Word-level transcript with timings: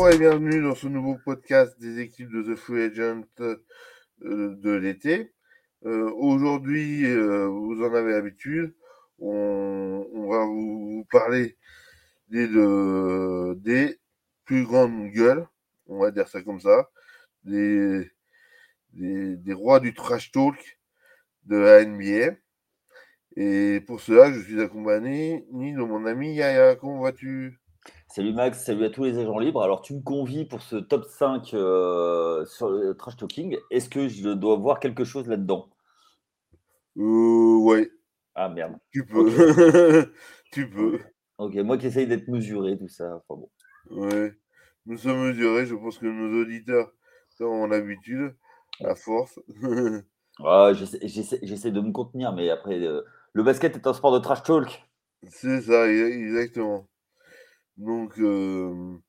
Bonjour 0.00 0.14
et 0.14 0.18
bienvenue 0.18 0.62
dans 0.62 0.74
ce 0.74 0.86
nouveau 0.86 1.18
podcast 1.26 1.78
des 1.78 2.00
équipes 2.00 2.30
de 2.32 2.42
The 2.42 2.56
Free 2.56 2.84
Agent 2.84 3.24
euh, 3.40 3.58
de 4.22 4.70
l'été. 4.70 5.34
Euh, 5.84 6.10
aujourd'hui, 6.12 7.04
euh, 7.04 7.46
vous 7.48 7.82
en 7.84 7.92
avez 7.92 8.12
l'habitude, 8.12 8.74
on, 9.18 10.26
va 10.30 10.46
vous, 10.46 10.96
vous 10.96 11.06
parler 11.10 11.58
des, 12.28 12.48
de- 12.48 13.52
des 13.58 14.00
plus 14.46 14.64
grandes 14.64 15.10
gueules, 15.10 15.46
on 15.84 15.98
va 15.98 16.10
dire 16.10 16.28
ça 16.28 16.40
comme 16.40 16.60
ça, 16.60 16.88
des, 17.44 18.10
des, 18.94 19.36
des 19.36 19.52
rois 19.52 19.80
du 19.80 19.92
trash 19.92 20.32
talk 20.32 20.80
de 21.44 21.56
la 21.58 21.84
NBA. 21.84 22.36
Et 23.36 23.82
pour 23.86 24.00
cela, 24.00 24.32
je 24.32 24.40
suis 24.40 24.62
accompagné 24.62 25.44
ni 25.52 25.74
de 25.74 25.82
mon 25.82 26.06
ami 26.06 26.36
Yaya. 26.36 26.74
Comment 26.76 27.02
vas-tu? 27.02 27.59
Salut 28.12 28.32
Max, 28.32 28.64
salut 28.64 28.84
à 28.86 28.90
tous 28.90 29.04
les 29.04 29.18
agents 29.18 29.38
libres. 29.38 29.62
Alors 29.62 29.82
tu 29.82 29.94
me 29.94 30.00
convies 30.00 30.44
pour 30.44 30.62
ce 30.62 30.74
top 30.74 31.04
5 31.04 31.54
euh, 31.54 32.44
sur 32.44 32.68
le 32.68 32.96
trash 32.96 33.16
talking. 33.16 33.56
Est-ce 33.70 33.88
que 33.88 34.08
je 34.08 34.30
dois 34.30 34.56
voir 34.56 34.80
quelque 34.80 35.04
chose 35.04 35.28
là-dedans? 35.28 35.68
Euh, 36.98 37.56
ouais, 37.58 37.88
Ah 38.34 38.48
merde. 38.48 38.74
tu 38.90 39.06
peux. 39.06 40.12
tu 40.52 40.68
peux. 40.68 40.98
Ok, 41.38 41.54
moi 41.58 41.78
qui 41.78 41.86
essaye 41.86 42.08
d'être 42.08 42.26
mesuré, 42.26 42.76
tout 42.76 42.88
ça. 42.88 43.14
Enfin 43.28 43.40
bon. 43.40 43.50
Ouais. 43.90 44.32
Nous 44.86 44.98
sommes 44.98 45.28
mesurés, 45.28 45.66
je 45.66 45.76
pense 45.76 45.98
que 45.98 46.06
nos 46.06 46.42
auditeurs 46.42 46.92
ont 47.38 47.66
l'habitude, 47.68 48.34
à 48.84 48.94
force. 48.96 49.38
Ah, 50.42 50.72
j'essaie- 50.72 51.70
de 51.70 51.80
me 51.82 51.92
contenir, 51.92 52.32
mais 52.32 52.48
après, 52.48 52.80
euh, 52.80 53.02
le 53.34 53.42
basket 53.42 53.76
est 53.76 53.86
un 53.86 53.92
sport 53.92 54.12
de 54.14 54.18
trash 54.20 54.42
talk. 54.42 54.88
C'est 55.28 55.60
ça, 55.60 55.86
exactement. 55.86 56.88
Donc, 57.80 58.16
euh, 58.20 59.00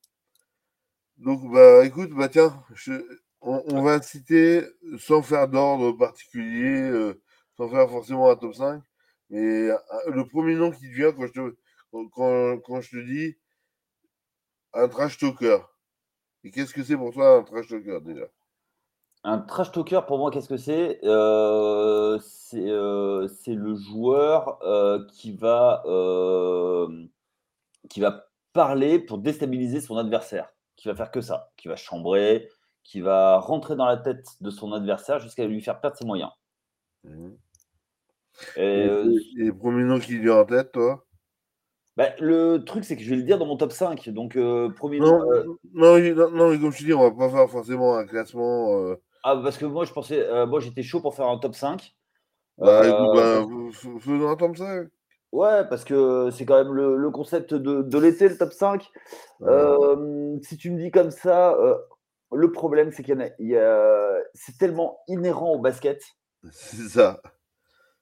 donc 1.17 1.52
bah 1.52 1.86
écoute, 1.86 2.11
bah 2.11 2.30
tiens, 2.30 2.64
je- 2.73 2.94
on, 3.41 3.63
on 3.67 3.81
va 3.83 4.02
citer 4.02 4.63
sans 5.00 5.22
faire 5.22 5.47
d'ordre 5.47 5.91
particulier, 5.94 6.69
euh, 6.89 7.22
sans 7.58 7.69
faire 7.69 7.89
forcément 7.89 8.30
un 8.30 8.36
top 8.36 8.55
5, 8.55 8.83
mais 9.30 9.39
euh, 9.69 9.78
le 10.08 10.25
premier 10.28 10.55
nom 10.55 10.72
qui 10.72 10.81
te 10.89 10.95
vient 10.95 11.11
quand 11.11 11.28
je 11.28 11.31
te, 11.33 11.55
quand, 11.91 12.58
quand- 12.59 12.81
je 12.81 12.89
te 12.91 13.05
dis 13.05 13.36
un 14.73 14.89
trash 14.89 15.17
talker. 15.17 15.59
Et 16.44 16.52
qu'est-ce 16.52 16.73
que 16.73 16.83
c'est 16.83 16.97
pour 16.97 17.13
toi 17.13 17.38
un 17.38 17.44
trash 17.44 17.67
talker 17.69 18.00
déjà? 18.02 18.28
Un 19.23 19.39
trash 19.39 19.72
talker, 19.72 20.02
pour 20.08 20.17
moi, 20.17 20.31
qu'est-ce 20.31 20.50
que 20.50 20.58
c'est? 20.58 21.00
Euh, 21.03 22.17
C'est 22.19 22.69
euh, 22.69 23.28
le 23.47 23.75
joueur 23.75 24.59
euh, 24.63 25.06
qui 25.13 25.31
va, 25.35 25.83
qui 27.89 28.00
va 28.02 28.31
parler 28.53 28.99
pour 28.99 29.17
déstabiliser 29.17 29.81
son 29.81 29.97
adversaire, 29.97 30.53
qui 30.75 30.88
va 30.88 30.95
faire 30.95 31.11
que 31.11 31.21
ça, 31.21 31.52
qui 31.57 31.67
va 31.67 31.75
chambrer, 31.75 32.49
qui 32.83 33.02
va 33.02 33.39
rentrer 33.39 33.75
dans 33.75 33.85
la 33.85 33.97
tête 33.97 34.25
de 34.41 34.49
son 34.49 34.73
adversaire 34.73 35.19
jusqu'à 35.19 35.45
lui 35.45 35.61
faire 35.61 35.80
perdre 35.80 35.97
ses 35.97 36.05
moyens. 36.05 36.31
Mhm. 37.03 37.38
Et, 38.57 38.85
euh, 38.88 39.19
et 39.38 39.44
le 39.45 39.53
premier 39.55 39.83
nom 39.83 39.99
qui 39.99 40.17
vient 40.17 40.38
en 40.38 40.45
tête, 40.45 40.72
toi? 40.72 41.05
bah, 41.97 42.09
le 42.19 42.63
truc, 42.63 42.83
c'est 42.85 42.95
que 42.95 43.03
je 43.03 43.09
vais 43.09 43.17
le 43.17 43.23
dire 43.23 43.38
dans 43.38 43.45
mon 43.45 43.57
top 43.57 43.72
5. 43.72 44.09
Donc, 44.09 44.35
euh, 44.35 44.69
premier 44.69 44.99
nom. 44.99 45.19
Non, 45.19 45.31
euh, 45.31 45.44
non, 45.73 45.99
non, 45.99 46.31
non, 46.31 46.49
mais 46.49 46.59
comme 46.59 46.72
je 46.72 46.79
te 46.79 46.83
dis, 46.83 46.94
on 46.94 47.02
va 47.02 47.11
pas 47.11 47.29
faire 47.29 47.49
forcément 47.49 47.95
un 47.95 48.05
classement. 48.05 48.77
euh, 48.79 48.95
ah, 49.23 49.39
parce 49.44 49.57
que 49.57 49.66
moi, 49.66 49.85
je 49.85 49.91
pensais, 49.91 50.25
moi, 50.47 50.59
j'étais 50.59 50.83
chaud 50.83 51.02
pour 51.02 51.16
faire 51.16 51.27
un 51.27 51.38
top 51.38 51.53
5. 51.53 51.94
bah, 52.57 52.88
écoute, 52.88 53.09
bah, 53.13 53.45
faisons 53.99 54.29
un 54.29 54.35
top 54.35 54.57
5. 54.57 54.88
Ouais, 55.32 55.66
parce 55.69 55.86
que 55.86 56.30
c'est 56.31 56.46
quand 56.46 56.58
même 56.62 56.74
le, 56.74 56.97
le 56.97 57.09
concept 57.09 57.53
de, 57.53 57.81
de 57.84 57.97
l'été, 57.97 58.28
le 58.28 58.38
top 58.38 58.52
5. 58.52 58.90
Ouais. 59.40 59.50
Euh, 59.50 60.38
si 60.44 60.58
tu 60.58 60.72
me 60.72 60.78
dis 60.78 60.92
comme 60.92 61.12
ça, 61.12 61.53
euh, 61.53 61.78
le 62.34 62.52
problème, 62.52 62.92
c'est 62.92 63.02
qu'il 63.03 63.18
y 63.40 63.56
a, 63.56 64.16
a- 64.18 64.20
c'est 64.34 64.58
tellement 64.58 65.00
inhérent 65.08 65.53
au 65.53 65.59
basket 65.59 66.03
C'est 66.52 66.90
ça. 66.90 67.22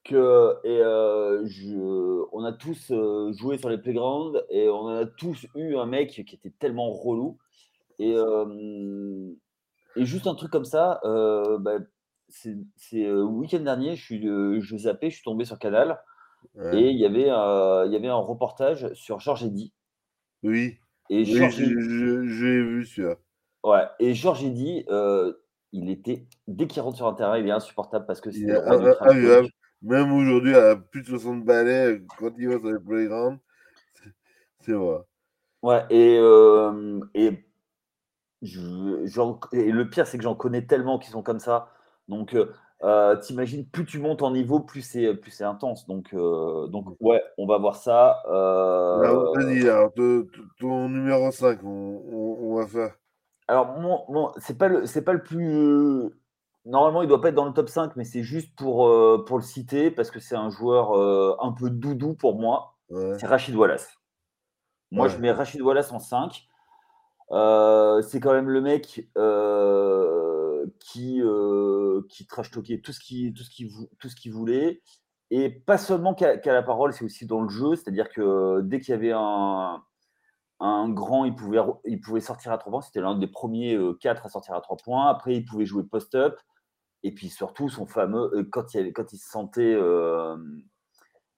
que 0.03 0.56
et, 0.63 0.81
euh, 0.81 1.45
je- 1.45 2.25
on 2.31 2.44
a 2.44 2.51
tous 2.53 2.89
euh, 2.91 3.31
joué 3.34 3.57
sur 3.59 3.69
les 3.69 3.78
playgrounds 3.78 4.44
et 4.50 4.68
on 4.69 4.88
a 4.88 5.06
tous 5.06 5.45
eu 5.56 5.75
un 5.78 5.85
mec 5.85 6.09
qui 6.25 6.35
était 6.35 6.53
tellement 6.59 6.89
relou. 6.91 7.38
Et, 8.00 8.16
et 9.95 10.06
juste 10.06 10.25
un 10.25 10.35
truc 10.35 10.51
comme 10.51 10.66
ça, 10.66 11.00
bah, 11.59 11.78
c'est 12.29 12.56
le 12.94 13.23
week-end 13.23 13.59
dernier, 13.59 13.95
je, 13.95 14.03
suis, 14.03 14.22
je 14.23 14.78
zappais, 14.78 15.09
je 15.09 15.16
suis 15.16 15.23
tombé 15.23 15.44
sur 15.45 15.59
Canal 15.59 16.00
Ouais. 16.55 16.77
et 16.77 16.89
il 16.91 16.97
y 16.97 17.05
avait, 17.05 17.29
euh, 17.29 17.85
il 17.88 17.94
y 17.94 17.95
avait 17.95 18.07
un 18.07 18.16
reportage 18.16 18.91
sur 18.94 19.19
Georges 19.19 19.44
Eddy. 19.45 19.73
Oui, 20.44 20.77
Et 21.09 21.23
oui, 21.23 21.25
Georges 21.25 21.59
l'ai 21.59 22.63
vu 22.63 22.85
celui-là. 22.85 23.16
Ouais, 23.63 23.88
et 24.00 24.13
Georges 24.13 24.44
Eddy, 24.44 24.85
euh, 24.89 25.33
il 25.73 25.89
était, 25.89 26.27
dès 26.47 26.67
qu'il 26.67 26.81
rentre 26.81 26.97
sur 26.97 27.07
un 27.07 27.13
terrain, 27.13 27.38
il 27.38 27.47
est 27.47 27.51
insupportable 27.51 28.05
parce 28.05 28.22
que 28.22 28.31
Il 28.31 28.38
c'était 28.39 28.51
est 28.51 28.53
le 28.53 28.59
roi 28.59 28.77
du 28.77 28.85
in- 28.85 28.91
trash 28.91 29.11
invivable. 29.11 29.47
talk. 29.47 29.53
Même 29.81 30.11
aujourd'hui, 30.13 30.55
à 30.55 30.75
plus 30.75 31.01
de 31.01 31.07
60 31.07 31.45
balais, 31.45 32.01
quand 32.17 32.31
il 32.38 32.47
va 32.50 32.59
sur 32.59 32.71
les 32.71 32.79
playgrounds, 32.79 33.39
c'est- 33.95 34.13
c'est 34.61 34.73
vrai. 34.73 35.00
Ouais, 35.61 35.85
et, 35.89 36.17
euh, 36.19 37.00
et, 37.13 37.45
je- 38.41 39.06
et 39.53 39.71
le 39.71 39.89
pire, 39.89 40.07
c'est 40.07 40.17
que 40.17 40.23
j'en 40.23 40.35
connais 40.35 40.66
tellement 40.66 41.00
qui 41.00 41.09
sont 41.09 41.23
comme 41.23 41.39
ça. 41.39 41.71
Donc, 42.07 42.35
euh, 42.84 43.16
t'imagines, 43.17 43.66
plus 43.67 43.85
tu 43.85 44.00
montes 44.00 44.22
en 44.22 44.31
niveau, 44.31 44.59
plus 44.62 44.81
c'est 44.81 45.13
plus 45.16 45.31
c'est 45.31 45.44
intense. 45.44 45.85
Donc, 45.88 46.13
euh, 46.13 46.67
donc, 46.67 46.85
ouais, 47.01 47.22
on 47.38 47.45
va 47.45 47.57
voir 47.57 47.75
ça. 47.75 48.22
Alors, 48.25 49.35
Euh, 49.38 49.67
alors, 49.69 49.94
te- 49.94 50.28
ton 50.59 50.88
numéro 50.89 51.29
5, 51.31 51.59
on, 51.63 51.68
on, 51.68 52.38
on 52.41 52.56
va 52.56 52.68
faire. 52.68 52.95
alors, 53.47 53.78
mon, 53.79 54.03
mon- 54.09 54.31
c'est 54.38 54.57
pas 54.57 54.68
le, 54.69 54.85
c'est 54.85 55.01
pas 55.03 55.13
le 55.13 55.22
plus. 55.23 56.09
Normalement, 56.66 57.01
il 57.01 57.07
doit 57.07 57.22
pas 57.22 57.29
être 57.29 57.35
dans 57.35 57.45
le 57.45 57.53
top 57.53 57.69
5, 57.69 57.95
mais 57.95 58.03
c'est 58.03 58.22
juste 58.23 58.56
pour, 58.56 58.88
euh, 58.88 59.23
pour 59.25 59.38
le 59.38 59.44
citer 59.44 59.91
parce 59.91 60.12
que 60.12 60.19
c'est 60.19 60.35
un 60.35 60.50
joueur 60.50 60.91
un 61.44 61.51
peu 61.53 61.69
doudou 61.69 62.13
pour 62.13 62.35
moi. 62.39 62.75
Ouais. 62.89 63.18
C'est 63.19 63.28
Rachid 63.28 63.56
Wallace. 63.56 63.95
Moi, 64.91 65.06
Ouais. 65.06 65.12
je 65.12 65.18
mets 65.19 65.31
Rachid 65.31 65.62
Wallace 65.62 65.91
en 65.91 66.00
5. 66.00 66.47
Euh, 67.31 68.01
c'est 68.01 68.19
quand 68.19 68.34
même 68.34 68.50
le 68.50 68.59
mec 68.62 69.07
qui, 70.79 71.22
qui 72.07 72.27
trash 72.27 72.51
talkait 72.51 72.81
tout 72.81 72.93
ce 72.93 72.99
qu'il 72.99 73.33
tout 73.33 73.43
ce 73.43 73.63
vou- 73.65 73.89
tout 73.99 74.09
ce 74.09 74.15
qu'il 74.15 74.33
voulait. 74.33 74.81
Et 75.31 75.49
pas 75.51 75.77
seulement 75.77 76.15
qu'à 76.15 76.37
la 76.45 76.63
parole, 76.63 76.93
c'est 76.93 77.05
aussi 77.05 77.25
dans 77.27 77.41
le 77.41 77.49
jeu. 77.49 77.75
C'est-à-dire 77.75 78.09
que 78.09 78.61
dès 78.61 78.79
qu'il 78.79 78.91
y 78.93 78.95
avait 78.95 79.11
un, 79.15 79.83
un 80.59 80.89
grand, 80.89 81.25
il 81.25 81.35
pouvait, 81.35 81.59
il 81.85 82.01
pouvait 82.01 82.21
sortir 82.21 82.51
à 82.51 82.57
3 82.57 82.71
points. 82.71 82.81
C'était 82.81 83.01
l'un 83.01 83.17
des 83.17 83.27
premiers 83.27 83.77
4 84.01 84.25
à 84.25 84.29
sortir 84.29 84.55
à 84.55 84.61
3 84.61 84.77
points. 84.77 85.07
Après, 85.09 85.35
il 85.35 85.45
pouvait 85.45 85.65
jouer 85.65 85.83
post-up. 85.83 86.38
Et 87.03 87.13
puis 87.13 87.29
surtout, 87.29 87.69
son 87.69 87.85
fameux, 87.85 88.31
euh, 88.35 88.43
quand, 88.51 88.73
il, 88.73 88.79
avait- 88.81 88.91
quand 88.93 89.13
il 89.13 89.17
se 89.19 89.29
sentait, 89.29 89.73
euh, 89.75 90.38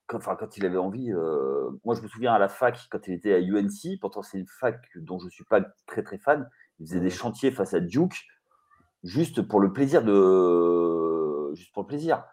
quand, 0.06 0.18
enfin, 0.18 0.36
quand 0.36 0.56
il 0.56 0.66
avait 0.66 0.76
envie, 0.78 1.12
euh, 1.12 1.70
moi 1.84 1.94
je 1.94 2.02
me 2.02 2.08
souviens 2.08 2.32
à 2.34 2.38
la 2.38 2.48
fac, 2.48 2.78
quand 2.90 3.06
il 3.08 3.14
était 3.14 3.32
à 3.34 3.38
UNC, 3.40 3.98
pourtant 4.00 4.22
c'est 4.22 4.38
une 4.38 4.46
fac 4.46 4.80
dont 4.96 5.18
je 5.18 5.26
ne 5.26 5.30
suis 5.30 5.44
pas 5.44 5.60
très 5.86 6.02
très 6.02 6.18
fan, 6.18 6.48
il 6.80 6.86
faisait 6.86 7.00
des 7.00 7.10
chantiers 7.10 7.50
face 7.50 7.74
à 7.74 7.80
Duke, 7.80 8.24
juste 9.02 9.42
pour 9.42 9.60
le 9.60 9.72
plaisir 9.72 10.02
de. 10.02 11.52
Juste 11.54 11.72
pour 11.72 11.82
le 11.82 11.88
plaisir. 11.88 12.24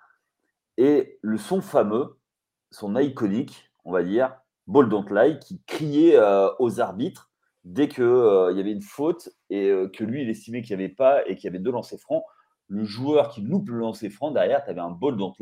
Et 0.78 1.19
le 1.22 1.38
son 1.38 1.62
fameux, 1.62 2.18
son 2.72 2.97
iconique, 2.97 3.72
on 3.84 3.91
va 3.91 4.03
dire, 4.03 4.35
Ball 4.68 4.88
Don't 4.88 5.40
qui 5.40 5.62
criait 5.66 6.16
euh, 6.16 6.50
aux 6.59 6.80
arbitres 6.80 7.30
dès 7.63 7.90
qu'il 7.90 8.03
y 8.03 8.59
avait 8.59 8.72
une 8.72 8.81
faute 8.81 9.30
et 9.50 9.68
euh, 9.69 9.90
que 9.90 10.03
lui, 10.03 10.22
il 10.22 10.30
estimait 10.30 10.62
qu'il 10.62 10.78
n'y 10.78 10.84
avait 10.84 10.94
pas 10.94 11.28
et 11.28 11.35
qu'il 11.35 11.46
y 11.46 11.47
avait 11.47 11.59
deux 11.59 11.71
lancers 11.71 12.00
francs. 12.00 12.24
Le 12.68 12.83
joueur 12.83 13.30
qui 13.30 13.42
loupe 13.42 13.69
le 13.69 13.80
lancer 13.80 14.10
franc, 14.10 14.31
derrière, 14.31 14.63
tu 14.63 14.69
avais 14.69 14.80
un 14.80 14.92
Ball 14.92 15.18
Don't 15.18 15.33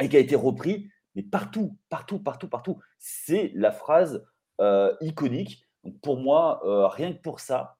et 0.00 0.08
qui 0.08 0.16
a 0.16 0.20
été 0.20 0.36
repris, 0.36 0.88
mais 1.14 1.22
partout, 1.22 1.76
partout, 1.88 2.18
partout, 2.18 2.48
partout. 2.48 2.78
C'est 2.98 3.52
la 3.54 3.72
phrase 3.72 4.24
euh, 4.60 4.94
iconique. 5.00 5.66
Pour 6.02 6.18
moi, 6.18 6.62
euh, 6.64 6.86
rien 6.86 7.12
que 7.12 7.20
pour 7.20 7.40
ça, 7.40 7.76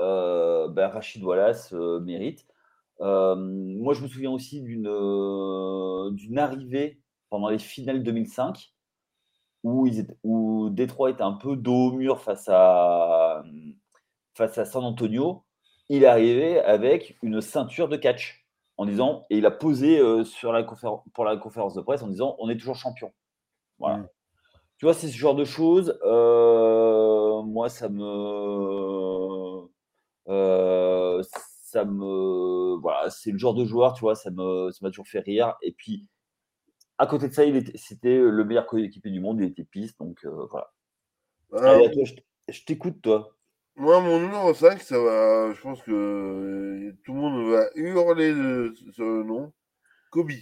euh, 0.00 0.68
ben, 0.68 0.88
Rachid 0.88 1.22
Wallace 1.22 1.72
euh, 1.72 2.00
mérite. 2.00 2.46
Euh, 3.00 3.34
moi, 3.36 3.94
je 3.94 4.02
me 4.02 4.08
souviens 4.08 4.30
aussi 4.30 4.60
d'une 4.62 4.82
d'une 6.14 6.38
arrivée 6.38 7.00
pendant 7.30 7.48
les 7.48 7.58
finales 7.58 8.02
2005 8.02 8.72
où, 9.62 9.86
ils 9.86 10.00
étaient, 10.00 10.16
où 10.24 10.70
Détroit 10.70 11.10
était 11.10 11.22
un 11.22 11.32
peu 11.32 11.56
dos 11.56 11.88
au 11.88 11.92
mur 11.92 12.20
face 12.20 12.48
à, 12.48 13.42
face 14.34 14.58
à 14.58 14.64
San 14.64 14.84
Antonio. 14.84 15.44
Il 15.88 16.04
est 16.04 16.06
arrivé 16.06 16.60
avec 16.60 17.16
une 17.22 17.40
ceinture 17.40 17.88
de 17.88 17.96
catch 17.96 18.46
en 18.76 18.86
disant, 18.86 19.24
et 19.28 19.38
il 19.38 19.46
a 19.46 19.50
posé 19.50 19.98
euh, 19.98 20.24
sur 20.24 20.52
la 20.52 20.62
pour 20.62 21.24
la 21.24 21.36
conférence 21.36 21.74
de 21.74 21.82
presse 21.82 22.02
en 22.02 22.08
disant 22.08 22.36
on 22.38 22.48
est 22.48 22.56
toujours 22.56 22.76
champion. 22.76 23.12
Voilà. 23.78 23.98
Mm. 23.98 24.08
Tu 24.78 24.86
vois, 24.86 24.94
c'est 24.94 25.08
ce 25.08 25.16
genre 25.16 25.34
de 25.34 25.44
choses. 25.44 25.98
euh, 26.04 27.42
moi, 27.42 27.68
ça 27.68 27.90
me. 27.90 28.02
Euh, 30.28 31.22
ça 31.22 31.84
me. 31.84 32.76
Voilà, 32.80 33.10
c'est 33.10 33.30
le 33.32 33.38
genre 33.38 33.54
de 33.54 33.64
joueur, 33.64 33.94
tu 33.94 34.00
vois, 34.00 34.14
ça 34.14 34.30
me- 34.30 34.70
ça 34.70 34.78
m'a 34.82 34.90
toujours 34.90 35.08
fait 35.08 35.20
rire. 35.20 35.54
Et 35.62 35.72
puis, 35.72 36.08
à 36.98 37.06
côté 37.06 37.28
de 37.28 37.32
ça, 37.32 37.44
il 37.44 37.56
était, 37.56 37.76
c'était 37.76 38.18
le 38.18 38.44
meilleur 38.44 38.66
coéquipier 38.66 39.10
du 39.10 39.20
monde, 39.20 39.40
il 39.40 39.46
était 39.46 39.64
piste, 39.64 39.98
donc 39.98 40.24
euh, 40.24 40.46
voilà. 40.50 40.72
Allez, 41.52 41.90
toi, 41.90 42.02
je 42.48 42.64
t'écoute, 42.64 43.00
toi. 43.02 43.36
Moi, 43.76 44.00
mon 44.00 44.20
numéro 44.20 44.52
5, 44.52 44.80
ça 44.82 44.98
va. 44.98 45.52
Je 45.52 45.60
pense 45.60 45.82
que 45.82 45.90
euh, 45.90 46.92
tout 47.04 47.14
le 47.14 47.20
monde 47.20 47.50
va 47.50 47.64
hurler 47.76 48.32
de- 48.34 48.74
sur 48.92 49.04
le 49.04 49.22
nom. 49.24 49.52
Kobe. 50.10 50.32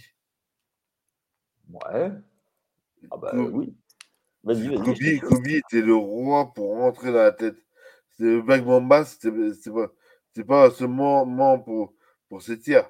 Ouais. 1.69 2.11
Ah 3.11 3.17
bah 3.17 3.33
oui. 3.35 3.73
Vas-y, 4.43 4.67
vas-y. 4.67 4.95
je 4.95 5.19
Kobe. 5.19 5.29
Kobe 5.29 5.47
était 5.47 5.81
le 5.81 5.95
roi 5.95 6.51
pour 6.53 6.75
rentrer 6.75 7.11
dans 7.11 7.19
la 7.19 7.31
tête. 7.31 7.55
Black 8.19 8.65
Mamba, 8.65 9.05
c'était 9.05 9.31
pas, 9.71 9.91
pas 10.47 10.71
seulement 10.71 11.59
pour, 11.59 11.93
pour 12.29 12.41
ses 12.41 12.59
tirs. 12.59 12.89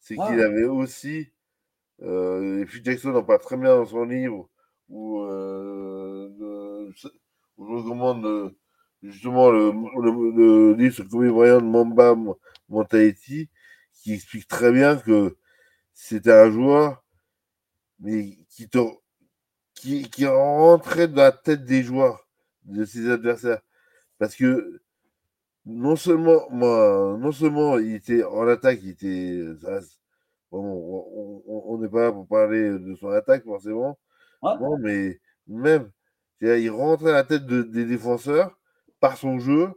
C'est 0.00 0.20
qu'il 0.20 0.40
Ouais. 0.40 0.42
avait 0.42 0.66
aussi, 0.66 1.32
euh, 2.02 2.62
et 2.62 2.66
Phil 2.66 2.84
Jackson 2.84 3.14
en 3.14 3.22
parle 3.24 3.40
très 3.40 3.56
bien 3.56 3.76
dans 3.76 3.86
son 3.86 4.04
livre, 4.04 4.48
où, 4.88 5.20
euh, 5.22 6.90
où 7.58 7.66
je 7.78 7.82
recommande 7.82 8.24
euh, 8.26 8.50
justement 9.02 9.50
le, 9.50 9.72
le, 9.72 10.30
le 10.72 10.74
livre 10.74 10.94
sur 10.94 11.08
Kobe 11.08 11.28
Bryant, 11.28 11.60
Mamba 11.62 12.16
Mentality, 12.68 13.48
qui 13.94 14.14
explique 14.14 14.48
très 14.48 14.72
bien 14.72 14.96
que 14.96 15.36
c'était 15.94 16.32
un 16.32 16.50
joueur, 16.50 17.04
mais 18.00 18.38
qui 18.48 18.68
te, 18.68 18.78
qui, 19.74 20.10
qui 20.10 20.26
rentrait 20.26 21.08
dans 21.08 21.22
la 21.22 21.32
tête 21.32 21.64
des 21.64 21.82
joueurs, 21.82 22.28
de 22.64 22.84
ses 22.84 23.08
adversaires. 23.10 23.60
Parce 24.20 24.36
que 24.36 24.82
non 25.66 25.96
seulement, 25.96 26.48
moi, 26.50 27.16
non 27.20 27.32
seulement 27.32 27.78
il 27.78 27.94
était 27.96 28.24
en 28.24 28.46
attaque, 28.48 28.80
il 28.82 28.90
était. 28.90 29.42
ça, 29.62 29.80
bon, 30.52 31.42
on 31.46 31.78
n'est 31.78 31.88
pas 31.88 32.04
là 32.06 32.12
pour 32.12 32.26
parler 32.28 32.78
de 32.78 32.94
son 32.96 33.08
attaque, 33.10 33.44
forcément. 33.44 33.98
Ouais. 34.42 34.52
Non, 34.60 34.78
mais 34.78 35.20
même, 35.48 35.90
il 36.40 36.70
rentrait 36.70 37.06
dans 37.06 37.12
la 37.12 37.24
tête 37.24 37.46
de, 37.46 37.62
des 37.62 37.84
défenseurs 37.86 38.58
par 39.00 39.16
son 39.16 39.38
jeu, 39.38 39.68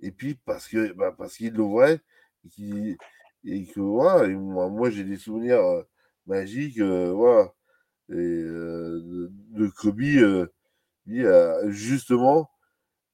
et 0.00 0.12
puis 0.12 0.34
parce 0.46 0.68
que 0.68 0.92
bah, 0.94 1.14
parce 1.16 1.36
qu'il 1.36 1.54
l'ouvrait, 1.54 2.00
et, 2.46 2.48
qu 2.50 2.98
et 3.44 3.66
que 3.66 3.80
voilà, 3.80 4.28
et 4.28 4.34
moi, 4.34 4.68
moi 4.70 4.90
j'ai 4.90 5.04
des 5.04 5.18
souvenirs 5.18 5.60
euh, 5.60 5.82
magiques, 6.26 6.80
euh, 6.80 7.12
voilà, 7.12 7.52
et, 8.10 8.14
euh, 8.14 9.00
de, 9.04 9.32
de 9.60 9.68
Kobe, 9.68 10.48
justement, 11.70 12.50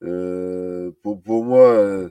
pour, 0.00 1.23
pour 1.23 1.44
moi, 1.44 1.73
euh, 1.73 2.11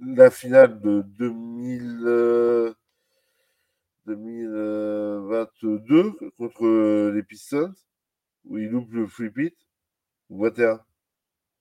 la 0.00 0.30
finale 0.30 0.80
de 0.80 1.02
2000, 1.02 2.02
euh, 2.06 2.74
2022 4.06 6.12
contre 6.36 7.10
les 7.10 7.22
Pistons, 7.22 7.72
où 8.44 8.58
il 8.58 8.68
loupe 8.68 8.92
le 8.92 9.06
free 9.06 9.30
pit, 9.30 9.56
ou 10.30 10.44
21. 10.44 10.80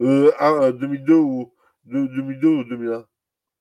Euh, 0.02 0.32
ah, 0.40 0.72
2002 0.72 1.16
ou 1.16 1.54
2002 1.86 2.48
ou 2.48 2.64
2001. 2.66 3.06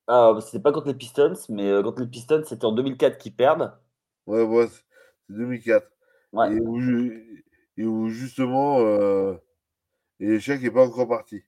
Ah, 0.07 0.35
c'était 0.41 0.61
pas 0.61 0.73
contre 0.73 0.89
les 0.89 0.95
Pistons, 0.95 1.35
mais 1.49 1.71
euh, 1.71 1.83
contre 1.83 2.03
les 2.03 2.09
Pistons, 2.09 2.43
c'était 2.45 2.65
en 2.65 2.73
2004 2.73 3.19
qu'ils 3.19 3.35
perdent. 3.35 3.73
Ouais, 4.27 4.43
ouais, 4.43 4.69
c'est 4.69 4.83
2004. 5.31 5.91
Ouais. 6.33 6.55
Et, 6.55 6.61
où, 6.61 6.81
et 7.77 7.87
où 7.87 8.09
justement, 8.09 8.81
euh, 8.81 9.35
et 10.21 10.27
l'échec 10.27 10.63
n'est 10.63 10.71
pas 10.71 10.87
encore 10.87 11.09
parti. 11.09 11.43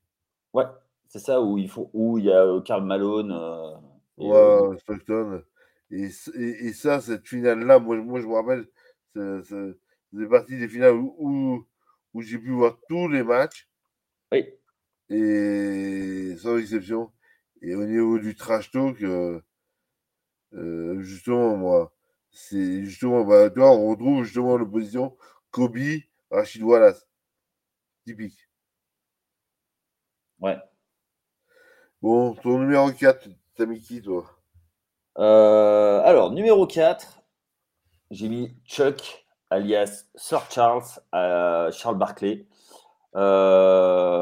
Ouais, 0.57 0.65
c'est 1.07 1.19
ça, 1.19 1.39
où, 1.39 1.59
il 1.59 1.69
faut, 1.69 1.91
où 1.93 2.17
il 2.17 2.25
y 2.25 2.31
a 2.31 2.43
euh, 2.43 2.61
Karl 2.61 2.83
Malone. 2.83 3.31
Euh, 3.31 3.75
et, 4.17 4.27
ouais, 4.27 4.35
euh, 4.35 4.77
Stockton. 4.79 5.43
Et, 5.91 6.09
et, 6.33 6.65
et, 6.65 6.73
ça, 6.73 6.99
cette 6.99 7.27
finale-là, 7.27 7.77
moi, 7.77 7.95
moi 7.97 8.19
je 8.19 8.25
me 8.25 8.33
rappelle, 8.33 8.67
c'est 9.13 10.27
partie 10.27 10.57
des 10.57 10.67
finales 10.67 10.95
où, 10.95 11.15
où, 11.19 11.67
où 12.15 12.21
j'ai 12.23 12.39
pu 12.39 12.49
voir 12.49 12.79
tous 12.89 13.07
les 13.07 13.21
matchs. 13.21 13.69
Oui. 14.31 14.47
Et 15.09 16.35
sans 16.37 16.57
exception. 16.57 17.11
Et 17.61 17.75
au 17.75 17.85
niveau 17.85 18.17
du 18.17 18.33
trash 18.33 18.71
talk, 18.71 18.99
euh, 19.03 19.39
euh, 20.53 21.01
justement, 21.01 21.55
moi, 21.55 21.93
c'est 22.31 22.83
justement, 22.83 23.23
bah, 23.23 23.51
tu 23.51 23.59
vois, 23.59 23.71
on 23.71 23.89
retrouve 23.89 24.23
justement 24.23 24.57
l'opposition 24.57 25.15
Kobe, 25.51 25.77
Rachid 26.31 26.63
Wallace. 26.63 27.07
Typique. 28.05 28.46
Ouais. 30.39 30.57
Bon, 32.01 32.33
ton 32.35 32.59
numéro 32.59 32.91
4, 32.91 33.27
t'as 33.55 33.65
mis 33.65 33.79
qui, 33.81 34.01
toi? 34.01 34.25
Euh, 35.17 36.01
Alors, 36.03 36.31
numéro 36.31 36.67
4, 36.67 37.21
j'ai 38.11 38.29
mis 38.29 38.55
Chuck, 38.65 39.25
alias 39.49 40.05
Sir 40.15 40.41
Charles, 40.51 40.83
euh, 41.15 41.71
Charles 41.71 41.97
Barclay. 41.97 42.45
Euh... 43.15 44.17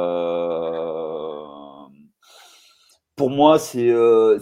Pour 3.15 3.29
moi, 3.29 3.59
c'est 3.59 3.89
euh, 3.89 4.39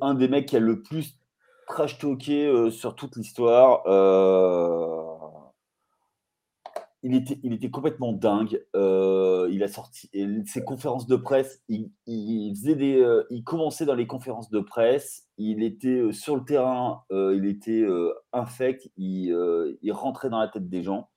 un 0.00 0.14
des 0.14 0.28
mecs 0.28 0.46
qui 0.46 0.56
a 0.56 0.60
le 0.60 0.82
plus 0.82 1.16
trash 1.66 1.98
talké 1.98 2.46
euh, 2.46 2.70
sur 2.70 2.94
toute 2.94 3.16
l'histoire. 3.16 3.82
Euh... 3.86 5.17
Il 7.04 7.14
était, 7.14 7.38
il 7.44 7.52
était 7.52 7.70
complètement 7.70 8.12
dingue. 8.12 8.60
Euh, 8.74 9.48
il 9.52 9.62
a 9.62 9.68
sorti 9.68 10.10
ses 10.46 10.64
conférences 10.64 11.06
de 11.06 11.14
presse. 11.14 11.62
Il, 11.68 11.92
il 12.06 12.52
faisait 12.56 12.74
des, 12.74 13.00
euh, 13.00 13.24
il 13.30 13.44
commençait 13.44 13.86
dans 13.86 13.94
les 13.94 14.08
conférences 14.08 14.50
de 14.50 14.58
presse. 14.58 15.28
Il 15.36 15.62
était 15.62 16.00
euh, 16.00 16.12
sur 16.12 16.34
le 16.34 16.44
terrain. 16.44 17.04
il 17.10 17.46
était 17.46 17.86
infect. 18.32 18.90
Il, 18.96 19.28
il, 19.80 19.92
rentrait 19.92 20.28
dans 20.28 20.40
la 20.40 20.48
tête 20.48 20.68
des 20.68 20.82
gens. 20.82 21.08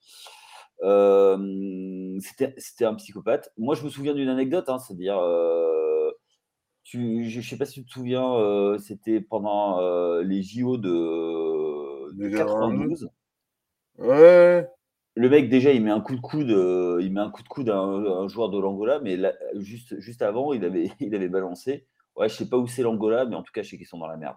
C'était 2.20 2.84
un 2.84 2.94
psychopathe. 2.94 3.50
Moi, 3.58 3.74
je 3.74 3.84
me 3.84 3.88
souviens 3.88 4.14
d'une 4.14 4.28
anecdote, 4.28 4.68
hein, 4.68 4.78
c'est-à-dire, 4.78 5.20
tu, 6.84 7.28
je 7.28 7.38
ne 7.38 7.42
sais 7.42 7.56
pas 7.56 7.64
si 7.64 7.80
tu 7.80 7.86
te 7.86 7.90
souviens, 7.90 8.78
c'était 8.78 9.20
pendant 9.20 9.80
les 10.20 10.44
JO 10.44 10.76
de, 10.76 12.12
de 12.14 12.28
92. 12.28 13.08
Ouais. 13.98 14.68
Le 15.14 15.28
mec 15.28 15.48
déjà, 15.48 15.72
il 15.72 15.82
met 15.82 15.90
un 15.90 16.00
coup 16.00 16.16
de 16.16 16.20
coude, 16.20 16.48
il 16.48 17.12
met 17.12 17.20
un 17.20 17.30
coup 17.30 17.42
de 17.42 17.48
coude 17.48 17.68
à 17.68 17.76
un, 17.76 18.04
un 18.04 18.28
joueur 18.28 18.48
de 18.48 18.58
l'Angola, 18.58 18.98
mais 19.00 19.16
là, 19.16 19.34
juste, 19.56 19.98
juste 20.00 20.22
avant, 20.22 20.52
il 20.52 20.64
avait, 20.64 20.90
il 21.00 21.14
avait 21.14 21.28
balancé. 21.28 21.86
Ouais, 22.16 22.28
je 22.28 22.34
sais 22.34 22.48
pas 22.48 22.58
où 22.58 22.66
c'est 22.66 22.82
l'Angola, 22.82 23.24
mais 23.24 23.36
en 23.36 23.42
tout 23.42 23.52
cas, 23.52 23.62
je 23.62 23.70
sais 23.70 23.76
qu'ils 23.76 23.86
sont 23.86 23.98
dans 23.98 24.08
la 24.08 24.16
merde. 24.16 24.36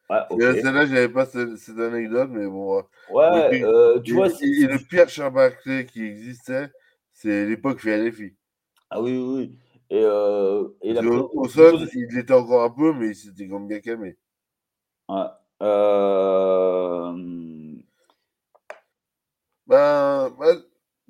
Ouais, 0.09 0.19
okay. 0.29 0.61
Celle-là, 0.61 0.85
j'avais 0.85 1.09
pas 1.09 1.25
cette, 1.25 1.57
cette, 1.57 1.79
anecdote, 1.79 2.29
mais 2.31 2.47
bon. 2.47 2.81
Ouais, 3.11 3.57
et, 3.57 3.63
euh, 3.65 3.99
tu 3.99 4.11
et, 4.11 4.15
vois. 4.15 4.29
Et, 4.29 4.61
et 4.61 4.67
le 4.67 4.77
pire 4.77 5.09
Charbaclé 5.09 5.85
qui 5.85 6.01
existait, 6.01 6.71
c'est 7.11 7.45
l'époque 7.45 7.81
Philadelphie. 7.81 8.33
Ah 8.89 9.01
oui, 9.01 9.17
oui, 9.17 9.35
oui. 9.35 9.57
Et, 9.89 10.01
euh, 10.03 10.67
et 10.81 10.93
la 10.93 11.01
au, 11.01 11.47
sol, 11.47 11.87
il 11.93 12.07
l'était 12.15 12.33
encore 12.33 12.63
un 12.63 12.69
peu, 12.69 12.93
mais 12.93 13.09
il 13.09 13.15
s'était 13.15 13.47
quand 13.47 13.59
même 13.59 13.67
bien 13.67 13.79
calmé. 13.79 14.17
Ouais. 15.09 15.25
Euh... 15.61 17.13
Ben, 19.67 20.29
ben, 20.39 20.61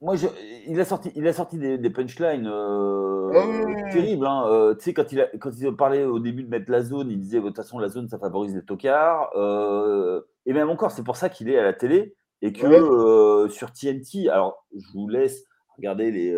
Moi, 0.02 0.16
je, 0.16 0.28
il 0.68 0.80
a 0.80 0.86
sorti, 0.86 1.12
il 1.16 1.28
a 1.28 1.34
sorti 1.34 1.58
des, 1.58 1.78
des 1.78 1.90
punchlines 1.90 2.48
euh, 2.48 3.32
ah 3.34 3.92
terribles. 3.92 4.26
Hein. 4.26 4.48
Euh, 4.48 4.76
tu 4.76 4.86
sais, 4.86 4.94
quand 4.94 5.12
il, 5.12 5.22
a, 5.22 5.28
quand 5.40 5.52
il 5.52 5.76
parlait 5.76 6.06
au 6.06 6.20
début 6.20 6.44
de 6.44 6.50
mettre 6.50 6.72
la 6.72 6.82
zone, 6.82 7.12
il 7.12 7.20
disait 7.20 7.40
de 7.40 7.46
toute 7.46 7.56
façon, 7.56 7.78
la 7.80 7.90
zone, 7.90 8.08
ça 8.08 8.18
favorise 8.18 8.56
les 8.56 8.64
tocards. 8.64 9.30
Euh, 9.36 10.22
et 10.46 10.54
même 10.54 10.70
encore, 10.70 10.92
c'est 10.92 11.04
pour 11.04 11.18
ça 11.18 11.30
qu'il 11.30 11.50
est 11.50 11.58
à 11.58 11.64
la 11.64 11.74
télé 11.74 12.16
et 12.42 12.54
que 12.54 12.68
ouais. 12.68 13.50
sur 13.50 13.72
TNT, 13.72 14.30
alors 14.30 14.66
je 14.76 14.92
vous 14.94 15.08
laisse 15.08 15.44
regarder 15.78 16.12
les, 16.12 16.36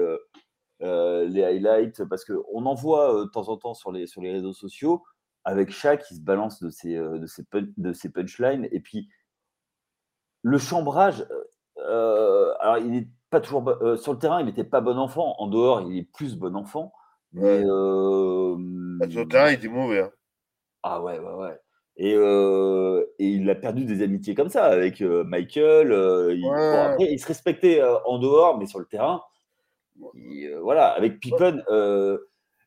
les 0.79 1.43
highlights 1.43 2.03
parce 2.05 2.23
qu'on 2.23 2.65
en 2.65 2.73
voit 2.73 3.25
de 3.25 3.29
temps 3.29 3.49
en 3.49 3.57
temps 3.57 3.73
sur 3.73 3.91
les, 3.91 4.07
sur 4.07 4.21
les 4.21 4.31
réseaux 4.31 4.53
sociaux 4.53 5.03
avec 5.43 5.71
Shaq 5.71 6.03
qui 6.03 6.15
se 6.15 6.21
balance 6.21 6.61
de 6.61 6.69
ses, 6.69 6.95
de 6.95 7.25
ses, 7.25 7.43
de 7.53 7.91
ses 7.91 8.09
punchlines. 8.09 8.67
Et 8.71 8.79
puis, 8.79 9.09
le 10.41 10.57
chambrage. 10.57 11.25
Euh, 11.89 12.53
alors, 12.60 12.77
il 12.77 12.91
n'est 12.91 13.08
pas 13.29 13.41
toujours 13.41 13.67
euh, 13.67 13.98
sur 13.98 14.13
le 14.13 14.19
terrain, 14.19 14.39
il 14.39 14.46
n'était 14.46 14.63
pas 14.63 14.81
bon 14.81 14.98
enfant. 14.98 15.36
En 15.39 15.48
dehors, 15.48 15.81
il 15.81 15.98
est 15.98 16.03
plus 16.03 16.36
bon 16.36 16.55
enfant. 16.55 16.93
Mais 17.34 17.62
euh, 17.63 18.55
bah, 19.00 19.10
sur 19.10 19.22
le 19.22 19.27
terrain, 19.27 19.50
il 19.50 19.55
était 19.55 19.67
mauvais. 19.67 20.01
Hein. 20.01 20.12
Ah 20.84 21.01
ouais, 21.01 21.19
ouais, 21.19 21.34
ouais. 21.34 21.60
Et, 21.98 22.15
euh, 22.15 23.03
et, 23.19 23.27
il 23.27 23.50
a 23.50 23.55
perdu 23.55 23.84
des 23.84 24.01
amitiés 24.01 24.34
comme 24.34 24.50
ça 24.50 24.65
avec 24.65 25.01
Michael. 25.01 25.88
Il, 26.36 26.46
ouais. 26.46 26.72
bon, 26.72 26.81
après, 26.81 27.12
il 27.12 27.19
se 27.19 27.27
respectait 27.27 27.81
en 28.05 28.19
dehors, 28.19 28.58
mais 28.58 28.67
sur 28.67 28.79
le 28.79 28.86
terrain, 28.86 29.22
il, 30.15 30.55
voilà. 30.62 30.88
Avec 30.88 31.19
Pippen, 31.19 31.62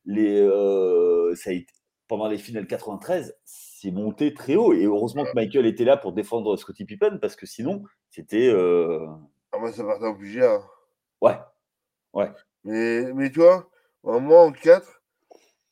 les, 0.04 1.34
ça 1.34 1.50
a 1.50 1.52
été, 1.54 1.72
pendant 2.08 2.28
les 2.28 2.36
finales 2.36 2.66
93, 2.66 3.34
c'est 3.44 3.90
monté 3.90 4.34
très 4.34 4.54
haut. 4.54 4.74
Et 4.74 4.84
heureusement 4.84 5.24
que 5.24 5.34
Michael 5.34 5.64
était 5.64 5.84
là 5.84 5.96
pour 5.96 6.12
défendre 6.12 6.56
Scottie 6.56 6.84
Pippen, 6.84 7.18
parce 7.18 7.36
que 7.36 7.46
sinon, 7.46 7.82
c'était. 8.12 8.48
Euh... 8.48 9.06
Ah, 9.50 9.58
moi, 9.58 9.72
ça 9.72 9.82
partait 9.82 10.06
en 10.06 10.14
PGA. 10.14 10.62
Ouais. 11.20 11.38
Ouais. 12.12 12.30
Mais, 12.64 13.12
mais 13.12 13.30
tu 13.30 13.40
vois, 13.40 13.68
moi, 14.04 14.42
en 14.42 14.52
4, 14.52 15.02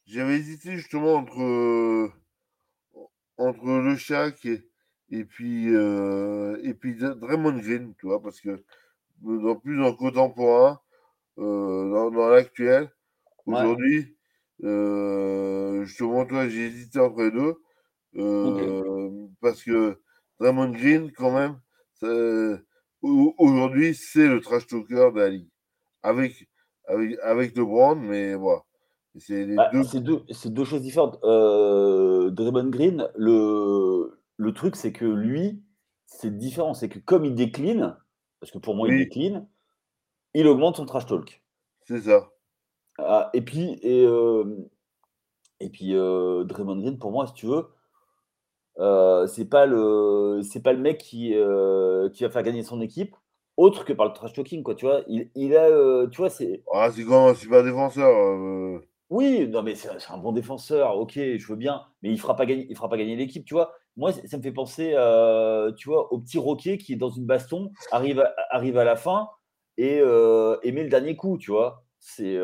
j'avais 0.07 0.37
hésité 0.37 0.77
justement 0.77 1.15
entre, 1.15 1.41
euh, 1.41 2.11
entre 3.37 3.65
le 3.65 3.97
Shaq 3.97 4.45
et, 4.47 4.69
et 5.11 5.25
puis, 5.25 5.75
euh, 5.75 6.59
et 6.65 6.75
puis 6.75 6.95
Draymond 6.97 7.59
Green, 7.59 7.95
tu 7.99 8.07
vois, 8.07 8.23
parce 8.23 8.41
que 8.41 8.65
dans 9.23 9.57
plus 9.57 9.83
en 9.85 9.95
contemporain, 9.95 10.81
euh, 11.39 11.91
dans, 11.91 12.11
dans 12.11 12.29
l'actuel, 12.29 12.91
aujourd'hui, 13.47 14.17
euh, 14.65 15.87
te 15.87 16.05
montre, 16.05 16.49
j'ai 16.49 16.67
hésité 16.67 16.99
entre 16.99 17.23
les 17.23 17.31
deux. 17.31 17.57
Parce 19.41 19.63
que 19.63 20.01
Draymond 20.41 20.71
Green, 20.73 21.13
quand 21.13 21.33
même, 21.33 21.61
aujourd'hui, 23.03 23.95
c'est 23.95 24.29
le 24.29 24.41
trash 24.41 24.67
talker 24.67 25.11
de 25.15 25.19
la 25.19 25.29
ligue. 25.29 25.49
Avec, 26.03 26.49
avec, 26.87 27.19
avec 27.23 27.57
LeBron, 27.57 27.97
mais 27.97 28.35
voilà. 28.35 28.63
C'est 29.19 29.55
bah, 29.55 29.71
deux... 29.73 29.83
deux... 30.51 30.65
choses 30.65 30.83
différentes. 30.83 31.19
Euh, 31.25 32.31
Draymond 32.31 32.71
Green, 32.71 33.09
le, 33.17 34.21
le 34.37 34.53
truc, 34.53 34.77
c'est 34.77 34.93
que 34.93 35.05
lui, 35.05 35.63
c'est 36.07 36.37
différent. 36.37 36.75
C'est 36.75 36.89
que 36.89 37.01
comme 37.01 37.25
il 37.25 37.35
décline, 37.35 37.97
parce 38.39 38.53
que 38.53 38.59
pour 38.59 38.77
moi, 38.77 38.89
il 38.89 38.99
décline, 38.99 39.49
il 40.35 40.47
augmente 40.47 40.77
son 40.77 40.87
trash 40.87 41.07
talk. 41.07 41.43
C'est 41.83 42.03
ça. 42.03 42.31
Ah, 42.99 43.31
et 43.35 43.43
puis, 43.43 43.79
et, 43.83 44.05
euh, 44.07 44.45
et 45.59 45.71
puis 45.71 45.95
euh, 45.95 46.45
Draymond 46.45 46.77
Green, 46.81 46.99
pour 46.99 47.11
moi, 47.11 47.27
si 47.27 47.33
tu 47.35 47.47
veux, 47.47 47.67
euh, 48.81 49.27
c'est 49.27 49.45
pas 49.49 49.67
le 49.67 50.41
c'est 50.43 50.63
pas 50.63 50.73
le 50.73 50.79
mec 50.81 50.99
qui, 50.99 51.35
euh, 51.35 52.09
qui 52.11 52.25
va 52.25 52.31
faire 52.31 52.43
gagner 52.43 52.63
son 52.63 52.81
équipe 52.81 53.15
autre 53.57 53.85
que 53.85 53.93
par 53.93 54.07
le 54.07 54.13
trash 54.13 54.33
talking 54.33 54.63
quoi 54.63 54.75
tu 54.75 54.87
vois. 54.87 55.03
Il, 55.07 55.31
il 55.35 55.55
a 55.57 55.65
euh, 55.67 56.09
tu 56.09 56.17
vois 56.17 56.31
c'est 56.31 56.63
ah 56.73 56.91
c'est 56.91 57.05
quand 57.05 57.29
un 57.29 57.35
super 57.35 57.63
défenseur 57.63 58.09
oui 59.11 59.47
non 59.49 59.63
mais 59.63 59.75
c'est 59.75 59.91
un 60.09 60.19
bon 60.19 60.33
défenseur 60.33 60.97
ok 60.97 61.13
je 61.15 61.47
veux 61.47 61.57
bien 61.57 61.83
mais 62.03 62.11
il 62.11 62.19
fera 62.19 62.37
pas 62.37 62.47
gagner 62.47 62.67
il 62.71 62.77
fera 62.77 62.89
pas 62.89 62.97
gagner 62.97 63.17
l'équipe 63.17 63.45
tu 63.45 63.55
vois. 63.55 63.73
Moi 63.97 64.13
ça 64.13 64.37
me 64.39 64.43
fait 64.43 64.53
penser 64.53 64.95
tu 65.77 65.89
vois 65.89 66.13
au 66.13 66.19
petit 66.19 66.39
Roquet 66.39 66.79
qui 66.79 66.95
est 66.95 66.97
dans 66.97 67.11
une 67.11 67.27
baston 67.27 67.73
arrive 67.91 68.21
à, 68.21 68.35
arrive 68.51 68.79
à 68.79 68.85
la 68.85 68.97
fin 68.97 69.29
et, 69.77 69.97
et 69.99 70.73
met 70.73 70.85
le 70.85 70.89
dernier 70.89 71.17
coup 71.17 71.37
tu 71.39 71.51
vois. 71.51 71.85
C'est 71.99 72.39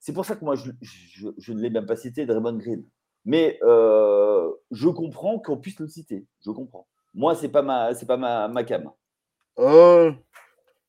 c'est 0.00 0.12
pour 0.12 0.24
ça 0.24 0.34
que 0.34 0.44
moi 0.44 0.56
je, 0.56 0.72
je, 0.80 1.28
je 1.38 1.52
ne 1.52 1.60
l'ai 1.60 1.70
même 1.70 1.86
pas 1.86 1.94
cité 1.94 2.26
Draymond 2.26 2.56
Green 2.56 2.84
mais 3.24 3.58
euh, 3.62 4.50
je 4.70 4.88
comprends 4.88 5.38
qu'on 5.38 5.56
puisse 5.56 5.78
le 5.78 5.86
citer. 5.86 6.26
Je 6.44 6.50
comprends. 6.50 6.86
Moi, 7.14 7.34
c'est 7.34 7.48
pas 7.48 7.62
ma, 7.62 7.94
c'est 7.94 8.06
pas 8.06 8.16
ma, 8.16 8.48
ma 8.48 8.64
cam. 8.64 8.90
Oh, 9.56 10.10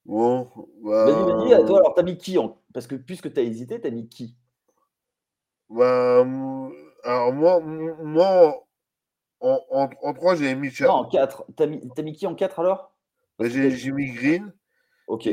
bon. 0.06 0.50
Bah... 0.82 1.06
Vas-y, 1.06 1.54
vas-y. 1.54 1.66
Toi, 1.66 1.80
alors, 1.80 1.94
t'as 1.96 2.04
mis 2.04 2.18
qui 2.18 2.38
en... 2.38 2.58
Parce 2.74 2.88
que 2.88 2.96
puisque 2.96 3.32
t'as 3.34 3.42
hésité, 3.42 3.80
t'as 3.80 3.92
mis 3.92 4.08
qui? 4.08 4.36
Bah, 5.70 6.26
Alors, 7.04 7.34
moi, 7.34 7.60
moi 7.60 8.66
en, 9.42 9.60
en, 9.72 9.90
en 10.02 10.14
3, 10.14 10.36
j'ai 10.36 10.56
mis 10.56 10.72
Charles. 10.72 10.92
Non, 10.92 10.98
en 11.00 11.10
4. 11.10 11.46
T'as 11.56 11.68
mis, 11.68 11.82
as 11.96 12.02
mis 12.02 12.14
qui 12.14 12.26
en 12.26 12.36
4 12.36 12.60
alors? 12.60 12.96
Bah, 13.38 13.50
j'ai, 13.50 13.92
mis 13.92 14.12
Green. 14.12 14.54
Ok. 15.08 15.28
Et, 15.28 15.32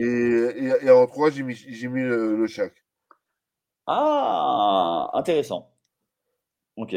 et, 0.83 0.91
en 0.91 1.07
3, 1.07 1.31
j'ai 1.31 1.45
mis, 1.45 1.55
j'ai 1.55 1.89
mis 1.89 2.03
le, 2.03 2.37
le 2.37 2.47
Shaq. 2.47 2.75
Ah, 3.87 5.11
intéressant. 5.15 5.71
Ok. 6.81 6.95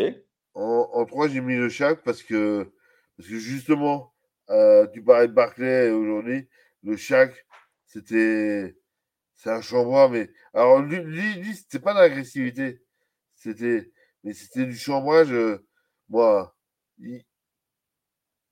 En, 0.54 0.90
en 0.94 1.06
3, 1.06 1.28
j'ai 1.28 1.42
mis 1.42 1.58
le 1.58 1.68
Shaq 1.68 2.04
parce 2.04 2.24
que, 2.24 2.72
parce 3.18 3.28
que 3.28 3.38
justement, 3.38 4.14
euh, 4.50 4.88
tu 4.94 5.04
parlais 5.04 5.28
de 5.28 5.34
Barclay 5.34 5.92
aujourd'hui, 5.92 6.48
le 6.84 6.96
Shaq, 6.96 7.34
c'était. 7.86 8.78
C'est 9.36 9.50
un 9.50 9.62
chambreur, 9.62 10.10
mais. 10.10 10.30
Alors, 10.54 10.82
lui, 10.82 11.00
lui, 11.02 11.54
c'était 11.56 11.80
pas 11.80 11.94
d'agressivité. 11.94 12.82
C'était. 13.36 13.92
Mais 14.24 14.32
c'était 14.32 14.66
du 14.66 14.78
chambrage. 14.78 15.34
Euh, 15.34 15.66
moi. 16.08 16.56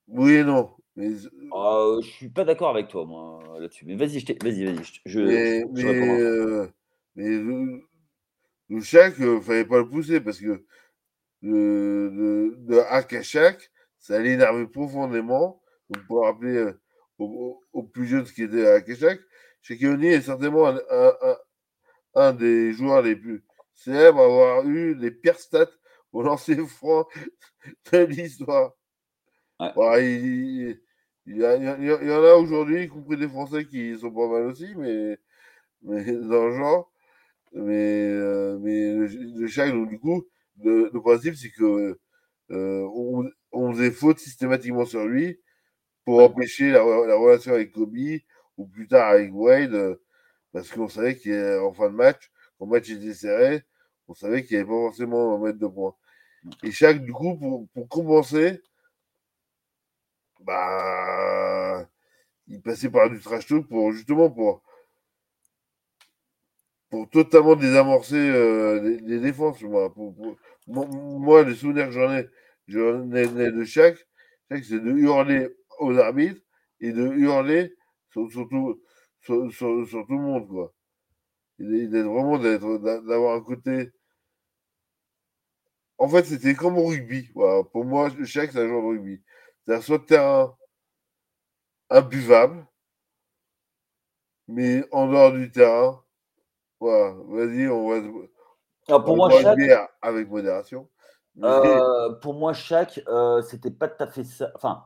Oui 0.08 0.34
et 0.34 0.44
non. 0.44 0.70
Mais... 0.98 1.12
Euh, 1.54 2.02
je 2.02 2.10
suis 2.10 2.30
pas 2.30 2.44
d'accord 2.44 2.72
avec 2.72 2.90
toi, 2.90 3.06
moi, 3.06 3.42
là-dessus. 3.58 3.86
Mais 3.86 3.96
vas-y, 3.96 4.20
vas-y, 4.20 4.66
vas-y. 4.66 4.84
Je, 5.06 5.20
mais, 5.22 5.62
je, 5.62 5.88
mais, 5.88 6.20
euh, 6.20 6.68
mais 7.16 7.30
le, 7.30 7.84
le 8.68 8.82
Shaq, 8.82 9.16
fallait 9.42 9.64
pas 9.64 9.78
le 9.78 9.88
pousser 9.88 10.20
parce 10.20 10.42
que 10.42 10.66
de, 11.42 12.56
de, 12.58 13.74
ça 14.00 14.20
l'énervait 14.20 14.68
profondément. 14.68 15.62
Donc, 15.90 16.06
pour 16.08 16.24
rappeler 16.24 16.56
euh, 16.56 16.80
aux, 17.18 17.84
plus 17.84 18.08
jeunes 18.08 18.26
ce 18.26 18.34
qui 18.34 18.44
était 18.44 18.68
à 18.68 18.76
Akashak, 18.76 19.20
Shaquille 19.62 20.06
est 20.08 20.22
certainement 20.22 20.68
un, 20.68 20.80
un, 20.90 21.38
un, 22.16 22.34
des 22.34 22.74
joueurs 22.74 23.02
les 23.02 23.16
plus 23.16 23.44
célèbres 23.76 24.22
à 24.22 24.26
avoir 24.26 24.66
eu 24.66 24.96
les 24.96 25.12
pires 25.12 25.40
stats 25.40 25.70
au 26.12 26.24
lancer 26.24 26.56
franc 26.68 27.08
de 27.92 28.06
l'histoire. 28.06 28.74
il, 29.60 30.82
il, 31.28 31.38
y 31.38 31.46
en 31.46 32.24
a 32.24 32.34
aujourd'hui, 32.36 32.86
y 32.86 32.88
compris 32.88 33.18
des 33.18 33.28
Français 33.30 33.66
qui 33.66 33.98
sont 33.98 34.12
pas 34.12 34.28
mal 34.28 34.48
aussi, 34.48 34.74
mais, 34.76 35.18
mais 35.84 36.04
dans 36.14 36.48
le 36.48 36.56
genre. 36.56 36.92
Mais, 37.54 38.08
euh, 38.10 38.58
mais 38.60 38.94
le, 38.94 39.06
le 39.08 39.72
donc, 39.72 39.90
du 39.90 40.00
coup, 40.00 40.26
le, 40.64 41.02
principe, 41.02 41.36
c'est 41.36 41.52
que 41.52 41.98
euh, 42.52 42.90
on, 42.94 43.30
on, 43.52 43.74
faisait 43.74 43.92
faute 43.92 44.20
systématiquement 44.20 44.86
sur 44.86 45.06
lui 45.06 45.40
pour 46.06 46.22
empêcher 46.22 46.72
la, 46.72 46.84
relation 46.84 47.54
avec 47.54 47.72
Kobe 47.72 47.96
ou 48.58 48.68
plus 48.68 48.88
tard 48.88 49.10
avec 49.10 49.32
Wade, 49.34 49.74
euh, 49.74 49.96
parce 50.54 50.70
qu'on 50.70 50.88
savait 50.90 51.18
qu'en 51.18 51.74
fin 51.74 51.90
de 51.90 51.96
match, 51.96 52.32
quand 52.58 52.66
le 52.66 52.72
match 52.72 52.90
était 52.90 53.14
serré, 53.14 53.64
on 54.08 54.14
savait 54.14 54.44
qu'il 54.44 54.58
n'y 54.58 54.62
avait 54.62 54.70
pas 54.70 54.76
forcément 54.76 55.36
un 55.36 55.40
mètre 55.40 55.60
de 55.60 55.68
points. 55.68 55.96
Et 56.64 56.72
chaque, 56.72 57.04
du 57.04 57.14
coup, 57.14 57.38
pour, 57.38 57.68
pour 57.70 57.88
compenser, 57.90 58.62
bah, 60.42 61.88
il 62.48 62.62
passait 62.62 62.90
par 62.90 63.10
du 63.10 63.20
trash 63.20 63.46
talk 63.48 63.68
pour 63.68 63.92
justement 63.92 64.30
pour 64.30 64.64
pour 66.90 67.10
totalement 67.10 67.56
désamorcer 67.56 68.18
euh, 68.18 69.00
les, 69.02 69.20
défenses. 69.20 69.62
Moi, 69.62 69.94
moi, 70.68 71.44
les 71.44 71.56
souvenirs 71.56 71.88
que 71.88 71.92
j'en 71.92 72.14
ai, 72.14 72.30
j'en 72.68 73.12
ai, 73.14 73.28
de 73.28 73.64
chaque, 73.64 73.98
c'est 74.50 74.80
de 74.80 74.92
hurler 74.92 75.50
aux 75.80 75.98
arbitres 75.98 76.42
et 76.80 76.92
de 76.92 77.08
hurler 77.08 77.76
sur, 78.10 78.28
tout, 78.50 78.82
sur, 79.22 79.50
tout, 79.52 80.06
le 80.10 80.18
monde. 80.18 80.48
Quoi. 80.48 80.74
d'être 81.60 82.06
vraiment 82.06 82.38
d'avoir 82.38 83.36
un 83.36 83.42
côté. 83.42 83.92
En 85.98 86.10
fait, 86.10 86.26
c'était 86.26 86.56
comme 86.56 86.78
au 86.78 86.88
rugby. 86.88 87.30
Voilà. 87.36 87.64
Pour 87.64 87.86
moi, 87.86 88.10
chaque, 88.26 88.52
c'est 88.52 88.60
un 88.60 88.68
joueur 88.68 88.82
de 88.82 88.88
rugby. 88.88 89.22
C'est-à-dire 89.66 89.84
soit 89.84 90.06
terrain 90.06 90.58
imbuvable, 91.90 92.66
mais 94.48 94.84
en 94.92 95.08
dehors 95.08 95.34
du 95.34 95.52
terrain, 95.52 96.04
vas-y, 96.80 97.68
on 97.68 97.90
va. 97.90 98.28
Alors 98.92 99.04
pour 99.06 99.16
moi, 99.16 99.30
chaque... 99.30 99.60
avec 100.02 100.30
modération. 100.30 100.88
Euh, 101.44 102.14
pour 102.22 102.34
moi, 102.34 102.54
chaque, 102.54 103.02
euh, 103.08 103.42
c'était 103.42 103.72
pas 103.72 103.88
tout 103.88 104.04
à 104.04 104.08
fait 104.08 104.24
ça. 104.24 104.52
Enfin, 104.56 104.84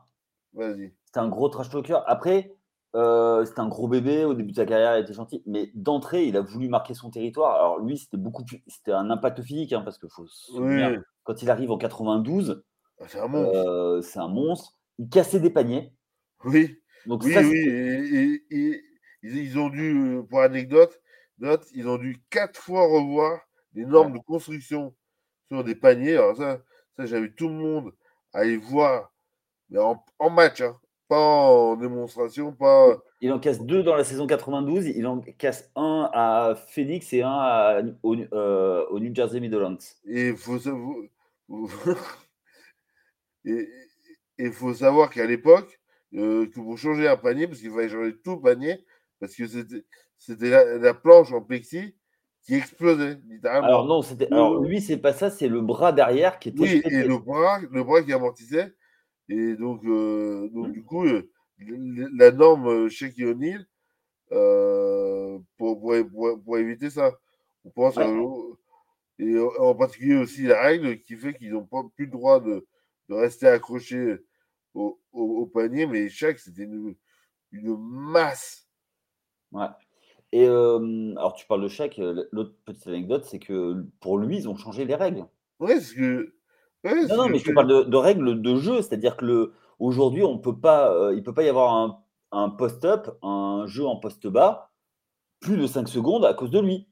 vas-y. 0.54 0.92
C'était 1.04 1.18
un 1.18 1.28
gros 1.28 1.48
trash 1.48 1.70
talker. 1.70 1.98
Après, 2.06 2.54
euh, 2.94 3.44
c'était 3.44 3.60
un 3.60 3.68
gros 3.68 3.88
bébé. 3.88 4.24
Au 4.24 4.34
début 4.34 4.52
de 4.52 4.56
sa 4.56 4.64
carrière, 4.64 4.96
il 4.96 5.02
était 5.02 5.12
gentil. 5.12 5.42
Mais 5.46 5.70
d'entrée, 5.74 6.24
il 6.26 6.36
a 6.36 6.40
voulu 6.40 6.68
marquer 6.68 6.94
son 6.94 7.10
territoire. 7.10 7.56
Alors 7.56 7.78
lui, 7.80 7.98
c'était 7.98 8.16
beaucoup 8.16 8.44
plus. 8.44 8.62
C'était 8.68 8.92
un 8.92 9.10
impact 9.10 9.42
physique, 9.42 9.72
hein, 9.72 9.82
parce 9.82 9.98
que 9.98 10.06
faut 10.08 10.26
se 10.26 10.52
souvenir, 10.52 11.02
quand 11.24 11.42
il 11.42 11.50
arrive 11.50 11.72
en 11.72 11.78
92, 11.78 12.62
ah, 13.00 13.04
c'est 13.08 13.18
un 13.18 13.28
monstre. 13.28 14.00
c'est 14.02 14.20
un 14.20 14.28
monstre. 14.28 14.78
Il 14.98 15.08
cassait 15.08 15.40
des 15.40 15.50
paniers. 15.50 15.92
Oui. 16.44 16.80
Donc, 17.06 17.22
oui, 17.24 17.36
oui. 17.36 18.42
Et, 18.50 18.82
ils 19.22 19.58
ont 19.58 19.68
dû, 19.68 20.22
pour 20.30 20.40
anecdote, 20.40 21.00
Note, 21.38 21.66
ils 21.74 21.88
ont 21.88 21.98
dû 21.98 22.22
quatre 22.30 22.58
fois 22.58 22.86
revoir 22.86 23.40
les 23.76 23.84
normes 23.84 24.14
de 24.14 24.18
construction 24.18 24.94
sur 25.48 25.62
des 25.62 25.76
paniers. 25.76 26.14
Alors 26.14 26.36
ça, 26.36 26.62
ça 26.96 27.06
j'avais 27.06 27.30
tout 27.30 27.48
le 27.48 27.54
monde 27.54 27.92
à 28.32 28.44
y 28.44 28.56
voir, 28.56 29.12
mais 29.70 29.78
en, 29.78 30.30
match, 30.30 30.60
hein, 30.60 30.76
pas 31.08 31.18
en 31.18 31.76
démonstration, 31.76 32.52
pas. 32.52 32.98
Il 33.20 33.32
en 33.32 33.38
casse 33.38 33.60
deux 33.60 33.82
dans 33.82 33.94
la 33.94 34.04
saison 34.04 34.26
92. 34.26 34.86
Il 34.88 35.06
en 35.06 35.20
casse 35.20 35.70
un 35.76 36.10
à 36.12 36.54
Phoenix 36.54 37.12
et 37.12 37.22
un 37.22 37.94
au, 38.02 38.16
euh, 38.32 38.86
au, 38.88 38.98
New 38.98 39.14
Jersey 39.14 39.40
Midlands. 39.40 39.78
Et 40.04 40.28
il 40.28 40.36
faut, 40.36 40.58
et, 43.44 44.50
faut 44.50 44.74
savoir 44.74 45.10
qu'à 45.10 45.26
l'époque, 45.26 45.80
euh, 46.14 46.46
que 46.46 46.54
pour 46.54 46.78
changer 46.78 47.08
un 47.08 47.16
panier, 47.16 47.46
parce 47.46 47.60
qu'il 47.60 47.70
fallait 47.70 47.88
changer 47.88 48.16
tout 48.22 48.36
le 48.36 48.42
panier, 48.42 48.84
parce 49.20 49.34
que 49.34 49.46
c'était 49.46 49.84
c'était 50.18 50.50
la, 50.78 50.94
planche 50.94 51.32
en 51.32 51.42
plexi 51.42 51.94
qui 52.46 52.54
explosait, 52.54 53.18
littéralement. 53.28 53.66
Alors 53.66 53.86
non, 53.86 54.02
c'était. 54.02 54.32
Alors 54.32 54.62
lui, 54.62 54.80
c'est 54.80 54.96
pas 54.96 55.12
ça, 55.12 55.30
c'est 55.30 55.48
le 55.48 55.60
bras 55.60 55.92
derrière 55.92 56.38
qui 56.38 56.50
était. 56.50 56.60
Oui, 56.60 56.82
et 56.84 57.02
le 57.02 57.18
bras, 57.18 57.60
le 57.70 57.82
bras 57.82 58.02
qui 58.02 58.12
amortissait. 58.12 58.72
Et 59.28 59.54
donc, 59.56 59.84
euh, 59.84 60.48
donc 60.50 60.70
du 60.70 60.84
coup, 60.84 61.04
euh, 61.04 61.28
la 62.14 62.30
norme 62.30 62.88
chez 62.88 63.12
O'Neill, 63.24 63.66
euh, 64.30 65.38
pour, 65.56 65.80
pour, 65.80 66.44
pour, 66.44 66.58
éviter 66.58 66.90
ça. 66.90 67.12
On 67.64 67.70
pense 67.70 67.98
et 69.18 69.38
en 69.58 69.74
particulier 69.74 70.16
aussi 70.16 70.42
la 70.42 70.60
règle 70.60 71.00
qui 71.00 71.16
fait 71.16 71.32
qu'ils 71.32 71.52
n'ont 71.52 71.64
pas 71.64 71.82
plus 71.96 72.04
le 72.04 72.10
droit 72.10 72.38
de, 72.38 72.66
de 73.08 73.14
rester 73.14 73.48
accrochés 73.48 74.18
au, 74.74 75.00
au, 75.12 75.46
panier, 75.46 75.86
mais 75.86 76.10
chaque, 76.10 76.38
c'était 76.38 76.64
une, 76.64 76.94
une 77.50 77.76
masse. 77.78 78.68
Ouais. 79.52 79.68
Et 80.36 80.46
alors, 80.46 81.32
tu 81.32 81.46
parles 81.46 81.62
de 81.62 81.68
Shaq. 81.68 81.98
L'autre 82.30 82.52
petite 82.66 82.86
anecdote, 82.86 83.24
c'est 83.24 83.38
que 83.38 83.86
pour 84.00 84.18
lui, 84.18 84.36
ils 84.36 84.50
ont 84.50 84.54
changé 84.54 84.84
les 84.84 84.94
règles. 84.94 85.24
Ouais, 85.60 85.78
que. 85.78 86.34
non, 86.84 87.16
non, 87.16 87.28
mais 87.30 87.38
je 87.38 87.46
te 87.46 87.52
parle 87.52 87.88
de, 87.88 87.96
règles 87.96 88.42
de 88.42 88.56
jeu. 88.56 88.82
C'est-à-dire 88.82 89.16
que 89.16 89.52
aujourd'hui, 89.78 90.24
on 90.24 90.36
peut 90.36 90.60
pas, 90.60 91.10
il 91.12 91.16
ne 91.16 91.22
peut 91.22 91.32
pas 91.32 91.42
y 91.42 91.48
avoir 91.48 91.72
un, 91.72 92.02
un 92.32 92.50
post-up, 92.50 93.08
un 93.22 93.64
jeu 93.66 93.86
en 93.86 93.96
post-bas, 93.96 94.72
plus 95.40 95.56
de 95.56 95.66
5 95.66 95.88
secondes 95.88 96.26
à 96.26 96.34
cause 96.34 96.50
de 96.50 96.60
lui. 96.60 96.86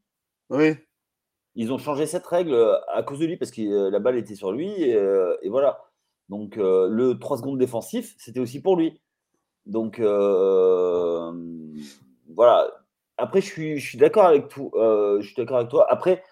Oui. 0.49 0.77
Ils 1.55 1.71
ont 1.71 1.79
changé 1.79 2.07
cette 2.07 2.27
règle 2.27 2.57
à 2.95 3.03
cause 3.03 3.19
de 3.19 3.27
lui 3.27 3.37
parce 3.37 3.51
que 3.51 3.91
la 3.91 3.99
balle 3.99 4.17
était 4.17 4.37
sur 4.37 4.53
lui 4.53 4.71
et, 4.71 4.99
et 5.43 5.51
voilà. 5.51 5.83
Donc 6.31 6.57
le 6.57 7.13
3 7.19 7.37
secondes 7.37 7.59
défensif, 7.59 8.15
c'était 8.17 8.41
aussi 8.41 8.63
pour 8.63 8.77
lui. 8.77 9.03
Donc 9.67 10.01
voilà, 12.35 12.84
après, 13.25 13.41
je 13.41 13.47
suis, 13.47 13.79
je 13.79 13.89
suis 13.89 13.99
d'accord 13.99 14.27
avec. 14.27 14.47
Euh, 14.75 15.23
avec 15.39 15.69
toi. 15.71 15.87
Après, 15.91 16.23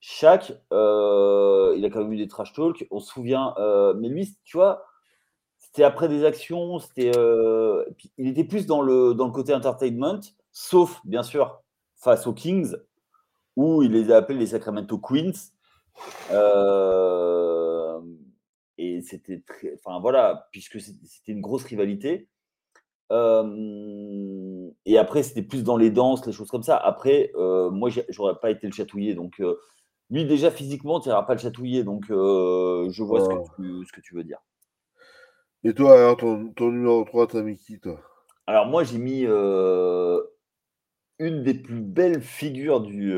chaque, 0.00 0.52
euh, 0.72 1.74
il 1.76 1.84
a 1.84 1.90
quand 1.90 2.00
même 2.00 2.12
eu 2.12 2.16
des 2.16 2.26
trash 2.26 2.54
talks. 2.54 2.86
On 2.90 3.00
se 3.00 3.12
souvient, 3.12 3.54
euh, 3.58 3.92
mais 3.94 4.08
lui, 4.08 4.34
tu 4.44 4.56
vois, 4.56 4.86
c'était 5.58 5.84
après 5.84 6.08
des 6.08 6.24
actions. 6.24 6.78
C'était, 6.78 7.12
il 8.16 8.28
était 8.28 8.44
plus 8.44 8.66
dans 8.66 8.80
le 8.80 9.12
dans 9.12 9.26
le 9.26 9.32
côté 9.32 9.54
entertainment, 9.54 10.20
sauf 10.52 11.00
bien 11.04 11.22
sûr 11.22 11.62
face 11.96 12.26
aux 12.26 12.32
Kings 12.32 12.74
où 13.56 13.82
il 13.82 13.92
les 13.92 14.10
a 14.10 14.16
appelés 14.16 14.38
les 14.38 14.46
Sacramento 14.46 14.98
Queens. 14.98 15.52
et 18.78 19.02
c'était 19.02 19.42
enfin 19.74 20.00
voilà, 20.00 20.48
puisque 20.50 20.80
c'était 20.80 21.32
une 21.32 21.42
grosse 21.42 21.64
rivalité 21.64 22.28
et 24.84 24.98
après, 24.98 25.22
c'était 25.22 25.42
plus 25.42 25.62
dans 25.62 25.76
les 25.76 25.90
danses, 25.90 26.26
les 26.26 26.32
choses 26.32 26.50
comme 26.50 26.62
ça. 26.62 26.76
Après, 26.76 27.32
moi, 27.34 27.90
j'aurais 28.08 28.36
pas 28.40 28.50
été 28.50 28.66
le 28.66 28.72
chatouiller. 28.72 29.14
Donc, 29.14 29.40
lui, 30.10 30.24
déjà, 30.24 30.50
physiquement, 30.50 31.00
tu 31.00 31.08
n'iras 31.08 31.22
pas 31.22 31.34
le 31.34 31.40
chatouiller. 31.40 31.84
Donc, 31.84 32.06
je 32.08 33.02
vois 33.02 33.20
ce, 33.20 33.28
que 33.28 33.34
tu, 33.56 33.86
ce, 33.86 33.92
que 33.92 34.00
tu, 34.00 34.14
veux 34.14 34.24
dire. 34.24 34.38
Et 35.64 35.74
toi, 35.74 35.92
alors, 35.98 36.16
ton, 36.16 36.52
ton 36.54 36.70
numéro 36.70 37.04
3, 37.04 37.26
t'as 37.28 37.42
mis 37.42 37.56
qui, 37.56 37.78
toi? 37.80 38.00
Alors, 38.46 38.66
moi, 38.66 38.82
j'ai 38.84 38.98
mis 38.98 39.24
une 41.18 41.42
des 41.42 41.54
plus 41.54 41.80
belles 41.80 42.22
figures 42.22 42.80
du, 42.80 43.14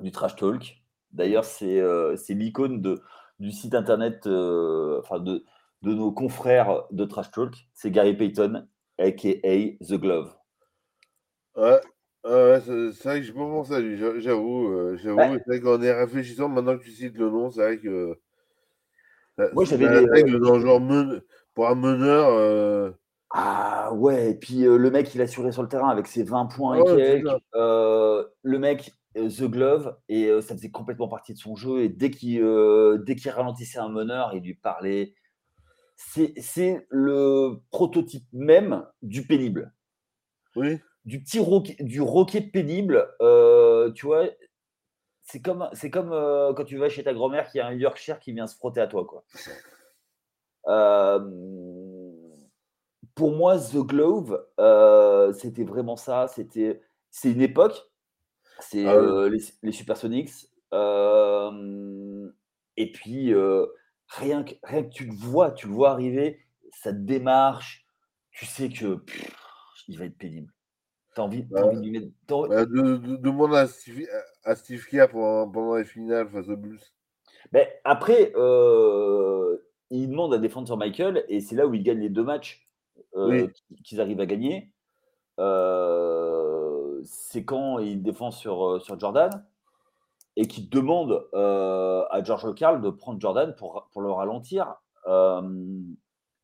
du 0.00 0.10
trash 0.12 0.36
talk. 0.36 0.82
D'ailleurs, 1.12 1.44
c'est 1.44 1.82
l'icône 2.30 2.98
du 3.38 3.50
site 3.50 3.74
internet, 3.74 4.26
enfin, 4.26 5.18
de 5.18 5.44
de 5.82 5.92
nos 5.92 6.12
confrères 6.12 6.84
de 6.90 7.04
Trash 7.04 7.30
Talk, 7.30 7.54
c'est 7.74 7.90
Gary 7.90 8.16
Payton, 8.16 8.66
aka 8.98 9.76
The 9.80 9.94
Glove. 9.94 10.34
Ouais, 11.56 11.80
c'est 12.60 13.04
vrai 13.04 13.20
que 13.20 13.26
je 13.26 13.32
pas 13.32 13.38
pensé 13.38 13.74
à 13.74 13.80
lui, 13.80 13.96
j'avoue. 13.96 14.68
Euh, 14.68 14.96
j'avoue, 14.96 15.38
c'est 15.38 15.46
vrai 15.46 15.60
qu'en 15.60 15.80
y 15.80 15.90
réfléchissant, 15.90 16.48
maintenant 16.48 16.76
que 16.76 16.82
tu 16.82 16.90
cites 16.90 17.16
le 17.16 17.30
nom, 17.30 17.50
c'est 17.50 17.62
vrai 17.62 17.78
que. 17.78 18.18
Moi, 19.52 19.64
j'avais 19.64 19.88
des. 19.88 20.10
règles 20.10 20.40
dans 20.40 20.58
genre 20.58 20.80
pour 21.54 21.68
un 21.68 21.74
meneur. 21.74 22.30
Euh, 22.30 22.90
ah 23.30 23.92
ouais, 23.92 24.30
et 24.30 24.34
puis 24.34 24.66
euh, 24.66 24.76
le 24.76 24.90
mec, 24.90 25.14
il 25.14 25.20
a 25.20 25.24
assuré 25.24 25.52
sur 25.52 25.62
le 25.62 25.68
terrain 25.68 25.88
avec 25.88 26.06
ses 26.06 26.24
20 26.24 26.46
points 26.46 26.76
et 26.76 26.84
quelques. 26.84 27.28
le 27.54 28.58
mec, 28.58 28.92
The 29.14 29.44
Glove, 29.44 29.96
et 30.08 30.28
ça 30.42 30.54
faisait 30.54 30.70
complètement 30.70 31.08
partie 31.08 31.32
de 31.32 31.38
son 31.38 31.54
jeu. 31.54 31.80
Et 31.80 31.88
dès 31.88 32.10
qu'il 32.10 32.40
dès 33.06 33.14
qu'il 33.14 33.30
ralentissait 33.30 33.78
un 33.78 33.88
meneur, 33.88 34.32
il 34.34 34.42
lui 34.42 34.54
parlait 34.54 35.14
c'est 35.96 36.86
le 36.90 37.62
prototype 37.70 38.26
même 38.32 38.86
du 39.02 39.26
pénible. 39.26 39.72
Oui. 40.54 40.78
Du 41.04 41.22
petit 41.22 41.38
roquet, 41.38 41.76
du 41.80 42.00
roquet 42.00 42.40
pénible, 42.40 43.08
euh, 43.20 43.92
tu 43.92 44.06
vois, 44.06 44.24
c'est 45.22 45.40
comme, 45.40 45.68
c'est 45.72 45.90
comme 45.90 46.12
euh, 46.12 46.52
quand 46.52 46.64
tu 46.64 46.76
vas 46.78 46.88
chez 46.88 47.04
ta 47.04 47.14
grand-mère 47.14 47.48
qui 47.48 47.60
a 47.60 47.66
un 47.66 47.74
Yorkshire 47.74 48.18
qui 48.18 48.32
vient 48.32 48.46
se 48.46 48.56
frotter 48.56 48.80
à 48.80 48.86
toi. 48.88 49.04
Quoi. 49.04 49.24
Euh, 50.68 51.20
pour 53.14 53.32
moi, 53.32 53.58
The 53.58 53.78
Glove, 53.78 54.44
c'était 55.34 55.64
vraiment 55.64 55.96
ça. 55.96 56.26
C'était, 56.28 56.82
c'est 57.10 57.30
une 57.30 57.42
époque. 57.42 57.80
C'est 58.58 58.86
ah 58.86 59.28
les, 59.28 59.38
les, 59.62 59.72
Supersonics. 59.72 60.48
et 62.76 62.92
puis, 62.92 63.32
rien 64.08 64.44
que, 64.44 64.54
rien 64.62 64.82
que 64.82 64.90
tu 64.90 65.06
le 65.06 65.14
vois, 65.14 65.50
tu 65.50 65.68
le 65.68 65.74
vois 65.74 65.90
arriver, 65.90 66.40
ça 66.72 66.92
te 66.92 66.98
démarche, 66.98 67.86
tu 68.30 68.46
sais 68.46 68.68
que 68.68 69.02
il 69.88 69.98
va 69.98 70.04
être 70.04 70.18
pénible. 70.18 70.52
Tu 71.14 71.20
as 71.20 71.24
envie, 71.24 71.42
bah, 71.42 71.66
envie 71.66 71.76
de 71.76 71.82
lui 71.82 71.90
mettre. 71.90 72.06
Bah, 72.28 72.66
de, 72.66 72.96
de, 72.96 73.16
demander 73.16 73.56
à 73.56 73.66
Steve, 73.66 74.06
à 74.44 74.54
Steve 74.54 74.84
Kerr 74.86 75.08
pendant, 75.08 75.48
pendant, 75.50 75.76
les 75.76 75.84
finales 75.84 76.28
face 76.28 76.48
aux 76.48 76.56
Bulls. 76.56 76.80
Mais 77.52 77.80
après, 77.84 78.32
euh, 78.36 79.56
il 79.90 80.10
demande 80.10 80.34
à 80.34 80.38
défendre 80.38 80.66
sur 80.66 80.76
Michael 80.76 81.24
et 81.28 81.40
c'est 81.40 81.54
là 81.54 81.66
où 81.66 81.74
il 81.74 81.82
gagne 81.82 82.00
les 82.00 82.08
deux 82.08 82.24
matchs 82.24 82.68
euh, 83.14 83.48
qu'ils 83.84 84.00
arrivent 84.00 84.20
à 84.20 84.26
gagner. 84.26 84.72
Euh, 85.38 87.00
c'est 87.04 87.44
quand 87.44 87.78
il 87.78 88.02
défend 88.02 88.30
sur, 88.30 88.82
sur 88.82 88.98
Jordan 88.98 89.30
et 90.36 90.46
qui 90.46 90.68
demande 90.68 91.26
euh, 91.34 92.04
à 92.10 92.22
George 92.22 92.54
Carl 92.54 92.82
de 92.82 92.90
prendre 92.90 93.20
Jordan 93.20 93.54
pour, 93.54 93.88
pour 93.90 94.02
le 94.02 94.10
ralentir. 94.10 94.76
Euh, 95.06 95.40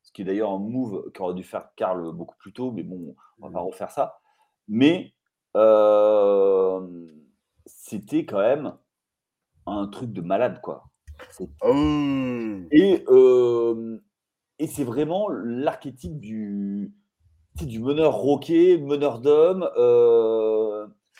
ce 0.01 0.11
qui 0.11 0.23
est 0.23 0.25
d'ailleurs 0.25 0.51
un 0.51 0.59
move 0.59 1.11
qu'aurait 1.13 1.35
dû 1.35 1.43
faire 1.43 1.69
Carl 1.75 2.11
beaucoup 2.11 2.35
plus 2.37 2.53
tôt, 2.53 2.71
mais 2.71 2.83
bon, 2.83 3.15
on 3.39 3.49
va 3.49 3.61
mmh. 3.61 3.65
refaire 3.65 3.91
ça. 3.91 4.19
Mais 4.67 5.13
euh, 5.55 7.07
c'était 7.65 8.25
quand 8.25 8.39
même 8.39 8.73
un 9.67 9.87
truc 9.87 10.11
de 10.11 10.21
malade, 10.21 10.59
quoi. 10.61 10.85
Mmh. 11.63 12.67
Et, 12.71 13.05
et 14.59 14.67
c'est 14.67 14.83
vraiment 14.83 15.29
l'archétype 15.29 16.19
du, 16.19 16.93
du 17.61 17.79
meneur 17.79 18.15
roqué, 18.15 18.77
meneur 18.77 19.19
d'homme, 19.19 19.69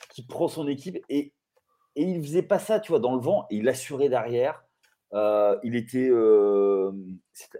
qui 0.10 0.26
prend 0.26 0.48
son 0.48 0.68
équipe 0.68 0.98
et 1.10 1.34
et 1.96 2.04
il 2.04 2.22
faisait 2.22 2.44
pas 2.44 2.60
ça, 2.60 2.80
tu 2.80 2.92
vois, 2.92 3.00
dans 3.00 3.16
le 3.16 3.22
vent, 3.22 3.46
il 3.50 3.68
assurait 3.70 4.10
derrière. 4.10 4.64
Euh, 5.14 5.60
il 5.64 5.76
était, 5.76 6.10
euh, 6.10 6.92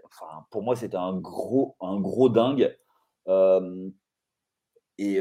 enfin, 0.04 0.46
pour 0.50 0.62
moi, 0.62 0.74
c'était 0.74 0.96
un 0.96 1.16
gros, 1.16 1.76
un 1.80 2.00
gros 2.00 2.28
dingue. 2.28 2.76
Euh, 3.28 3.88
et, 4.98 5.20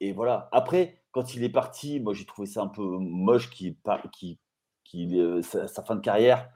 et, 0.00 0.12
voilà. 0.12 0.48
Après, 0.52 1.02
quand 1.12 1.34
il 1.34 1.44
est 1.44 1.48
parti, 1.48 2.00
moi, 2.00 2.12
j'ai 2.14 2.24
trouvé 2.24 2.46
ça 2.46 2.62
un 2.62 2.68
peu 2.68 2.82
moche 2.82 3.50
qui, 3.50 3.76
qui, 4.12 4.38
qui 4.84 5.42
sa, 5.42 5.68
sa, 5.68 5.82
fin 5.82 5.96
de 5.96 6.00
carrière. 6.00 6.50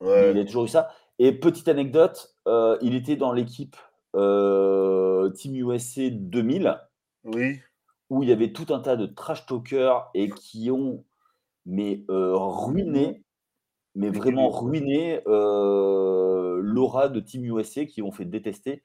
Il 0.00 0.38
a 0.38 0.44
toujours 0.44 0.64
eu 0.64 0.68
ça. 0.68 0.90
Et 1.18 1.32
petite 1.32 1.68
anecdote, 1.68 2.36
il 2.80 2.94
était 2.94 3.16
dans 3.16 3.32
l'équipe 3.32 3.76
Team 4.14 5.56
USA 5.56 6.10
2000. 6.10 6.80
Oui 7.24 7.60
où 8.12 8.22
il 8.22 8.28
y 8.28 8.32
avait 8.32 8.52
tout 8.52 8.66
un 8.74 8.78
tas 8.78 8.96
de 8.96 9.06
trash 9.06 9.46
talkers 9.46 10.10
et 10.12 10.28
qui 10.28 10.70
ont 10.70 11.02
mais 11.64 12.04
euh, 12.10 12.34
ruiné, 12.36 13.22
mais 13.94 14.10
vraiment 14.10 14.50
ruiné 14.50 15.22
euh, 15.26 16.60
l'aura 16.62 17.08
de 17.08 17.20
Team 17.20 17.46
USA 17.46 17.86
qui 17.86 18.02
ont 18.02 18.12
fait 18.12 18.26
détester. 18.26 18.82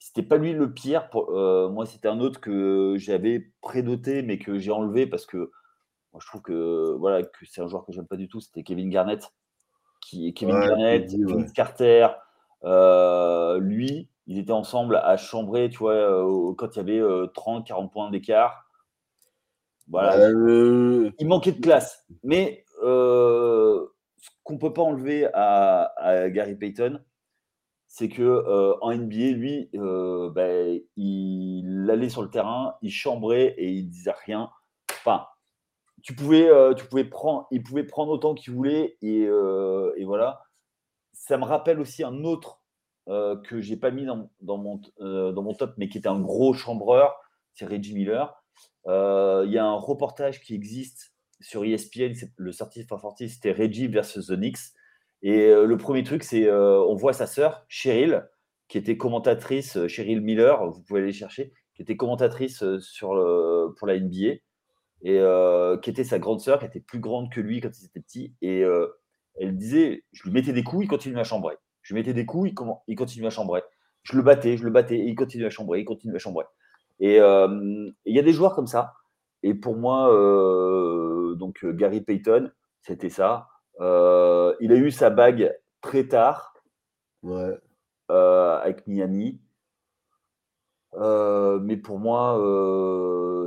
C'était 0.00 0.24
pas 0.24 0.38
lui 0.38 0.54
le 0.54 0.74
pire. 0.74 1.08
Pour, 1.10 1.30
euh, 1.30 1.68
moi, 1.68 1.86
c'était 1.86 2.08
un 2.08 2.18
autre 2.18 2.40
que 2.40 2.96
j'avais 2.98 3.52
prédoté, 3.60 4.22
mais 4.22 4.38
que 4.38 4.58
j'ai 4.58 4.72
enlevé 4.72 5.06
parce 5.06 5.24
que 5.24 5.52
moi, 6.12 6.20
je 6.20 6.26
trouve 6.26 6.42
que 6.42 6.96
voilà 6.98 7.22
que 7.22 7.46
c'est 7.46 7.60
un 7.60 7.68
joueur 7.68 7.84
que 7.84 7.92
j'aime 7.92 8.08
pas 8.08 8.16
du 8.16 8.26
tout. 8.26 8.40
C'était 8.40 8.64
Kevin 8.64 8.90
Garnett, 8.90 9.32
qui 10.00 10.34
Kevin 10.34 10.58
Garnett, 10.58 11.08
Kevin 11.08 11.52
Carter, 11.52 12.08
lui, 13.60 14.08
ils 14.26 14.38
étaient 14.38 14.50
ensemble 14.50 14.96
à 14.96 15.16
chambrer, 15.16 15.70
tu 15.70 15.78
vois, 15.78 16.54
quand 16.58 16.74
il 16.74 16.78
y 16.78 16.80
avait 16.80 17.28
30, 17.34 17.68
40 17.68 17.92
points 17.92 18.10
d'écart. 18.10 18.63
Voilà. 19.88 20.18
Euh, 20.18 21.10
il 21.18 21.26
manquait 21.26 21.52
de 21.52 21.60
classe. 21.60 22.04
Mais 22.22 22.64
euh, 22.82 23.86
ce 24.18 24.30
qu'on 24.42 24.54
ne 24.54 24.58
peut 24.58 24.72
pas 24.72 24.82
enlever 24.82 25.28
à, 25.32 26.28
Gary 26.30 26.54
Payton, 26.54 27.00
c'est 27.86 28.08
que 28.08 28.22
euh, 28.22 28.74
en 28.80 28.94
NBA, 28.94 29.32
lui, 29.32 29.70
ben, 29.72 30.80
il 30.96 31.88
allait 31.90 32.08
sur 32.08 32.22
le 32.22 32.30
terrain, 32.30 32.76
il 32.82 32.90
chambrait 32.90 33.54
et 33.58 33.70
il 33.70 33.88
disait 33.88 34.14
rien. 34.24 34.50
Enfin, 34.90 35.26
tu 36.02 36.14
pouvais, 36.14 36.48
tu 36.76 36.86
pouvais 36.86 37.04
prendre, 37.04 37.46
il 37.50 37.62
pouvait 37.62 37.84
prendre 37.84 38.10
autant 38.12 38.34
qu'il 38.34 38.54
voulait 38.54 38.96
et, 39.02 39.22
et, 39.22 40.04
voilà. 40.04 40.42
Ça 41.12 41.38
me 41.38 41.44
rappelle 41.44 41.80
aussi 41.80 42.02
un 42.02 42.24
autre 42.24 42.60
que 43.06 43.60
j'ai 43.60 43.76
pas 43.76 43.90
mis 43.90 44.06
dans, 44.06 44.30
dans, 44.40 44.58
mon, 44.58 44.80
dans 44.98 45.42
mon 45.42 45.54
top, 45.54 45.74
mais 45.76 45.88
qui 45.88 45.98
était 45.98 46.08
un 46.08 46.20
gros 46.20 46.54
chambreur, 46.54 47.14
c'est 47.52 47.66
Reggie 47.66 47.94
Miller. 47.94 48.34
Euh, 48.86 49.44
il 49.46 49.52
y 49.52 49.58
a 49.58 49.64
un 49.64 49.78
reportage 49.78 50.40
qui 50.40 50.54
existe 50.54 51.12
sur 51.40 51.64
ESPN, 51.64 52.12
le 52.36 52.52
sortie 52.52 52.84
forty 52.84 53.28
c'était 53.28 53.52
Reggie 53.52 53.88
versus 53.88 54.26
The 54.26 54.36
Knicks. 54.36 54.58
Et 55.22 55.46
euh, 55.48 55.66
le 55.66 55.76
premier 55.76 56.02
truc, 56.02 56.22
c'est 56.22 56.46
euh, 56.46 56.80
on 56.80 56.94
voit 56.94 57.12
sa 57.12 57.26
sœur, 57.26 57.64
Cheryl, 57.68 58.28
qui 58.68 58.78
était 58.78 58.96
commentatrice, 58.96 59.86
Cheryl 59.86 60.20
Miller, 60.20 60.70
vous 60.70 60.82
pouvez 60.82 61.00
aller 61.00 61.12
chercher, 61.12 61.52
qui 61.74 61.82
était 61.82 61.96
commentatrice 61.96 62.64
sur 62.78 63.08
pour 63.76 63.86
la 63.86 63.98
NBA 63.98 64.40
et 65.02 65.20
qui 65.82 65.90
était 65.90 66.04
sa 66.04 66.18
grande 66.18 66.40
sœur, 66.40 66.58
qui 66.58 66.66
était 66.66 66.80
plus 66.80 67.00
grande 67.00 67.30
que 67.30 67.40
lui 67.40 67.60
quand 67.60 67.70
il 67.78 67.86
était 67.86 68.00
petit. 68.00 68.34
Et 68.40 68.64
elle 69.40 69.56
disait, 69.56 70.04
je 70.12 70.22
lui 70.24 70.30
mettais 70.30 70.52
des 70.52 70.62
coups, 70.62 70.84
il 70.84 70.88
continuait 70.88 71.20
à 71.20 71.24
chambrer. 71.24 71.56
Je 71.82 71.92
lui 71.92 72.00
mettais 72.00 72.14
des 72.14 72.24
coups, 72.24 72.50
il, 72.50 72.54
il 72.88 72.96
continuait 72.96 73.26
à 73.26 73.30
chambrer. 73.30 73.62
Je 74.02 74.16
le 74.16 74.22
battais, 74.22 74.56
je 74.56 74.64
le 74.64 74.70
battais, 74.70 74.98
et 74.98 75.08
il 75.08 75.14
continuait 75.14 75.46
à 75.46 75.50
chambrer, 75.50 75.80
il 75.80 75.84
continuait 75.84 76.16
à 76.16 76.18
chambrer. 76.18 76.44
Et 77.00 77.16
il 77.16 77.94
y 78.06 78.18
a 78.18 78.22
des 78.22 78.32
joueurs 78.32 78.54
comme 78.54 78.66
ça. 78.66 78.94
Et 79.42 79.54
pour 79.54 79.76
moi, 79.76 80.08
donc 81.36 81.64
Gary 81.64 82.00
Payton, 82.00 82.50
c'était 82.80 83.10
ça. 83.10 83.48
il 83.78 84.72
a 84.72 84.76
eu 84.76 84.90
sa 84.90 85.10
bague 85.10 85.54
très 85.80 86.08
tard 86.08 86.54
avec 88.08 88.86
Miami. 88.86 89.40
mais 90.94 91.76
pour 91.76 91.98
moi, 91.98 92.38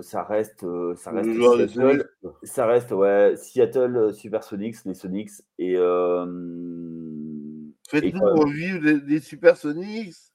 ça 0.04 0.24
reste, 0.24 0.66
ça 0.96 1.12
reste 1.12 1.32
Seattle. 1.34 2.10
Ça 2.44 2.66
reste, 2.68 2.92
ouais, 2.92 3.36
Seattle 3.36 4.14
Supersonics, 4.14 4.86
les 4.86 4.94
Sonics. 4.94 5.32
Et. 5.58 5.76
Faites-nous 7.90 8.22
revivre 8.22 8.84
les, 8.84 9.00
les 9.00 9.20
Supersonics. 9.22 10.27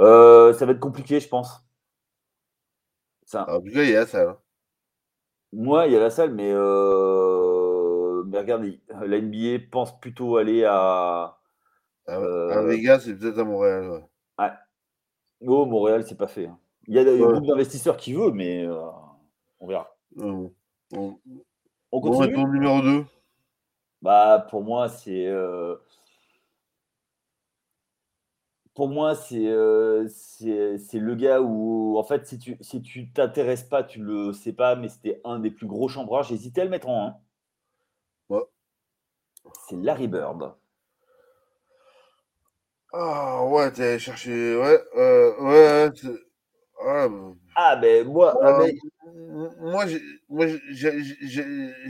Euh, 0.00 0.54
ça 0.54 0.64
va 0.66 0.72
être 0.72 0.80
compliqué, 0.80 1.20
je 1.20 1.28
pense. 1.28 1.62
Ça. 3.24 3.48
En 3.48 3.60
tout 3.60 3.70
cas, 3.70 3.82
il 3.82 3.90
y 3.90 3.96
a 3.96 4.00
la 4.00 4.06
salle. 4.06 4.28
Hein. 4.28 4.38
Moi, 5.52 5.86
il 5.86 5.92
y 5.92 5.96
a 5.96 6.00
la 6.00 6.10
salle, 6.10 6.32
mais, 6.34 6.50
euh... 6.52 8.24
mais 8.26 8.38
regardez, 8.38 8.80
la 8.88 9.20
NBA 9.20 9.66
pense 9.70 9.98
plutôt 10.00 10.36
aller 10.36 10.64
à. 10.64 11.36
À, 12.06 12.12
euh... 12.12 12.66
Vegas 12.66 13.06
et 13.08 13.14
peut-être 13.14 13.38
à 13.38 13.44
Montréal. 13.44 13.90
Ouais. 13.90 14.04
ouais. 14.38 14.50
Oh, 15.46 15.66
Montréal, 15.66 16.04
c'est 16.06 16.16
pas 16.16 16.28
fait. 16.28 16.46
Hein. 16.46 16.58
Il 16.86 16.94
y 16.94 16.98
a, 16.98 17.02
ouais. 17.02 17.18
beaucoup 17.18 17.46
d'investisseurs 17.46 17.96
qui 17.96 18.14
veulent, 18.14 18.32
mais 18.32 18.64
euh, 18.64 18.80
on 19.60 19.66
verra. 19.66 19.96
On, 20.16 20.50
on 20.92 22.00
continue? 22.00 22.34
Bon, 22.34 22.48
numéro 22.48 22.80
2. 22.80 23.04
Bah, 24.02 24.46
pour 24.50 24.64
moi, 24.64 24.88
c'est. 24.88 25.30
Pour 28.80 28.88
moi, 28.88 29.12
euh, 29.32 30.08
c'est 30.08 30.98
le 30.98 31.14
gars 31.14 31.42
où, 31.42 31.98
en 31.98 32.02
fait, 32.02 32.26
si 32.26 32.38
tu 32.38 32.56
si 32.62 32.80
tu 32.80 33.12
t'intéresses 33.12 33.64
pas, 33.64 33.82
tu 33.82 34.00
le 34.00 34.32
sais 34.32 34.54
pas, 34.54 34.74
mais 34.74 34.88
c'était 34.88 35.20
un 35.22 35.38
des 35.38 35.50
plus 35.50 35.66
gros 35.66 35.86
chambreurs. 35.86 36.22
J'hésitais 36.22 36.62
à 36.62 36.64
le 36.64 36.70
mettre 36.70 36.88
en 36.88 37.08
1. 37.08 37.16
Ouais. 38.30 38.42
C'est 39.68 39.76
Larry 39.76 40.08
Bird. 40.08 40.54
Ah 42.94 43.44
ouais, 43.48 43.70
t'es 43.70 43.98
cherché. 43.98 44.56
Ouais, 44.56 44.82
euh, 44.96 45.42
ouais. 45.42 45.90
Ah, 46.82 47.08
ah, 47.56 47.76
ben 47.76 48.08
moi, 48.08 48.34
ah, 48.42 48.60
ben... 48.60 48.74
moi, 49.60 49.84
moi 50.30 50.46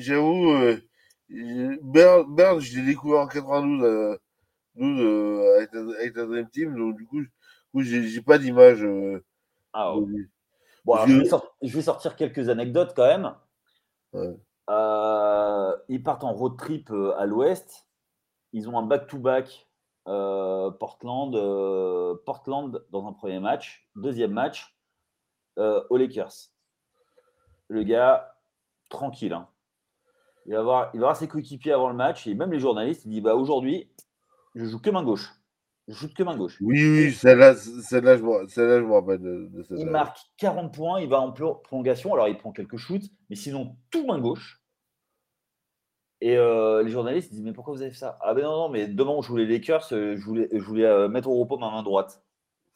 j'avoue, 0.01 0.57
Bird, 1.29 2.27
Bird 2.35 2.59
je 2.59 2.81
l'ai 2.81 2.87
découvert 2.87 3.21
en 3.21 3.29
92 3.29 4.19
nous, 4.81 5.01
euh, 5.01 5.57
avec, 5.57 5.75
avec, 5.75 6.17
la 6.17 6.27
Dream 6.27 6.51
Team, 6.51 6.77
donc 6.77 6.97
du 6.97 7.07
coup, 7.07 7.21
j'ai 7.83 8.23
pas 8.23 8.39
d'image. 8.39 8.83
Euh, 8.83 9.23
ah, 9.73 9.95
bon, 10.85 10.95
alors, 10.95 11.07
je, 11.07 11.19
vais 11.19 11.25
sortir, 11.27 11.51
je, 11.63 11.77
vais 11.77 11.83
sortir, 11.83 12.17
quelques 12.17 12.49
anecdotes 12.49 12.95
quand 12.97 13.07
même. 13.07 13.35
Ouais. 14.13 14.37
Euh, 14.71 15.77
ils 15.89 16.03
partent 16.03 16.25
en 16.25 16.33
road 16.33 16.57
trip 16.57 16.91
à 17.17 17.27
l'ouest. 17.27 17.87
Ils 18.53 18.69
ont 18.69 18.79
un 18.79 18.83
back-to-back 18.83 19.69
euh, 20.09 20.71
Portland, 20.73 21.33
Portland 22.25 22.85
dans 22.91 23.07
un 23.07 23.13
premier 23.13 23.39
match. 23.39 23.89
Deuxième 23.95 24.33
match, 24.33 24.75
aux 25.57 25.97
Lakers. 25.97 26.33
Le 27.69 27.85
gars, 27.85 28.35
tranquille. 28.89 29.33
Hein. 29.33 29.49
Il, 30.47 30.55
va 30.55 30.63
voir, 30.63 30.91
il 30.95 31.01
va 31.01 31.07
voir 31.07 31.17
ses 31.17 31.29
coéquipiers 31.29 31.73
avant 31.73 31.89
le 31.89 31.95
match 31.95 32.27
et 32.27 32.35
même 32.35 32.51
les 32.51 32.59
journalistes. 32.59 33.05
Il 33.05 33.11
dit 33.11 33.21
bah, 33.21 33.37
aujourd'hui, 33.37 33.89
je 34.55 34.65
joue 34.65 34.81
que 34.81 34.91
main 34.91 35.03
gauche. 35.03 35.33
Je 35.89 35.95
joue 35.95 36.09
que 36.15 36.23
main 36.23 36.37
gauche. 36.37 36.57
Oui, 36.61 36.89
oui, 36.89 37.13
celle-là, 37.13 37.57
celle-là, 37.57 38.17
je, 38.17 38.23
celle 38.49 38.81
je 38.81 38.87
me 38.87 38.93
rappelle 38.93 39.21
de, 39.21 39.49
de 39.51 39.67
Il 39.77 39.87
marque 39.87 40.19
40 40.37 40.73
points, 40.73 41.01
il 41.01 41.09
va 41.09 41.21
en 41.21 41.33
prolongation. 41.33 42.15
Alors, 42.15 42.29
il 42.29 42.37
prend 42.37 42.53
quelques 42.53 42.77
shoots, 42.77 43.11
mais 43.29 43.37
sinon, 43.37 43.77
tout 43.91 44.07
main 44.07 44.21
gauche. 44.21 44.63
Et 46.21 46.37
euh, 46.37 46.83
les 46.83 46.91
journalistes 46.91 47.33
disent 47.33 47.43
Mais 47.43 47.53
pourquoi 47.53 47.75
vous 47.75 47.83
avez 47.83 47.91
fait 47.91 47.99
ça? 47.99 48.19
Ah, 48.21 48.35
ben 48.35 48.45
non, 48.45 48.57
non, 48.57 48.69
mais 48.69 48.87
demain, 48.87 49.11
on 49.11 49.23
joue 49.23 49.37
les 49.37 49.47
Lakers, 49.47 49.89
euh, 49.93 50.17
je 50.17 50.25
voulais, 50.25 50.49
je 50.53 50.63
voulais 50.63 50.85
euh, 50.85 51.09
mettre 51.09 51.29
au 51.29 51.39
repos 51.41 51.57
ma 51.57 51.71
main 51.71 51.83
droite. 51.83 52.23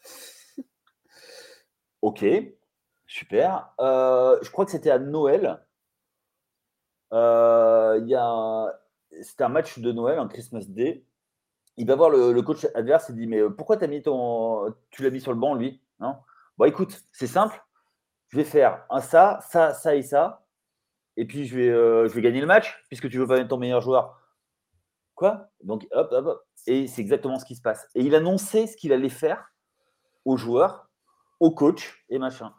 ok, 2.02 2.24
super. 3.06 3.74
je 3.78 4.50
crois 4.50 4.64
que 4.64 4.70
c'était 4.70 4.90
à 4.90 4.98
Noël. 4.98 5.64
Il 7.12 8.06
y 8.08 8.14
a 8.14 8.80
C'était 9.22 9.44
un 9.44 9.48
match 9.50 9.78
de 9.78 9.92
Noël, 9.92 10.18
un 10.18 10.26
Christmas 10.26 10.64
Day 10.66 11.04
il 11.76 11.86
va 11.86 11.96
voir 11.96 12.10
le, 12.10 12.40
coach 12.42 12.66
adverse 12.74 13.10
et 13.10 13.12
dit 13.12 13.26
Mais 13.26 13.40
euh, 13.40 13.50
pourquoi 13.50 13.82
as 13.82 13.86
mis 13.86 14.02
ton, 14.02 14.74
tu 14.90 15.02
l'as 15.02 15.10
mis 15.10 15.20
sur 15.20 15.32
le 15.32 15.38
banc, 15.38 15.54
lui 15.54 15.80
non 16.00 16.16
Bon, 16.56 16.66
écoute, 16.66 17.02
c'est 17.12 17.26
simple. 17.26 17.60
Je 18.28 18.36
vais 18.36 18.44
faire 18.44 18.84
un 18.90 19.00
ça, 19.00 19.40
ça, 19.48 19.74
ça 19.74 19.96
et 19.96 20.02
ça. 20.02 20.46
Et 21.16 21.24
puis, 21.24 21.46
je 21.46 21.56
vais, 21.56 21.68
euh, 21.68 22.08
je 22.08 22.14
vais 22.14 22.22
gagner 22.22 22.40
le 22.40 22.46
match, 22.46 22.82
puisque 22.88 23.08
tu 23.08 23.18
veux 23.18 23.26
pas 23.26 23.36
mettre 23.36 23.48
ton 23.48 23.58
meilleur 23.58 23.80
joueur. 23.80 24.20
Quoi? 25.14 25.48
Donc, 25.62 25.86
hop, 25.92 26.08
hop, 26.12 26.26
hop. 26.26 26.46
Et 26.66 26.86
c'est 26.86 27.00
exactement 27.00 27.38
ce 27.38 27.44
qui 27.44 27.54
se 27.54 27.62
passe. 27.62 27.88
Et 27.94 28.02
il 28.02 28.14
annonçait 28.14 28.66
ce 28.66 28.76
qu'il 28.76 28.92
allait 28.92 29.08
faire 29.08 29.52
aux 30.24 30.36
joueurs, 30.36 30.88
au 31.40 31.50
coach 31.50 32.04
et 32.08 32.18
machin. 32.18 32.52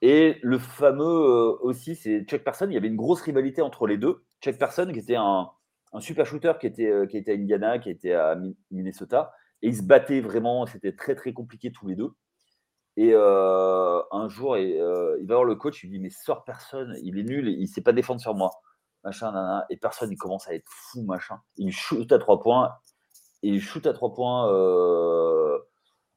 Et 0.00 0.38
le 0.42 0.58
fameux 0.58 1.04
euh, 1.04 1.58
aussi, 1.60 1.96
c'est 1.96 2.24
Chuck 2.24 2.44
Person. 2.44 2.66
Il 2.68 2.74
y 2.74 2.76
avait 2.76 2.88
une 2.88 2.96
grosse 2.96 3.22
rivalité 3.22 3.62
entre 3.62 3.86
les 3.86 3.98
deux. 3.98 4.24
Chuck 4.42 4.58
Person, 4.58 4.92
qui 4.92 4.98
était 4.98 5.16
un, 5.16 5.50
un 5.94 6.00
super 6.00 6.26
shooter 6.26 6.52
qui 6.60 6.66
était, 6.66 6.90
euh, 6.90 7.06
qui 7.06 7.16
était 7.16 7.32
à 7.32 7.34
Indiana, 7.34 7.78
qui 7.78 7.88
était 7.88 8.12
à 8.12 8.36
Minnesota. 8.70 9.32
Et 9.62 9.68
ils 9.68 9.76
se 9.76 9.82
battaient 9.82 10.20
vraiment, 10.20 10.66
c'était 10.66 10.94
très 10.94 11.14
très 11.14 11.32
compliqué 11.32 11.72
tous 11.72 11.86
les 11.86 11.94
deux. 11.94 12.10
Et 12.96 13.12
euh, 13.14 14.02
un 14.10 14.28
jour, 14.28 14.54
euh, 14.54 15.16
il 15.20 15.26
va 15.26 15.36
voir 15.36 15.44
le 15.44 15.54
coach, 15.54 15.82
il 15.82 15.90
lui 15.90 15.98
dit 15.98 16.02
Mais 16.02 16.10
sort 16.10 16.44
personne, 16.44 16.96
il 17.02 17.18
est 17.18 17.22
nul, 17.22 17.48
il 17.48 17.62
ne 17.62 17.66
sait 17.66 17.80
pas 17.80 17.92
défendre 17.92 18.20
sur 18.20 18.34
moi. 18.34 18.50
Machin, 19.04 19.62
et 19.70 19.76
personne, 19.76 20.10
il 20.10 20.16
commence 20.16 20.48
à 20.48 20.54
être 20.54 20.68
fou, 20.68 21.02
machin. 21.04 21.40
Il 21.56 21.72
shoot 21.72 22.10
à 22.10 22.18
trois 22.18 22.40
points, 22.40 22.72
il 23.42 23.60
shoot 23.60 23.86
à 23.86 23.92
trois 23.92 24.14
points 24.14 24.48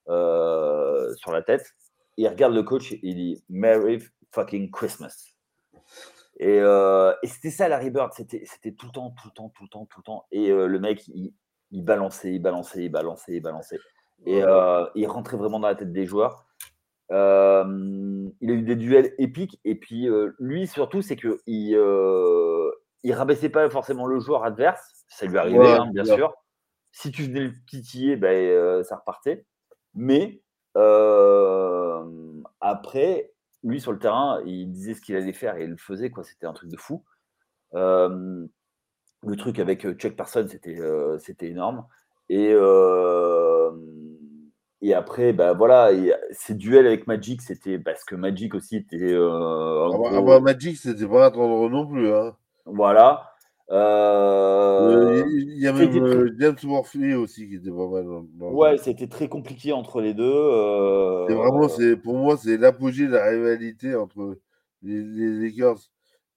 sur 0.07 1.31
la 1.31 1.41
tête. 1.45 1.73
il 2.17 2.27
regarde 2.27 2.53
le 2.53 2.63
coach 2.63 2.91
et 2.93 2.99
il 3.03 3.15
dit 3.15 3.43
Merry 3.49 4.01
fucking 4.31 4.71
Christmas. 4.71 5.35
Euh, 6.41 7.13
et, 7.23 7.27
c'était 7.27 7.49
ça 7.49 7.67
Larry 7.67 7.89
Bird, 7.89 8.13
c'était, 8.13 8.45
tout 8.71 8.85
le 8.85 8.91
temps, 8.91 9.11
tout 9.11 9.27
le 9.27 9.33
temps, 9.33 9.49
tout 9.49 9.63
le 9.63 9.69
temps, 9.69 9.85
tout 9.85 9.99
le 9.99 10.03
temps. 10.03 10.25
Et 10.31 10.51
euh, 10.51 10.67
le 10.67 10.79
mec, 10.79 11.07
il, 11.07 11.33
balançait, 11.83 12.33
il 12.33 12.39
balançait, 12.39 12.83
il 12.85 12.89
balançait, 12.89 13.35
il 13.35 13.41
balançait. 13.41 13.79
Et 14.25 14.43
euh, 14.43 14.85
il 14.95 15.07
rentrait 15.07 15.37
vraiment 15.37 15.59
dans 15.59 15.67
la 15.67 15.75
tête 15.75 15.91
des 15.91 16.05
joueurs. 16.05 16.45
il 17.09 17.15
a 17.15 17.65
eu 18.41 18.61
des 18.61 18.75
duels 18.75 19.13
épiques. 19.17 19.59
Et 19.63 19.75
puis 19.75 20.07
lui, 20.39 20.67
surtout, 20.67 21.01
c'est 21.01 21.15
qu'il 21.15 21.37
il 23.03 23.13
rabaissait 23.13 23.49
pas 23.49 23.69
forcément 23.69 24.05
le 24.05 24.19
joueur 24.19 24.43
adverse. 24.43 25.05
Ça 25.07 25.25
lui 25.25 25.37
arrivait, 25.37 25.71
hein, 25.71 25.89
bien 25.91 26.03
sûr. 26.03 26.33
Si 26.91 27.11
tu 27.11 27.23
venais 27.23 27.41
le 27.41 27.53
titiller, 27.67 28.15
ben, 28.15 28.83
ça 28.83 28.97
repartait. 28.97 29.45
Mais 29.93 30.41
après, 32.59 33.33
lui, 33.63 33.81
sur 33.81 33.91
le 33.91 33.99
terrain, 33.99 34.41
il 34.45 34.71
disait 34.71 34.93
ce 34.93 35.01
qu'il 35.01 35.15
allait 35.15 35.33
faire 35.33 35.57
et 35.57 35.63
il 35.63 35.71
le 35.71 35.77
faisait, 35.77 36.09
quoi. 36.09 36.23
C'était 36.23 36.45
un 36.45 36.53
truc 36.53 36.69
de 36.69 36.77
fou. 36.77 37.03
le 37.73 38.49
truc 39.37 39.59
avec 39.59 39.87
Chuck 39.97 40.15
Person, 40.15 40.47
c'était 40.47 40.79
c'était 41.19 41.47
énorme. 41.47 41.85
Et, 42.29 42.53
et 44.81 44.93
après, 44.93 45.33
bah, 45.33 45.53
voilà, 45.53 45.91
ces 46.31 46.53
duels 46.53 46.87
avec 46.87 47.07
Magic, 47.07 47.41
c'était 47.41 47.79
parce 47.79 48.03
que 48.03 48.15
Magic 48.15 48.53
aussi 48.53 48.77
était. 48.77 49.13
Ah 49.15 49.89
bah, 49.91 50.09
ah 50.11 50.21
bah, 50.21 50.39
Magic, 50.39 50.77
c'était 50.77 51.07
pas 51.07 51.25
attendre 51.25 51.69
non 51.69 51.87
plus. 51.87 52.13
Hein. 52.13 52.35
Voilà. 52.65 53.33
Euh, 53.69 55.25
il 55.27 55.59
y 55.59 55.67
a 55.67 55.73
même 55.73 55.93
euh, 56.01 56.33
James 56.39 56.55
Murphy 56.63 57.13
aussi 57.15 57.49
qui 57.49 57.55
était 57.55 57.69
pas 57.69 57.87
mal. 57.87 58.07
ouais, 58.39 58.77
c'était 58.77 59.07
très 59.07 59.27
compliqué 59.27 59.73
entre 59.73 59.99
les 59.99 60.13
deux. 60.13 60.23
Euh... 60.23 61.25
vraiment, 61.27 61.67
c'est 61.67 61.97
pour 61.97 62.15
moi, 62.15 62.37
c'est 62.37 62.57
l'apogée 62.57 63.07
de 63.07 63.11
la 63.13 63.25
rivalité 63.25 63.93
entre 63.95 64.39
les, 64.83 65.03
les 65.03 65.49
Lakers 65.49 65.79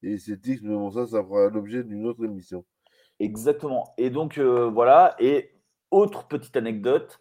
et 0.02 0.18
Celtics, 0.18 0.60
mais 0.62 0.74
bon, 0.74 0.90
ça, 0.90 1.06
ça 1.06 1.22
fera 1.22 1.48
l'objet 1.50 1.84
d'une 1.84 2.06
autre 2.06 2.24
émission. 2.24 2.64
Exactement. 3.20 3.94
Et 3.96 4.10
donc, 4.10 4.38
euh, 4.38 4.68
voilà. 4.68 5.14
Et 5.20 5.52
autre 5.92 6.26
petite 6.26 6.56
anecdote, 6.56 7.20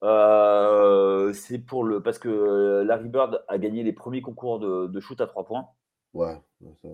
c'est 0.00 1.58
pour 1.58 1.84
le. 1.84 2.02
Parce 2.02 2.18
que 2.18 2.82
Larry 2.86 3.08
Bird 3.08 3.44
a 3.48 3.58
gagné 3.58 3.82
les 3.82 3.92
premiers 3.92 4.22
concours 4.22 4.60
de, 4.60 4.86
de 4.86 5.00
shoot 5.00 5.20
à 5.20 5.26
trois 5.26 5.44
points. 5.44 5.66
Ouais. 6.14 6.40
Ça... 6.80 6.88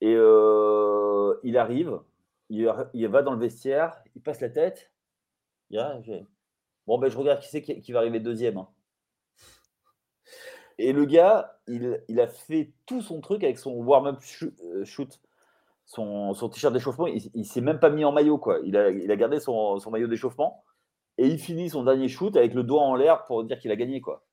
Et 0.00 0.14
euh, 0.14 1.38
il 1.42 1.56
arrive, 1.56 2.00
il, 2.50 2.64
va 3.08 3.22
dans 3.22 3.32
le 3.32 3.38
vestiaire, 3.38 4.02
il 4.14 4.22
passe 4.22 4.40
la 4.40 4.50
tête. 4.50 4.90
bon, 5.70 6.98
ben, 6.98 7.10
je 7.10 7.16
regarde 7.16 7.40
qui 7.40 7.48
c'est 7.48 7.62
qui, 7.62 7.92
va 7.92 8.00
arriver 8.00 8.20
deuxième. 8.20 8.58
Hein. 8.58 8.68
Et 10.78 10.92
le 10.92 11.06
gars, 11.06 11.58
il, 11.66 12.02
il 12.08 12.20
a 12.20 12.28
fait 12.28 12.72
tout 12.84 13.00
son 13.00 13.20
truc 13.20 13.42
avec 13.42 13.58
son 13.58 13.72
warm-up 13.72 14.18
euh, 14.42 14.84
shoot, 14.84 15.20
son, 15.86 16.34
t-shirt 16.52 16.74
d'échauffement. 16.74 17.06
Il, 17.06 17.30
il 17.34 17.46
s'est 17.46 17.62
même 17.62 17.80
pas 17.80 17.88
mis 17.88 18.04
en 18.04 18.12
maillot, 18.12 18.36
quoi. 18.36 18.58
Il 18.64 18.76
a, 18.76 18.90
il 18.90 19.08
gardé 19.16 19.40
son, 19.40 19.80
maillot 19.90 20.08
d'échauffement 20.08 20.62
et 21.16 21.26
il 21.26 21.38
finit 21.38 21.70
son 21.70 21.84
dernier 21.84 22.08
shoot 22.08 22.36
avec 22.36 22.52
le 22.52 22.62
doigt 22.62 22.82
en 22.82 22.94
l'air 22.94 23.24
pour 23.24 23.42
dire 23.44 23.58
qu'il 23.58 23.70
a 23.70 23.76
gagné, 23.76 24.02
quoi. 24.02 24.24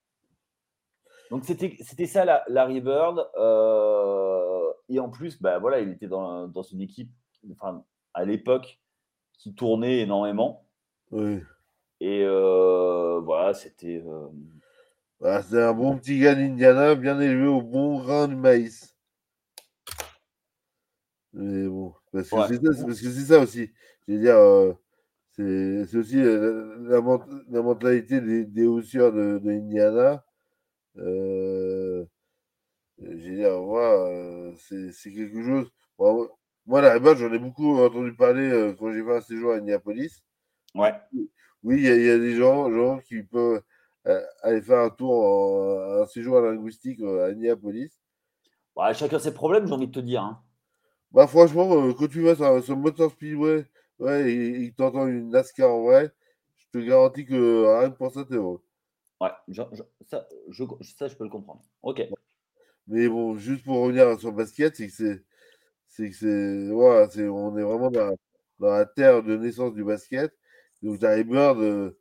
Donc 1.32 1.46
c'était 1.46 2.06
ça 2.06 2.26
la, 2.26 2.44
Larry 2.50 2.82
Bird. 2.82 3.26
Euh, 3.38 4.43
et 4.90 5.00
en 5.00 5.10
plus, 5.10 5.42
bah, 5.42 5.60
voilà, 5.60 5.80
il 5.80 5.90
était 5.90 6.08
dans, 6.08 6.48
dans 6.48 6.62
une 6.62 6.82
équipe, 6.82 7.12
enfin, 7.52 7.84
à 8.14 8.26
l'époque, 8.26 8.80
qui 9.34 9.54
tournait 9.56 10.00
énormément. 10.00 10.68
Oui. 11.12 11.40
Et 12.00 12.24
euh, 12.24 13.20
voilà, 13.22 13.54
c'était. 13.54 14.04
Euh, 14.06 14.28
bah, 15.20 15.42
c'est 15.42 15.62
un 15.62 15.74
bon 15.74 15.98
petit 15.98 16.20
gars 16.20 16.36
d'Indiana, 16.36 16.96
bien 16.96 17.20
élevé 17.20 17.48
au 17.48 17.62
bon 17.62 18.00
grain 18.02 18.28
du 18.28 18.36
maïs. 18.36 18.98
Mais 21.34 21.68
bon, 21.68 21.94
parce 22.12 22.30
que 22.30 22.94
c'est 22.94 23.26
ça, 23.26 23.40
aussi. 23.40 23.72
Je 24.08 24.14
veux 24.14 24.20
dire, 24.20 24.36
euh, 24.36 24.74
c'est 25.32 25.96
aussi 25.96 26.18
la, 26.18 27.02
la, 27.50 27.62
mentalité 27.62 28.22
des, 28.22 28.46
des 28.46 28.68
haussières 28.68 29.12
de, 29.12 29.40
de 29.40 29.50
Indiana. 29.50 30.24
Euh, 30.98 31.53
veux 33.08 33.36
dire, 33.36 33.60
moi, 33.62 34.54
c'est 34.58 35.12
quelque 35.12 35.44
chose. 35.44 35.72
moi, 36.66 36.82
la 36.82 37.16
j'en 37.16 37.34
ai 37.34 37.40
beaucoup 37.40 37.80
entendu 37.80 38.14
parler 38.16 38.74
quand 38.80 38.92
j'ai 38.92 39.04
fait 39.04 39.16
un 39.16 39.22
séjour 39.22 39.52
à 39.52 39.56
Indianapolis. 39.56 40.24
Ouais. 40.76 40.94
Oui, 41.64 41.78
il 41.78 41.86
y, 41.86 42.06
y, 42.06 42.10
a 42.10 42.18
des 42.18 42.36
gens, 42.36 42.70
gens 42.72 43.00
qui 43.00 43.24
peuvent 43.24 43.62
euh, 44.06 44.22
aller 44.42 44.62
faire 44.62 44.80
un 44.80 44.90
tour, 44.90 45.14
en, 45.14 46.02
un 46.02 46.06
séjour 46.08 46.38
à 46.38 46.42
linguistique 46.42 47.00
euh, 47.02 47.26
à 47.26 47.30
Indianapolis. 47.30 48.02
Bah, 48.76 48.92
chacun 48.94 49.18
ses 49.18 49.34
problèmes, 49.34 49.66
j'ai 49.66 49.74
envie 49.74 49.88
de 49.88 49.94
te 49.94 50.00
dire. 50.00 50.24
Hein. 50.24 50.44
Bah, 51.12 51.26
franchement, 51.26 51.72
euh, 51.74 51.94
quand 51.94 52.08
tu 52.10 52.22
vas 52.22 52.36
sur, 52.36 52.64
sur 52.64 52.76
Motor 52.76 53.12
Speedway 53.12 53.66
ouais, 54.00 54.32
et, 54.34 54.74
que 54.74 55.08
une 55.08 55.30
NASCAR 55.30 55.72
en 55.72 55.84
vrai, 55.84 56.12
je 56.58 56.66
te 56.74 56.86
garantis 56.86 57.26
que 57.26 57.80
rien 57.80 57.92
que 57.92 57.96
pour 57.96 58.12
ça, 58.12 58.26
t'es 58.26 58.36
heureux. 58.36 58.62
Ouais, 59.22 59.30
ça, 59.54 59.70
je, 60.50 60.66
ça, 60.98 61.08
je 61.08 61.16
peux 61.16 61.24
le 61.24 61.30
comprendre. 61.30 61.62
Ok. 61.82 62.02
Mais 62.88 63.08
bon, 63.08 63.38
juste 63.38 63.64
pour 63.64 63.80
revenir 63.80 64.20
sur 64.20 64.32
le 64.32 64.38
basket, 64.38 64.76
c'est 64.76 64.88
que 64.88 64.94
c'est. 64.94 65.24
C'est 65.88 66.10
que 66.10 66.16
c'est. 66.16 66.70
Voilà, 66.72 67.10
c'est, 67.10 67.28
on 67.28 67.58
est 67.58 67.64
vraiment 67.64 67.92
dans, 67.92 68.16
dans, 68.60 68.72
la 68.74 68.86
terre 68.86 69.24
de 69.24 69.38
naissance 69.38 69.74
du 69.74 69.84
basket. 69.84 70.34
Donc, 70.82 71.02
Larry 71.02 71.24
Bird. 71.24 71.96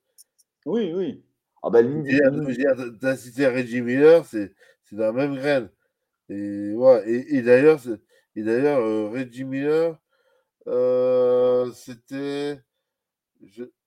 Oui, 0.66 0.92
oui. 0.94 1.24
Ah 1.62 1.70
bah, 1.70 1.80
tu 1.82 3.06
as 3.06 3.16
cité 3.16 3.46
Reggie 3.46 3.82
Miller, 3.82 4.24
c'est 4.26 4.52
dans 4.90 5.04
la 5.04 5.12
même 5.12 5.36
graine. 5.36 5.70
Et, 6.28 6.74
ouais, 6.74 7.08
et, 7.08 7.36
et 7.36 7.42
d'ailleurs, 7.42 7.80
et 8.34 8.42
d'ailleurs 8.42 8.80
euh, 8.80 9.08
Reggie 9.08 9.44
Miller, 9.44 9.96
euh, 10.66 11.70
c'était. 11.72 12.60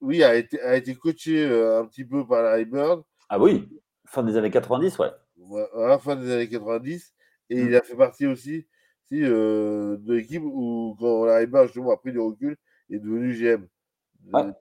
Oui, 0.01 0.23
a 0.23 0.35
été, 0.35 0.61
a 0.61 0.75
été 0.75 0.95
coaché 0.95 1.45
euh, 1.45 1.81
un 1.81 1.85
petit 1.85 2.05
peu 2.05 2.25
par 2.27 2.43
Larry 2.43 2.65
Bird. 2.65 3.03
Ah 3.29 3.39
oui, 3.39 3.69
fin 4.05 4.23
des 4.23 4.35
années 4.37 4.51
90, 4.51 4.99
ouais. 4.99 5.11
Ouais 5.49 5.99
fin 5.99 6.15
des 6.15 6.31
années 6.31 6.49
90. 6.49 7.13
Et 7.49 7.61
mmh. 7.61 7.67
il 7.67 7.75
a 7.75 7.81
fait 7.81 7.95
partie 7.95 8.25
aussi 8.25 8.65
si, 9.03 9.19
de 9.19 10.13
l'équipe 10.13 10.43
où, 10.43 10.95
quand 10.99 11.25
Bird 11.47 11.67
justement, 11.67 11.91
a 11.91 11.97
pris 11.97 12.11
du 12.11 12.19
recul, 12.19 12.57
est 12.89 12.99
devenu 12.99 13.33
GM. 13.33 13.67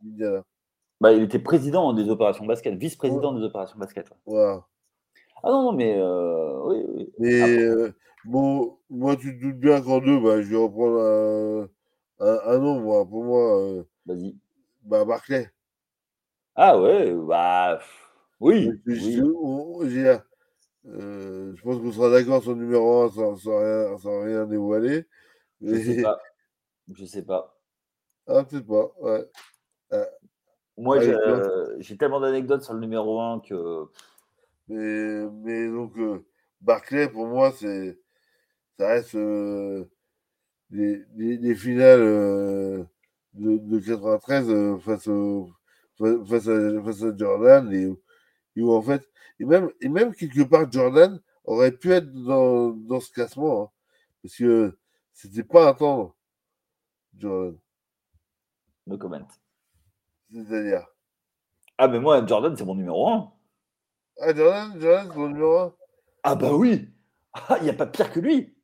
De, 0.03 0.43
bah, 1.01 1.13
il 1.13 1.23
était 1.23 1.39
président 1.39 1.93
des 1.93 2.09
opérations 2.09 2.47
basket, 2.47 2.75
vice-président 2.75 3.33
des 3.33 3.43
opérations 3.43 3.79
basket. 3.79 4.11
Ouais. 4.27 4.57
Ah 5.43 5.51
non, 5.51 5.65
non, 5.65 5.73
mais 5.73 5.97
euh, 5.99 6.59
oui, 6.65 6.85
oui. 6.89 7.13
Mais 7.19 7.59
euh, 7.59 7.95
bon, 8.25 8.79
moi, 8.89 9.17
tu 9.17 9.37
te 9.37 9.43
doutes 9.43 9.59
bien 9.59 9.83
qu'en 9.83 9.99
deux, 9.99 10.19
bah, 10.19 10.41
je 10.41 10.49
vais 10.49 10.57
reprendre 10.57 11.69
un, 12.21 12.39
un, 12.47 12.59
nom, 12.59 12.81
moi. 12.81 13.07
Pour 13.07 13.25
moi, 13.25 13.61
euh, 13.61 13.83
vas-y. 14.07 14.35
Bah, 14.83 15.05
Barclay. 15.05 15.51
Ah 16.55 16.81
ouais, 16.81 17.13
bah 17.13 17.81
oui. 18.41 18.71
Je 20.85 21.63
pense 21.63 21.79
qu'on 21.79 21.93
sera 21.93 22.11
d'accord 22.11 22.43
sur 22.43 22.53
le 22.55 22.63
numéro 22.63 23.03
1 23.03 23.11
sans, 23.11 23.37
sans, 23.37 23.59
rien, 23.59 23.99
sans 23.99 24.23
rien 24.23 24.47
dévoiler. 24.47 25.07
Mais... 25.61 25.83
Je 25.83 25.93
sais 25.93 26.03
pas. 26.03 26.19
Je 26.93 27.05
sais 27.07 27.23
pas. 27.23 27.59
Ah, 28.27 28.45
peut-être 28.45 28.67
pas, 28.67 28.93
ouais. 29.01 29.27
Moi, 30.77 30.99
j'ai 31.79 31.97
tellement 31.97 32.21
d'anecdotes 32.21 32.63
sur 32.63 32.75
le 32.75 32.81
numéro 32.81 33.21
1 33.21 33.41
que. 33.41 33.85
Mais, 34.69 35.27
mais 35.45 35.69
donc, 35.69 35.97
euh, 35.99 36.25
Barclay, 36.61 37.09
pour 37.09 37.27
moi, 37.27 37.53
c'est 37.53 37.99
ça 38.79 38.89
reste 38.89 39.15
euh, 39.15 39.85
des, 40.71 41.05
des, 41.15 41.55
finales 41.55 42.01
euh, 42.01 42.85
de, 43.35 43.59
de, 43.59 43.79
93 43.79 44.81
face, 44.81 45.07
au, 45.07 45.51
face, 45.99 46.49
à, 46.49 46.83
face, 46.83 47.03
à, 47.03 47.17
Jordan. 47.17 47.73
Et, 47.73 47.87
où, 48.61 48.73
en 48.73 48.83
fait, 48.83 49.07
et 49.41 49.45
même, 49.45 49.71
et 49.81 49.89
même 49.89 50.15
quelque 50.15 50.43
part, 50.43 50.71
Jordan 50.71 51.21
aurait 51.45 51.73
pu 51.73 51.93
être 51.93 52.11
dans, 52.13 52.71
dans 52.71 53.01
ce 53.01 53.11
classement. 53.11 53.63
Hein, 53.63 53.71
parce 54.23 54.37
que 54.37 54.79
c'était 55.13 55.45
pas 55.45 55.69
un 55.69 55.75
temps, 55.75 56.15
Jordan. 57.19 57.59
No 58.87 58.99
comment. 58.99 59.27
C'est-à-dire? 60.33 60.87
Ah, 61.79 61.89
mais 61.89 61.99
moi, 61.99 62.25
Jordan, 62.27 62.55
c'est 62.57 62.65
mon 62.65 62.75
numéro 62.75 63.09
1. 63.09 63.33
Ah, 64.21 64.35
Jordan, 64.35 64.81
Jordan 64.81 65.09
c'est 65.11 65.19
mon 65.19 65.29
numéro 65.29 65.59
1 65.59 65.75
Ah, 66.23 66.35
bah 66.35 66.53
oui 66.53 66.89
Ah, 67.33 67.57
il 67.61 67.65
n'y 67.65 67.71
a 67.71 67.75
pas 67.75 67.87
pire 67.87 68.13
que 68.13 68.21
lui 68.21 68.57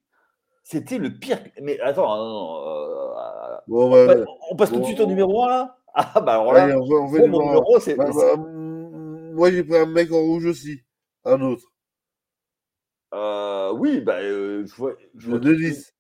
C'était 0.63 0.99
le 0.99 1.19
pire. 1.19 1.41
Mais 1.61 1.81
attends, 1.81 2.17
non, 2.17 2.69
euh, 2.69 3.57
bon, 3.67 3.87
on, 3.89 4.07
passe, 4.07 4.27
on, 4.51 4.57
passe, 4.57 4.71
tout 4.71 4.81
de 4.81 4.85
suite 4.85 5.01
au 5.01 5.07
numéro 5.07 5.43
1 5.45 5.49
là 5.49 5.79
Ah, 5.95 6.21
bah 6.21 6.35
alors 6.35 6.53
là, 6.53 6.65
Allez, 6.65 6.75
on 6.75 6.87
fait, 6.87 6.95
on 6.95 7.09
fait 7.09 7.27
mon 7.27 7.41
numéro, 7.41 7.81
c'est. 7.81 7.97
Bah, 7.97 8.05
bah, 8.15 8.37
moi, 9.35 9.51
j'ai 9.51 9.65
pris 9.65 9.77
un 9.77 9.87
mec 9.87 10.13
en 10.13 10.21
rouge 10.21 10.47
aussi. 10.47 10.83
Un 11.25 11.41
autre. 11.41 11.71
Euh, 13.13 13.73
oui, 13.73 14.01
bah, 14.01 14.21
euh, 14.21 14.65
je 14.67 14.75
vois. 14.75 14.95
Je 15.15 15.29
vois 15.29 15.39
le 15.39 15.57
10. 15.57 15.95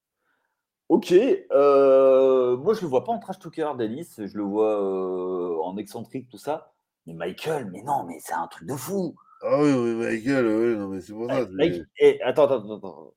Ok, 0.89 1.13
euh, 1.13 2.57
moi 2.57 2.75
je 2.75 2.81
le 2.81 2.89
vois 2.89 3.05
pas 3.05 3.13
en 3.13 3.21
trash 3.21 3.39
talker, 3.39 3.75
Denis, 3.79 4.09
je 4.19 4.37
le 4.37 4.43
vois 4.43 5.65
en 5.65 5.77
excentrique, 5.77 6.29
tout 6.29 6.37
ça. 6.37 6.73
Mais 7.07 7.15
Michael, 7.15 7.71
mais 7.71 7.83
non, 7.83 8.03
mais 8.03 8.19
c'est 8.19 8.33
un 8.33 8.49
truc 8.49 8.67
de 8.67 8.75
fou. 8.75 9.15
Ah 9.43 9.63
oui, 9.63 9.73
oui, 9.73 9.95
Michael, 9.95 10.47
oui, 10.47 10.77
non, 10.77 10.89
mais 10.89 11.01
c'est 11.01 11.13
pour 11.13 11.31
ça. 11.31 11.47
Mike, 11.53 11.83
eh, 12.01 12.21
attends, 12.23 12.51
attends, 12.51 12.77
attends. 12.77 13.15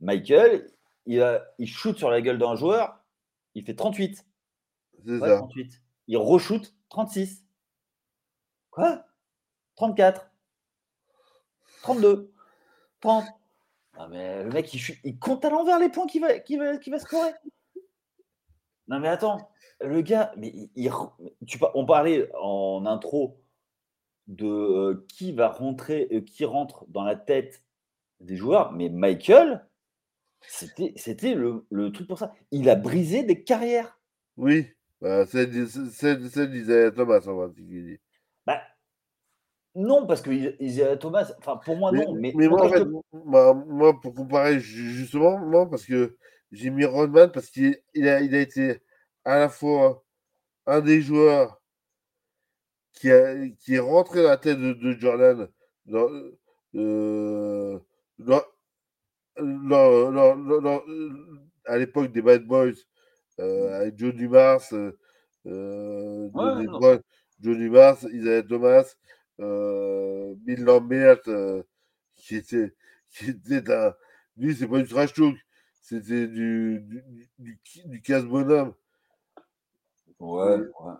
Michael, 0.00 0.70
il, 1.06 1.20
a, 1.22 1.44
il 1.58 1.66
shoot 1.66 1.98
sur 1.98 2.08
la 2.08 2.20
gueule 2.20 2.38
d'un 2.38 2.54
joueur, 2.54 3.00
il 3.56 3.64
fait 3.64 3.74
38. 3.74 4.24
C'est 5.04 5.18
ça. 5.18 5.38
38. 5.38 5.82
Il 6.06 6.18
re-shoot 6.18 6.72
36. 6.88 7.41
Quoi? 8.72 9.04
34. 9.76 10.28
32. 11.82 12.32
30. 13.00 13.24
Non, 13.98 14.08
mais 14.08 14.42
le 14.42 14.50
mec, 14.50 14.72
il, 15.04 15.18
compte 15.18 15.44
à 15.44 15.50
l'envers 15.50 15.78
les 15.78 15.90
points 15.90 16.06
qu'il 16.06 16.22
va, 16.22 16.28
va, 16.28 16.78
va 16.78 16.98
scorer. 16.98 17.32
Non, 18.88 18.98
mais 18.98 19.08
attends, 19.08 19.50
le 19.80 20.00
gars, 20.00 20.32
mais 20.36 20.70
il, 20.74 20.90
tu, 21.46 21.58
on 21.74 21.84
parlait 21.84 22.30
en 22.40 22.84
intro 22.86 23.38
de 24.26 24.46
euh, 24.46 25.06
qui 25.08 25.32
va 25.32 25.48
rentrer, 25.48 26.08
euh, 26.12 26.20
qui 26.22 26.44
rentre 26.44 26.86
dans 26.88 27.04
la 27.04 27.16
tête 27.16 27.62
des 28.20 28.36
joueurs, 28.36 28.72
mais 28.72 28.88
Michael, 28.88 29.66
c'était, 30.40 31.34
le, 31.34 31.66
le, 31.70 31.92
truc 31.92 32.08
pour 32.08 32.18
ça. 32.18 32.32
Il 32.50 32.70
a 32.70 32.76
brisé 32.76 33.24
des 33.24 33.44
carrières. 33.44 34.00
Oui, 34.36 34.68
bah, 35.00 35.26
c'est, 35.26 35.46
disait 35.46 36.92
Thomas. 36.92 37.20
Non, 39.74 40.06
parce 40.06 40.20
que 40.20 40.30
Isaiah 40.62 40.96
Thomas, 40.96 41.32
enfin 41.38 41.56
pour 41.64 41.76
moi 41.76 41.92
non. 41.92 42.14
Mais, 42.14 42.32
mais 42.36 42.46
moi, 42.46 42.66
en 42.66 42.68
fait, 42.68 42.84
bah, 43.12 43.54
moi, 43.54 43.98
pour 44.00 44.14
comparer 44.14 44.60
justement, 44.60 45.40
non, 45.40 45.66
parce 45.66 45.84
que 45.86 46.16
j'ai 46.50 46.70
mis 46.70 46.84
Rodman 46.84 47.32
parce 47.32 47.48
qu'il 47.48 47.78
il 47.94 48.06
a, 48.08 48.20
il 48.20 48.34
a 48.34 48.40
été 48.40 48.82
à 49.24 49.38
la 49.38 49.48
fois 49.48 50.04
un 50.66 50.80
des 50.80 51.00
joueurs 51.00 51.60
qui, 52.92 53.10
a, 53.10 53.48
qui 53.58 53.74
est 53.74 53.78
rentré 53.78 54.22
dans 54.22 54.28
la 54.28 54.36
tête 54.36 54.58
de, 54.58 54.74
de 54.74 54.92
Jordan 54.92 55.48
dans, 55.86 56.08
euh, 56.74 57.78
dans, 58.18 58.42
dans, 59.38 60.82
à 61.64 61.78
l'époque 61.78 62.12
des 62.12 62.22
Bad 62.22 62.44
Boys 62.44 62.72
euh, 63.40 63.80
avec 63.80 63.98
Joe 63.98 64.14
Dumas, 64.14 64.72
euh, 65.46 66.28
ouais, 66.28 67.00
Joe 67.40 67.56
Dumas, 67.56 68.04
Isaiah 68.12 68.42
Thomas, 68.42 68.94
euh, 69.42 70.34
Bill 70.38 70.62
Lambert, 70.64 71.20
euh, 71.28 71.62
qui, 72.16 72.36
était, 72.36 72.74
qui 73.10 73.30
était 73.30 73.72
un. 73.72 73.94
Lui, 74.36 74.54
c'est 74.54 74.68
pas 74.68 74.78
du 74.78 74.88
trash 74.88 75.12
talk, 75.12 75.36
c'était 75.80 76.26
du, 76.26 76.80
du, 76.80 77.04
du, 77.38 77.60
du 77.84 78.00
casse-bonhomme. 78.00 78.74
Ouais, 80.18 80.56
ouais. 80.56 80.94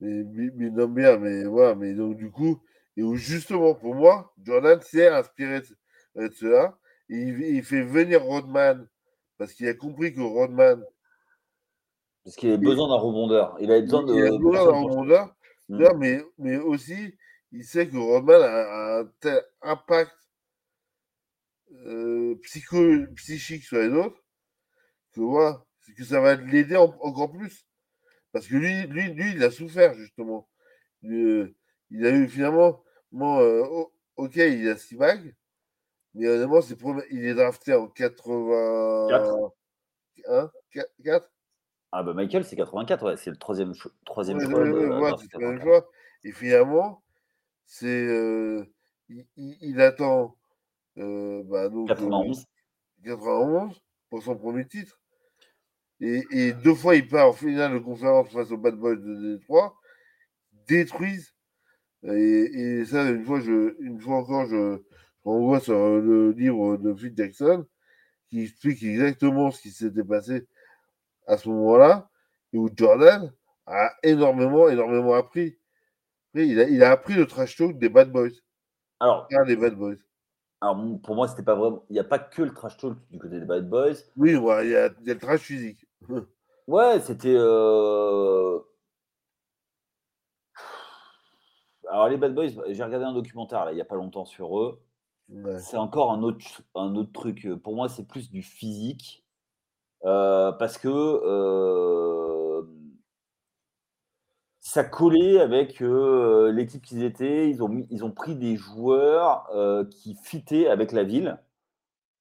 Mais 0.00 0.24
Bill 0.24 0.74
Lambert, 0.74 1.20
mais 1.20 1.44
voilà, 1.44 1.74
mais 1.74 1.94
donc 1.94 2.16
du 2.16 2.30
coup, 2.30 2.60
Et 2.96 3.02
où 3.02 3.14
justement, 3.16 3.74
pour 3.74 3.94
moi, 3.94 4.32
Jordan 4.42 4.80
s'est 4.80 5.08
inspiré 5.08 5.62
de, 6.14 6.30
cela. 6.34 6.78
il, 7.08 7.40
il, 7.40 7.62
fait 7.62 7.82
venir 7.82 8.22
Rodman 8.22 8.86
parce 9.38 9.52
qu'il 9.52 9.68
a 9.68 9.74
compris 9.74 10.12
que 10.12 10.20
Rodman. 10.20 10.84
Parce 12.24 12.36
qu'il 12.36 12.52
a 12.52 12.56
besoin 12.56 12.88
d'un 12.88 12.96
rebondeur. 12.96 13.56
Il 13.60 13.70
a 13.72 13.80
besoin 13.80 14.02
de. 14.02 14.14
Il 14.14 14.22
a 14.26 14.38
besoin 14.38 14.64
d'un 14.64 14.78
rebondeur. 14.82 15.34
Mais, 15.68 16.22
mais 16.38 16.56
aussi, 16.56 17.14
il 17.52 17.64
sait 17.64 17.88
que 17.88 17.96
Rodman 17.96 18.42
a, 18.42 18.98
un 19.00 19.04
tel 19.20 19.42
impact 19.62 20.12
euh, 21.86 22.36
psycho, 22.42 23.06
psychique 23.16 23.64
sur 23.64 23.78
les 23.78 23.88
autres 23.88 24.22
que, 25.12 25.20
voilà, 25.20 25.64
que 25.96 26.04
ça 26.04 26.20
va 26.20 26.34
l'aider 26.34 26.76
encore 26.76 27.30
plus. 27.30 27.66
Parce 28.32 28.46
que 28.46 28.56
lui, 28.56 28.86
lui, 28.86 29.12
lui, 29.14 29.32
il 29.32 29.42
a 29.42 29.50
souffert, 29.50 29.94
justement. 29.94 30.48
Il, 31.02 31.54
il 31.90 32.06
a 32.06 32.10
eu 32.10 32.28
finalement. 32.28 32.82
Bon, 33.10 33.40
euh, 33.40 33.64
ok, 34.16 34.36
il 34.36 34.68
a 34.68 34.76
six 34.76 34.96
bagues, 34.96 35.34
mais 36.14 36.28
honnêtement, 36.28 36.60
c'est 36.60 36.76
il 37.10 37.24
est 37.24 37.34
drafté 37.34 37.72
en 37.74 37.88
80. 37.88 39.08
4 40.24 40.92
4 41.02 41.30
Ah, 41.92 42.02
bah 42.02 42.12
Michael, 42.12 42.44
c'est 42.44 42.56
84, 42.56 43.06
ouais, 43.06 43.16
c'est 43.16 43.30
le 43.30 43.36
troisième, 43.36 43.72
troisième 44.04 44.40
choix. 44.40 44.60
Ouais, 44.60 45.60
choix. 45.62 45.90
Et 46.24 46.32
finalement, 46.32 47.02
c'est. 47.68 48.66
Il, 49.08 49.26
il, 49.36 49.80
attend. 49.80 50.36
Euh, 50.96 51.44
bah, 51.44 51.68
donc, 51.68 51.88
91. 51.88 52.44
91 53.04 53.80
pour 54.10 54.22
son 54.22 54.36
premier 54.36 54.66
titre. 54.66 55.00
Et, 56.00 56.24
et, 56.30 56.52
deux 56.52 56.74
fois, 56.74 56.96
il 56.96 57.06
part 57.06 57.28
en 57.28 57.32
finale 57.32 57.74
de 57.74 57.78
conférence 57.78 58.30
face 58.30 58.50
aux 58.50 58.56
Bad 58.56 58.74
Boys 58.74 58.96
de 58.96 59.36
Détroit, 59.36 59.76
détruisent. 60.66 61.34
Et, 62.02 62.10
et, 62.10 62.84
ça, 62.84 63.08
une 63.08 63.24
fois, 63.24 63.40
je, 63.40 63.76
une 63.80 64.00
fois 64.00 64.16
encore, 64.16 64.46
je, 64.46 64.82
renvoie 65.24 65.60
sur 65.60 66.00
le 66.00 66.32
livre 66.32 66.76
de 66.76 66.94
Phil 66.94 67.12
Jackson 67.16 67.66
qui 68.28 68.42
explique 68.42 68.82
exactement 68.82 69.50
ce 69.50 69.60
qui 69.60 69.70
s'était 69.70 70.04
passé 70.04 70.46
à 71.26 71.36
ce 71.36 71.48
moment-là 71.48 72.08
et 72.52 72.58
où 72.58 72.70
Jordan 72.74 73.32
a 73.66 73.92
énormément, 74.02 74.68
énormément 74.68 75.14
appris. 75.14 75.57
Il 76.46 76.60
a, 76.60 76.68
il 76.68 76.82
a 76.82 76.90
appris 76.90 77.14
le 77.14 77.26
trash 77.26 77.56
talk 77.56 77.78
des 77.78 77.88
Bad 77.88 78.10
Boys. 78.10 78.30
Alors, 79.00 79.26
des 79.46 79.56
Bad 79.56 79.74
Boys. 79.74 79.96
Alors, 80.60 80.76
pour 81.02 81.14
moi, 81.14 81.28
c'était 81.28 81.42
pas 81.42 81.54
vraiment. 81.54 81.84
Il 81.88 81.94
n'y 81.94 81.98
a 81.98 82.04
pas 82.04 82.18
que 82.18 82.42
le 82.42 82.52
trash 82.52 82.76
talk 82.76 82.96
du 83.10 83.18
côté 83.18 83.38
des 83.38 83.46
Bad 83.46 83.68
Boys. 83.68 83.94
Oui, 84.16 84.36
ouais, 84.36 84.66
il, 84.66 84.72
y 84.72 84.76
a, 84.76 84.90
il 85.00 85.06
y 85.06 85.10
a 85.10 85.14
le 85.14 85.20
trash 85.20 85.40
physique. 85.40 85.86
Ouais, 86.66 87.00
c'était. 87.00 87.34
Euh... 87.34 88.58
Alors, 91.88 92.10
les 92.10 92.18
Bad 92.18 92.34
Boys, 92.34 92.48
j'ai 92.68 92.84
regardé 92.84 93.06
un 93.06 93.14
documentaire 93.14 93.64
là, 93.64 93.72
il 93.72 93.76
n'y 93.76 93.80
a 93.80 93.86
pas 93.86 93.96
longtemps 93.96 94.26
sur 94.26 94.60
eux. 94.60 94.78
C'est 95.60 95.78
encore 95.78 96.12
un 96.12 96.22
autre, 96.22 96.44
un 96.74 96.94
autre 96.94 97.12
truc. 97.12 97.48
Pour 97.62 97.74
moi, 97.74 97.88
c'est 97.88 98.06
plus 98.06 98.30
du 98.30 98.42
physique. 98.42 99.24
Euh, 100.04 100.52
parce 100.52 100.78
que 100.78 100.88
euh, 100.88 102.07
ça 104.68 104.84
collait 104.84 105.40
avec 105.40 105.80
euh, 105.80 106.52
l'équipe 106.52 106.84
qu'ils 106.84 107.02
étaient. 107.02 107.48
Ils 107.48 107.62
ont, 107.62 107.68
mis, 107.68 107.86
ils 107.90 108.04
ont 108.04 108.10
pris 108.10 108.36
des 108.36 108.56
joueurs 108.56 109.48
qui 109.90 110.14
fitaient 110.14 110.68
avec 110.68 110.92
la 110.92 111.04
ville. 111.04 111.38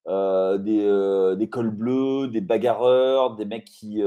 des, 0.07 1.35
des 1.37 1.49
cols 1.49 1.71
bleus, 1.71 2.29
des 2.29 2.39
bagarreurs, 2.39 3.35
des 3.35 3.43
mecs 3.43 3.65
qui. 3.65 4.01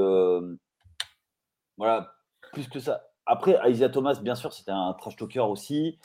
voilà, 1.77 2.15
plus 2.51 2.67
que 2.67 2.79
ça. 2.79 3.03
Après, 3.27 3.59
Isaiah 3.69 3.89
Thomas, 3.89 4.19
bien 4.19 4.33
sûr, 4.33 4.51
c'était 4.53 4.71
un 4.71 4.93
trash 4.93 5.15
talker 5.15 5.41
aussi. 5.41 5.99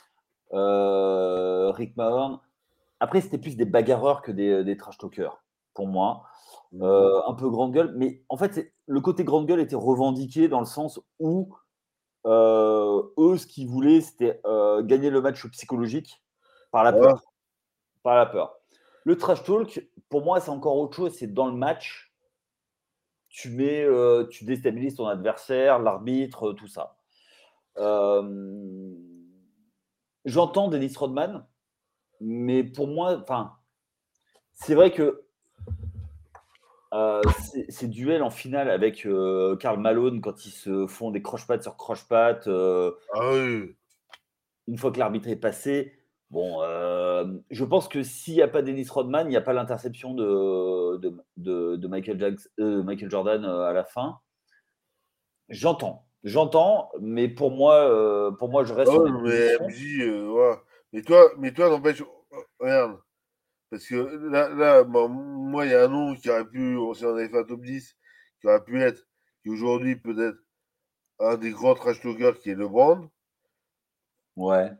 Rick 0.51 1.97
Mahorn. 1.97 2.39
Après, 2.99 3.21
c'était 3.21 3.39
plus 3.39 3.57
des 3.57 3.65
bagarreurs 3.65 4.21
que 4.21 4.31
des, 4.31 4.63
des 4.63 4.77
trash 4.77 4.99
talkers, 4.99 5.41
pour 5.73 5.87
moi. 5.87 6.23
Euh, 6.81 7.21
un 7.25 7.33
peu 7.33 7.49
grande 7.49 7.73
gueule. 7.73 7.93
Mais 7.95 8.21
en 8.29 8.37
fait, 8.37 8.73
le 8.85 9.01
côté 9.01 9.23
grande 9.23 9.47
gueule 9.47 9.59
était 9.59 9.75
revendiqué 9.75 10.47
dans 10.47 10.59
le 10.59 10.65
sens 10.65 10.99
où 11.19 11.49
euh, 12.27 13.01
eux, 13.17 13.37
ce 13.37 13.47
qu'ils 13.47 13.67
voulaient, 13.67 14.01
c'était 14.01 14.39
euh, 14.45 14.83
gagner 14.83 15.09
le 15.09 15.21
match 15.21 15.45
psychologique 15.47 16.21
par 16.71 16.83
la 16.83 16.93
peur. 16.93 17.21
Par 18.03 18.15
la 18.15 18.25
peur. 18.25 18.59
Le 19.03 19.17
trash 19.17 19.43
talk, 19.43 19.87
pour 20.09 20.23
moi, 20.23 20.39
c'est 20.39 20.51
encore 20.51 20.77
autre 20.77 20.95
chose. 20.95 21.15
C'est 21.17 21.33
dans 21.33 21.47
le 21.47 21.55
match, 21.55 22.13
tu 23.29 23.49
mets, 23.49 23.87
tu 24.29 24.45
déstabilises 24.45 24.95
ton 24.95 25.07
adversaire, 25.07 25.79
l'arbitre, 25.79 26.53
tout 26.53 26.67
ça. 26.67 26.97
J'entends 30.25 30.67
Dennis 30.67 30.93
Rodman 30.97 31.45
mais 32.19 32.63
pour 32.63 32.87
moi, 32.87 33.17
enfin, 33.21 33.53
c'est 34.53 34.75
vrai 34.75 34.91
que 34.91 35.23
euh, 36.93 37.21
ces 37.67 37.87
duels 37.87 38.23
en 38.23 38.29
finale 38.29 38.69
avec 38.69 39.05
euh, 39.05 39.57
Karl 39.57 39.79
Malone 39.79 40.21
quand 40.21 40.45
ils 40.45 40.51
se 40.51 40.87
font 40.87 41.11
des 41.11 41.21
croche-pattes 41.21 41.63
sur 41.63 41.75
croche-pattes, 41.75 42.47
euh, 42.47 42.91
ah 43.13 43.33
une 44.67 44.77
fois 44.77 44.91
que 44.91 44.99
l'arbitre 44.99 45.27
est 45.27 45.35
passé, 45.37 45.93
bon, 46.29 46.59
je 47.49 47.63
pense 47.63 47.87
que 47.87 48.03
s'il 48.03 48.35
n'y 48.35 48.41
a 48.41 48.47
pas 48.47 48.61
Dennis 48.61 48.87
Rodman, 48.89 49.27
il 49.27 49.29
n'y 49.29 49.37
a 49.37 49.41
pas 49.41 49.53
l'interception 49.53 50.13
de, 50.13 50.99
de, 51.37 51.87
Michael, 51.87 52.35
Michael 52.57 53.09
Jordan 53.09 53.45
à 53.45 53.71
la 53.71 53.85
fin. 53.85 54.19
J'entends, 55.47 56.05
j'entends, 56.25 56.91
mais 56.99 57.29
pour 57.29 57.51
moi, 57.51 58.35
pour 58.37 58.49
moi, 58.49 58.65
je 58.65 58.73
reste. 58.73 58.91
Oh, 58.93 59.07
mais. 59.23 59.57
Mais 60.91 61.01
toi, 61.01 61.31
mais 61.37 61.53
toi, 61.53 61.69
n'empêche, 61.69 62.03
regarde. 62.59 62.97
Parce 63.69 63.85
que 63.85 63.95
là, 63.95 64.49
là 64.49 64.83
moi, 64.83 65.65
il 65.65 65.71
y 65.71 65.75
a 65.75 65.83
un 65.83 65.87
nom 65.89 66.15
qui 66.15 66.29
aurait 66.29 66.47
pu, 66.47 66.77
si 66.95 67.05
on 67.05 67.15
avait 67.15 67.29
fait 67.29 67.39
un 67.39 67.43
top 67.43 67.61
10, 67.61 67.97
qui 68.39 68.47
aurait 68.47 68.63
pu 68.63 68.81
être, 68.81 69.05
qui 69.43 69.49
aujourd'hui 69.49 69.95
peut-être 69.97 70.37
un 71.19 71.37
des 71.37 71.51
grands 71.51 71.75
trash 71.75 71.99
talkers 72.01 72.37
qui 72.39 72.51
est 72.51 72.55
le 72.55 72.67
Brand. 72.67 73.09
Ouais. 74.35 74.71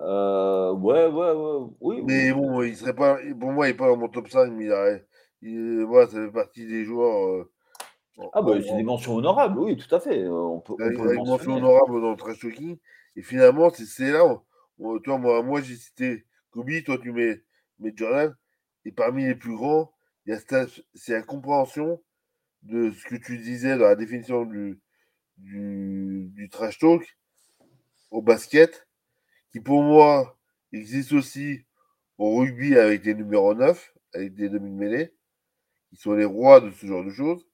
Euh, 0.00 0.72
ouais, 0.72 1.06
ouais, 1.06 1.32
ouais, 1.32 1.68
oui. 1.80 2.02
Mais 2.04 2.32
bon, 2.32 2.62
il 2.62 2.76
serait 2.76 2.94
pas, 2.94 3.18
pour 3.38 3.52
moi, 3.52 3.68
il 3.68 3.70
n'est 3.70 3.76
pas 3.76 3.88
dans 3.88 3.96
mon 3.96 4.08
top 4.08 4.28
5, 4.28 4.50
mais 4.52 4.64
il, 4.64 4.72
a, 4.72 4.98
il 5.42 5.84
voilà, 5.84 6.06
ça 6.06 6.24
fait 6.24 6.32
partie 6.32 6.66
des 6.66 6.84
joueurs. 6.84 7.28
Euh, 7.28 7.52
ah, 8.34 8.42
bah, 8.42 8.54
c'est 8.60 8.76
des 8.76 8.82
mentions 8.82 9.16
honorables, 9.16 9.58
oui, 9.58 9.76
tout 9.76 9.94
à 9.94 10.00
fait. 10.00 10.26
On 10.28 10.60
peut, 10.60 10.74
on 10.74 10.76
peut 10.76 11.16
des 11.16 11.22
mentions 11.22 11.56
honorables 11.56 12.00
dans 12.00 12.10
le 12.10 12.16
trash 12.16 12.40
talking. 12.40 12.78
Et 13.16 13.22
finalement, 13.22 13.70
c'est 13.70 14.10
là, 14.10 14.42
toi, 15.04 15.18
moi, 15.18 15.42
moi 15.42 15.60
j'ai 15.60 15.76
cité 15.76 16.26
Kobe, 16.52 16.82
toi, 16.84 16.98
tu 16.98 17.10
mets, 17.12 17.42
mets 17.78 17.92
Jordan. 17.96 18.36
Et 18.84 18.92
parmi 18.92 19.24
les 19.24 19.34
plus 19.34 19.54
grands, 19.56 19.92
c'est 20.94 21.12
la 21.12 21.22
compréhension 21.22 22.02
de 22.62 22.90
ce 22.90 23.04
que 23.06 23.16
tu 23.16 23.38
disais 23.38 23.76
dans 23.76 23.86
la 23.86 23.96
définition 23.96 24.44
du, 24.44 24.80
du, 25.36 26.30
du 26.32 26.48
trash 26.48 26.78
talk 26.78 27.18
au 28.10 28.22
basket, 28.22 28.86
qui 29.50 29.60
pour 29.60 29.82
moi 29.82 30.38
existe 30.72 31.12
aussi 31.12 31.64
au 32.18 32.36
rugby 32.38 32.76
avec 32.76 33.02
des 33.02 33.14
numéros 33.14 33.54
9, 33.54 33.94
avec 34.14 34.34
des 34.34 34.48
demi-mêlées, 34.48 35.12
qui 35.90 35.96
sont 35.96 36.12
les 36.14 36.24
rois 36.24 36.60
de 36.60 36.70
ce 36.70 36.86
genre 36.86 37.04
de 37.04 37.10
choses. 37.10 37.44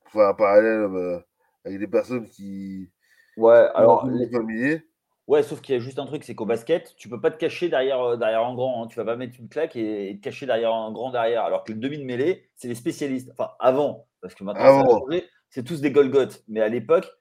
Pour 0.00 0.12
faire 0.12 0.28
un 0.28 0.34
parallèle 0.34 0.80
euh, 0.80 1.20
avec 1.64 1.78
des 1.78 1.88
personnes 1.88 2.28
qui, 2.28 2.90
Ouais, 3.38 3.68
alors. 3.74 4.04
Les... 4.10 4.82
Ouais, 5.28 5.42
sauf 5.42 5.60
qu'il 5.60 5.74
y 5.74 5.78
a 5.78 5.80
juste 5.80 5.98
un 5.98 6.06
truc, 6.06 6.24
c'est 6.24 6.34
qu'au 6.34 6.46
basket, 6.46 6.96
tu 6.96 7.10
peux 7.10 7.20
pas 7.20 7.30
te 7.30 7.36
cacher 7.36 7.68
derrière, 7.68 8.00
euh, 8.00 8.16
derrière 8.16 8.44
un 8.44 8.54
grand. 8.54 8.82
Hein. 8.82 8.86
Tu 8.88 8.96
vas 8.96 9.04
pas 9.04 9.14
mettre 9.14 9.38
une 9.38 9.50
claque 9.50 9.76
et, 9.76 10.16
te 10.16 10.24
cacher 10.24 10.46
derrière 10.46 10.72
un 10.72 10.90
grand 10.90 11.10
derrière. 11.10 11.44
Alors 11.44 11.64
que 11.64 11.72
le 11.72 11.78
demi 11.78 11.98
de 11.98 12.04
mêlée, 12.04 12.48
c'est 12.56 12.66
les 12.66 12.74
spécialistes. 12.74 13.30
Enfin, 13.32 13.50
avant, 13.60 14.08
parce 14.22 14.34
que 14.34 14.42
maintenant, 14.42 15.04
c'est 15.50 15.64
tous 15.64 15.82
des 15.82 15.92
Golgoth. 15.92 16.42
Mais 16.48 16.62
à 16.62 16.68
l'époque, 16.68 17.12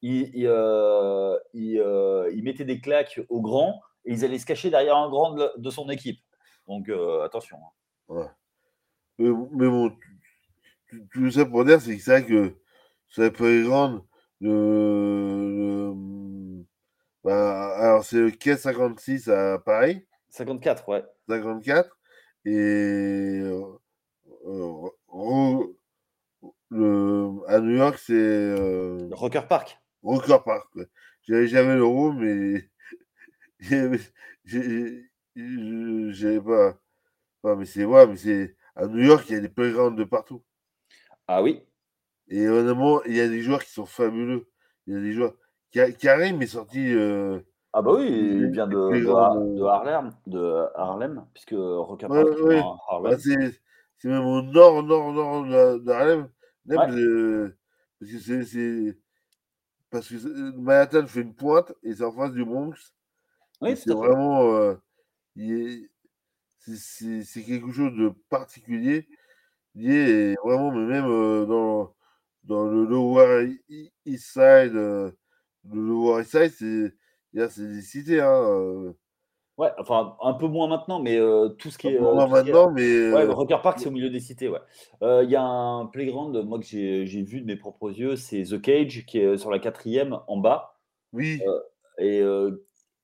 ils, 0.00 0.30
ils, 0.32 0.46
euh, 0.46 1.36
euh, 1.56 2.42
mettaient 2.42 2.64
des 2.64 2.80
claques 2.80 3.20
aux 3.28 3.40
grands 3.40 3.82
et 4.04 4.12
ils 4.12 4.24
allaient 4.24 4.38
se 4.38 4.46
cacher 4.46 4.70
derrière 4.70 4.96
un 4.96 5.08
grand 5.08 5.34
de, 5.34 5.70
son 5.70 5.90
équipe. 5.90 6.20
Donc, 6.68 6.88
attention. 7.24 7.56
Hein. 8.08 8.14
Ouais. 8.14 8.26
Mais, 9.18 9.66
bon, 9.66 9.92
tout 11.12 11.30
ça 11.32 11.44
pour 11.44 11.64
dire, 11.64 11.80
c'est 11.80 11.96
vrai 11.96 12.24
que 12.24 12.54
ça 13.08 13.28
peut 13.28 13.58
être 13.58 13.66
grande 13.66 14.04
le, 14.40 15.92
bah, 17.26 17.76
alors, 17.78 18.04
c'est 18.04 18.20
le 18.20 18.30
quai 18.30 18.56
56 18.56 19.28
à 19.28 19.58
Paris. 19.58 20.06
54, 20.28 20.88
ouais. 20.88 21.04
54. 21.28 21.98
Et 22.44 22.52
euh, 22.52 23.62
euh, 24.46 24.88
le, 26.70 27.30
à 27.48 27.58
New 27.58 27.76
York, 27.76 27.98
c'est. 27.98 28.12
Euh, 28.14 29.08
Rocker 29.10 29.42
Park. 29.48 29.76
Rocker 30.04 30.38
Park, 30.44 30.72
ouais. 30.76 30.86
J'avais 31.22 31.48
jamais 31.48 31.74
l'euro, 31.74 32.12
mais. 32.12 32.70
J'avais 34.44 36.40
pas. 36.40 36.78
pas. 37.42 37.56
mais 37.56 37.64
c'est 37.64 37.86
mais 37.86 38.16
c'est. 38.16 38.56
À 38.76 38.86
New 38.86 39.02
York, 39.02 39.24
il 39.28 39.32
y 39.34 39.36
a 39.38 39.40
des 39.40 39.48
playgrounds 39.48 39.98
de 39.98 40.04
partout. 40.04 40.44
Ah 41.26 41.42
oui 41.42 41.60
et 42.28 42.48
honnêtement, 42.48 43.02
il 43.04 43.14
y 43.16 43.20
a 43.20 43.28
des 43.28 43.42
joueurs 43.42 43.64
qui 43.64 43.72
sont 43.72 43.86
fabuleux. 43.86 44.48
Il 44.86 44.94
y 44.94 44.96
a 44.96 45.00
des 45.00 45.12
joueurs 45.12 45.34
Karim 45.72 46.42
est 46.42 46.46
sorti. 46.46 46.92
Euh, 46.92 47.40
ah 47.72 47.82
bah 47.82 47.92
oui, 47.94 48.06
il 48.08 48.50
vient 48.50 48.66
de, 48.66 48.76
de, 48.76 49.62
Harlem, 49.62 50.10
de 50.26 50.66
Harlem, 50.74 51.26
puisque 51.34 51.54
Park 51.54 52.02
ouais, 52.40 52.62
Harlem. 52.88 53.12
Bah, 53.12 53.18
c'est 53.18 54.08
même 54.08 54.24
au 54.24 54.42
nord, 54.42 54.82
nord, 54.82 55.12
nord 55.12 55.44
de, 55.44 55.90
Harlem. 55.90 56.28
Même 56.64 56.78
parce 56.78 58.10
que 58.10 58.42
c'est 58.44 58.98
parce 59.90 60.08
que 60.08 60.56
Manhattan 60.56 61.06
fait 61.06 61.22
une 61.22 61.34
pointe 61.34 61.72
et 61.82 61.94
c'est 61.94 62.04
en 62.04 62.12
face 62.12 62.32
du 62.32 62.44
Bronx. 62.44 62.74
Oui, 63.60 63.76
c'est 63.76 63.92
vraiment 63.92 64.52
euh, 64.52 64.74
c'est 66.66 67.42
quelque 67.46 67.72
chose 67.72 67.94
de 67.96 68.12
particulier. 68.28 69.08
lié 69.74 70.34
vraiment, 70.42 70.72
mais 70.72 70.86
même 70.86 71.06
euh, 71.06 71.46
dans, 71.46 71.94
dans 72.44 72.66
le 72.66 72.84
Lower 72.84 73.56
East 74.04 74.32
Side, 74.32 74.74
euh, 74.74 75.10
le 75.72 76.22
Side, 76.24 76.52
c'est 76.52 77.68
des 77.68 77.82
cités. 77.82 78.20
Hein, 78.20 78.42
euh. 78.48 78.92
Ouais, 79.58 79.70
enfin 79.78 80.16
un 80.20 80.34
peu 80.34 80.48
moins 80.48 80.68
maintenant, 80.68 81.00
mais 81.00 81.18
euh, 81.18 81.48
tout 81.48 81.70
ce 81.70 81.78
qui 81.78 81.88
est. 81.88 81.98
moins 81.98 82.26
maintenant, 82.26 82.70
mais. 82.70 83.12
Ouais, 83.12 83.24
Rocker 83.24 83.58
Park, 83.62 83.78
c'est 83.78 83.88
au 83.88 83.92
milieu 83.92 84.10
des 84.10 84.20
cités, 84.20 84.48
ouais. 84.48 84.60
Il 85.02 85.30
y 85.30 85.36
a 85.36 85.42
un 85.42 85.86
playground, 85.86 86.36
moi, 86.44 86.58
que 86.58 86.64
j'ai 86.66 87.22
vu 87.22 87.40
de 87.40 87.46
mes 87.46 87.56
propres 87.56 87.90
yeux, 87.90 88.16
c'est 88.16 88.42
The 88.42 88.60
Cage, 88.60 89.06
qui 89.06 89.18
est 89.18 89.36
sur 89.36 89.50
la 89.50 89.58
quatrième 89.58 90.18
en 90.26 90.36
bas. 90.36 90.78
Oui. 91.12 91.40
et, 91.98 92.22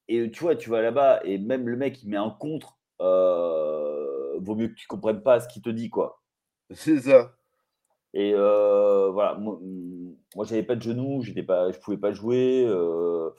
et 0.08 0.30
tu 0.30 0.42
vois, 0.42 0.56
tu 0.56 0.70
vas 0.70 0.82
là-bas, 0.82 1.20
et 1.24 1.38
même 1.38 1.68
le 1.68 1.76
mec, 1.76 2.02
il 2.02 2.10
met 2.10 2.16
un 2.16 2.30
contre. 2.30 2.78
vaut 2.98 4.54
mieux 4.54 4.68
que 4.68 4.74
tu 4.74 4.86
comprennes 4.86 5.22
pas 5.22 5.40
ce 5.40 5.48
qu'il 5.48 5.62
te 5.62 5.70
dit, 5.70 5.88
quoi. 5.88 6.22
C'est 6.70 7.00
ça. 7.00 7.32
Et 8.14 8.32
euh, 8.34 9.10
voilà, 9.10 9.34
moi, 9.34 9.58
moi 10.36 10.44
j'avais 10.44 10.62
pas 10.62 10.76
de 10.76 10.82
genoux, 10.82 11.22
j'étais 11.22 11.42
pas, 11.42 11.70
je 11.72 11.78
pouvais 11.78 11.96
pas 11.96 12.12
jouer. 12.12 12.64
Euh, 12.66 13.30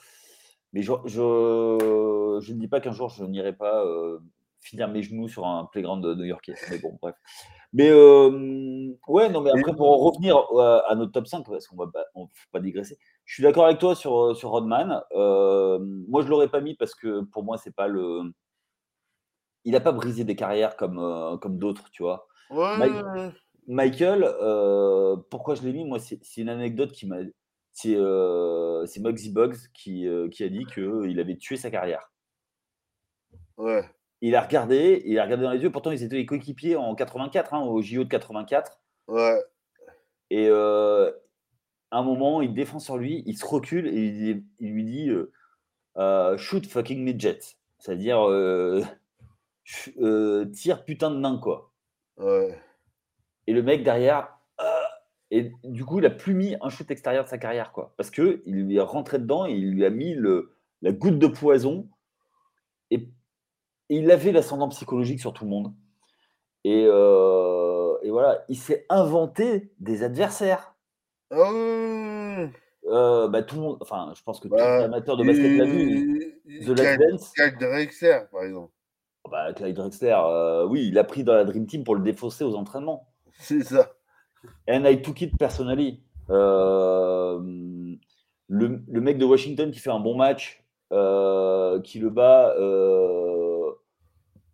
mais 0.74 0.82
je, 0.82 0.92
je, 1.06 2.40
je, 2.42 2.54
ne 2.54 2.60
dis 2.60 2.68
pas 2.68 2.80
qu'un 2.80 2.92
jour 2.92 3.10
je 3.10 3.24
n'irai 3.24 3.54
pas 3.54 3.86
euh, 3.86 4.20
finir 4.60 4.88
mes 4.88 5.04
genoux 5.04 5.28
sur 5.28 5.46
un 5.46 5.66
playground 5.66 6.04
de 6.04 6.16
new-yorkais. 6.16 6.56
Mais 6.70 6.80
bon, 6.80 6.98
bref. 7.02 7.16
Mais 7.74 7.92
ouais, 7.92 9.30
non, 9.30 9.42
mais 9.42 9.50
après, 9.50 9.76
pour 9.76 9.92
en 9.92 9.98
revenir 9.98 10.38
à 10.88 10.94
notre 10.96 11.12
top 11.12 11.28
5, 11.28 11.44
parce 11.44 11.68
qu'on 11.68 11.76
va 11.76 11.88
pas, 11.88 12.06
on 12.14 12.30
pas 12.52 12.60
digresser, 12.60 13.00
je 13.26 13.34
suis 13.34 13.44
d'accord 13.44 13.66
avec 13.66 13.80
toi 13.80 13.96
sur, 13.96 14.36
sur 14.36 14.50
Rodman. 14.50 15.02
moi, 15.12 16.22
je 16.22 16.28
l'aurais 16.28 16.50
pas 16.50 16.62
mis 16.62 16.76
parce 16.76 16.94
que 16.94 17.22
pour 17.22 17.44
moi, 17.44 17.58
c'est 17.58 17.76
pas 17.76 17.88
le. 17.88 18.32
Il 19.66 19.72
n'a 19.72 19.80
pas 19.80 19.92
brisé 19.94 20.24
des 20.24 20.36
carrières 20.36 20.76
comme, 20.76 21.40
comme 21.42 21.58
d'autres, 21.58 21.90
tu 21.92 22.04
vois. 22.04 22.28
Ouais. 22.52 22.78
Michael, 23.68 24.24
euh, 24.24 25.16
pourquoi 25.30 25.56
je 25.56 25.64
l'ai 25.64 25.74
mis? 25.74 25.86
Moi, 25.86 26.00
c'est 26.00 26.38
une 26.38 26.50
anecdote 26.50 26.92
qui 26.92 27.08
m'a. 27.08 27.18
C'est 27.74 27.96
euh, 27.96 28.86
Muggsy 29.00 29.32
Bugs 29.32 29.56
qui, 29.74 30.08
euh, 30.08 30.30
qui 30.30 30.44
a 30.44 30.50
dit 30.50 30.66
qu'il 30.66 31.20
avait 31.20 31.38
tué 31.38 31.58
sa 31.58 31.72
carrière. 31.72 32.12
Ouais. 33.58 33.84
Il 34.22 34.36
a 34.36 34.42
regardé, 34.42 35.02
il 35.06 35.18
a 35.18 35.24
regardé 35.24 35.44
dans 35.44 35.52
les 35.52 35.60
yeux. 35.60 35.72
Pourtant, 35.72 35.92
ils 35.92 36.04
étaient 36.04 36.16
les 36.16 36.26
coéquipiers 36.26 36.76
en 36.76 36.94
84, 36.94 37.54
hein, 37.54 37.62
au 37.62 37.82
JO 37.82 38.04
de 38.04 38.10
84. 38.10 38.80
Ouais. 39.08 39.42
Et 40.30 40.50
à 40.50 41.12
un 41.92 42.04
moment, 42.04 42.42
il 42.42 42.54
défend 42.54 42.80
sur 42.80 42.98
lui, 42.98 43.24
il 43.26 43.38
se 43.38 43.46
recule 43.46 43.88
et 43.88 44.06
il, 44.06 44.44
il 44.60 44.72
lui 44.72 44.84
dit 44.84 45.10
shoot 46.38 46.66
fucking 46.66 47.04
midget. 47.04 47.40
C'est-à-dire 47.80 48.20
tire 50.54 50.86
putain 50.86 51.12
de 51.12 51.18
nain, 51.18 51.38
quoi. 51.38 51.72
Ouais. 52.18 52.56
Et 53.48 53.54
le 53.54 53.64
mec 53.64 53.84
derrière, 53.84 54.38
euh, 54.62 54.66
et 55.32 55.52
du 55.64 55.84
coup, 55.84 56.00
il 56.00 56.06
a 56.06 56.10
plus 56.10 56.34
mis 56.34 56.56
un 56.62 56.70
shoot 56.70 56.90
extérieur 56.92 57.24
de 57.24 57.30
sa 57.30 57.38
carrière, 57.38 57.72
quoi. 57.72 57.94
Parce 57.98 58.12
qu'il 58.12 58.42
lui 58.46 58.78
est 58.78 58.82
rentré 58.82 59.20
dedans 59.20 59.46
et 59.46 59.52
il 59.52 59.72
lui 59.72 59.86
a 59.86 59.90
mis 59.90 60.14
le, 60.14 60.56
la 60.82 60.92
goutte 60.92 61.20
de 61.20 61.28
poison. 61.28 61.90
Et, 62.92 63.10
il 63.90 64.10
avait 64.12 64.32
l'ascendant 64.32 64.70
psychologique 64.70 65.20
sur 65.20 65.34
tout 65.34 65.44
le 65.44 65.50
monde. 65.50 65.74
Et, 66.64 66.86
euh, 66.88 67.98
et 68.02 68.10
voilà, 68.10 68.46
il 68.48 68.58
s'est 68.58 68.86
inventé 68.90 69.74
des 69.80 70.04
adversaires. 70.04 70.76
Oh. 71.32 72.48
Euh, 72.86 73.28
bah, 73.28 73.44
tout 73.44 73.56
le 73.56 73.62
monde, 73.62 73.78
enfin, 73.82 74.14
je 74.16 74.24
pense 74.24 74.40
que 74.40 74.48
tout 74.48 74.56
bah, 74.56 74.86
amateur 74.86 75.18
de 75.18 75.24
basket 75.24 75.58
l'a 75.58 75.66
vu. 75.66 76.42
The 76.66 76.70
Last 76.70 77.00
Dance. 77.00 77.32
Clyde 77.34 77.60
Drexler, 77.60 78.20
par 78.32 78.44
exemple. 78.44 78.72
Bah, 79.30 79.52
Clyde 79.54 79.76
Drexler, 79.76 80.16
oui, 80.70 80.88
il 80.88 80.98
a 80.98 81.04
pris 81.04 81.24
dans 81.24 81.34
la 81.34 81.44
Dream 81.44 81.66
Team 81.66 81.84
pour 81.84 81.96
le 81.96 82.02
défausser 82.02 82.44
aux 82.44 82.56
entraînements. 82.56 83.13
C'est 83.40 83.64
ça. 83.64 83.94
And 84.68 84.86
I 84.86 85.02
took 85.02 85.22
it 85.22 85.38
personally. 85.38 86.02
Euh, 86.30 87.40
le, 88.48 88.84
le, 88.88 89.02
mec 89.02 89.18
de 89.18 89.26
Washington 89.26 89.72
qui 89.72 89.80
fait 89.80 89.90
un 89.90 90.00
bon 90.00 90.16
match, 90.16 90.64
euh, 90.92 91.82
qui 91.82 92.00
le 92.00 92.10
bat, 92.10 92.54
euh, 92.58 93.72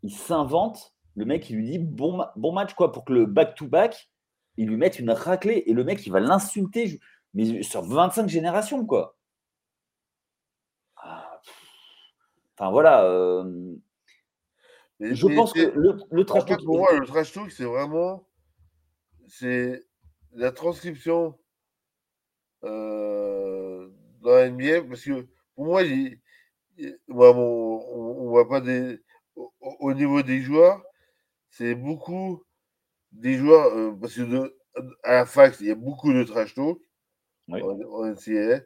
il 0.04 0.14
s'invente. 0.14 0.96
Le 1.16 1.26
mec, 1.26 1.50
il 1.50 1.58
lui 1.58 1.70
dit 1.70 1.80
bon, 1.80 2.24
bon 2.36 2.52
match, 2.52 2.74
quoi, 2.74 2.92
pour 2.92 3.06
que 3.06 3.14
le 3.14 3.26
back-to-back, 3.26 4.10
il 4.58 4.68
lui 4.68 4.78
mette 4.78 5.00
une 5.00 5.12
raclée 5.12 5.64
et 5.66 5.74
le 5.74 5.84
mec, 5.84 6.06
il 6.06 6.12
va 6.12 6.20
l'insulter, 6.20 7.00
mais 7.34 7.62
sur 7.64 7.82
25 7.82 8.30
générations, 8.30 8.86
quoi. 8.86 9.18
Ah, 10.98 11.40
enfin, 12.58 12.72
voilà. 12.72 13.04
je 15.00 15.36
pense 15.36 15.54
que 15.54 15.72
le, 15.76 15.98
le 16.10 16.26
trash 16.26 16.46
talk. 16.46 16.64
Pour 16.64 16.78
moi, 16.78 16.98
le 16.98 17.06
trash 17.06 17.32
talk, 17.34 17.52
c'est 17.52 17.66
vraiment 17.66 18.29
c'est 19.30 19.86
la 20.34 20.52
transcription 20.52 21.38
euh, 22.64 23.90
dans 24.22 24.32
la 24.32 24.50
NBA, 24.50 24.84
parce 24.84 25.04
que 25.04 25.28
pour 25.56 25.66
moi, 25.66 25.84
on, 27.08 28.30
voit 28.30 28.48
pas 28.50 28.62
des. 28.62 29.00
Au, 29.62 29.94
niveau 29.94 30.22
des 30.22 30.42
joueurs, 30.42 30.84
c'est 31.50 31.76
beaucoup 31.76 32.44
des 33.12 33.36
joueurs, 33.36 33.74
euh, 33.76 33.92
parce 34.00 34.16
que 34.16 34.58
à 35.04 35.14
la 35.14 35.26
fac, 35.26 35.56
il 35.62 35.68
y 35.68 35.72
a 35.72 35.76
beaucoup 35.76 36.14
de 36.14 36.24
trash 36.24 36.54
talk 36.54 36.80
en, 37.50 38.06
NCAA. 38.06 38.62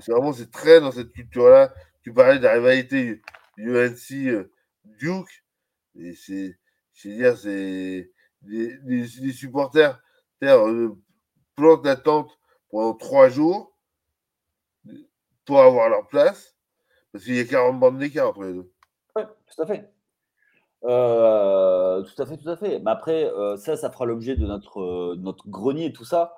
C'est 0.00 0.12
vraiment, 0.12 0.32
c'est 0.32 0.50
très 0.50 0.80
dans 0.80 0.92
cette 0.92 1.12
culture-là. 1.12 1.72
Tu 2.02 2.12
parlais 2.12 2.38
de 2.38 2.44
la 2.44 2.54
rivalité 2.54 3.22
UNC 3.56 4.12
euh, 4.12 4.52
Duke, 4.84 5.44
et 5.96 6.14
c'est, 6.14 6.58
je 6.94 7.08
veux 7.08 7.16
dire, 7.16 7.36
c'est 7.36 8.10
les, 8.46 9.32
supporters 9.32 10.00
euh, 10.42 10.90
plantent 11.56 11.84
la 11.84 11.96
tente 11.96 12.38
pendant 12.70 12.94
trois 12.94 13.28
jours 13.28 13.72
pour 15.44 15.60
avoir 15.60 15.88
leur 15.88 16.06
place, 16.06 16.56
parce 17.12 17.24
qu'il 17.24 17.36
y 17.36 17.40
a 17.40 17.44
40 17.44 17.80
bandes 17.80 17.98
d'écart 17.98 18.28
entre 18.28 18.44
les 18.44 18.52
deux. 18.52 18.70
Oui, 19.16 19.22
tout 19.22 19.62
à 19.62 19.66
fait. 19.66 19.90
Euh, 20.84 22.02
tout 22.02 22.22
à 22.22 22.26
fait, 22.26 22.36
tout 22.36 22.48
à 22.48 22.56
fait. 22.56 22.78
Mais 22.80 22.90
après, 22.90 23.24
euh, 23.24 23.56
ça, 23.56 23.76
ça 23.76 23.90
fera 23.90 24.04
l'objet 24.04 24.36
de 24.36 24.46
notre, 24.46 25.16
notre 25.16 25.48
grenier 25.48 25.86
et 25.86 25.92
tout 25.92 26.04
ça. 26.04 26.36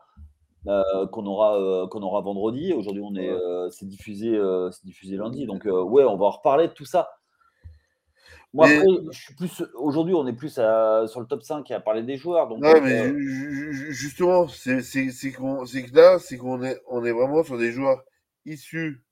qu'on 0.64 1.26
aura 1.26 1.88
qu'on 1.88 2.03
aura 2.03 2.20
vendredi. 2.20 2.72
Aujourd'hui, 2.72 3.03
on 3.03 3.14
est 3.16 3.34
c'est 3.70 3.88
diffusé 3.88 4.40
c'est 4.70 4.84
diffusé 4.84 5.16
lundi. 5.16 5.46
Donc 5.46 5.64
ouais, 5.64 6.05
on 6.05 6.16
va 6.16 6.26
en 6.26 6.30
reparler 6.30 6.68
de 6.68 6.72
tout 6.72 6.84
ça. 6.84 7.11
Moi, 8.53 8.66
après, 8.66 8.84
je 9.12 9.18
suis 9.18 9.34
plus. 9.34 9.62
Aujourd'hui, 9.74 10.14
on 10.14 10.26
est 10.26 10.32
plus 10.32 10.55
sur 10.55 11.20
le 11.20 11.26
top 11.26 11.42
5 11.42 11.70
à 11.70 11.80
parler 11.80 12.03
des 12.03 12.16
joueurs. 12.16 12.48
Donc, 12.48 12.61
non, 12.61 12.80
mais 12.82 13.07
euh, 13.07 13.16
justement, 13.90 14.48
c'est 14.48 14.80
que 14.80 15.94
là, 15.94 16.18
c'est 16.18 16.36
qu'on 16.36 16.62
est, 16.62 16.80
on 16.88 17.05
est 17.05 17.12
vraiment 17.12 17.44
sur 17.44 17.59
des 17.59 17.70
joueurs 17.70 18.03
issus 18.44 19.05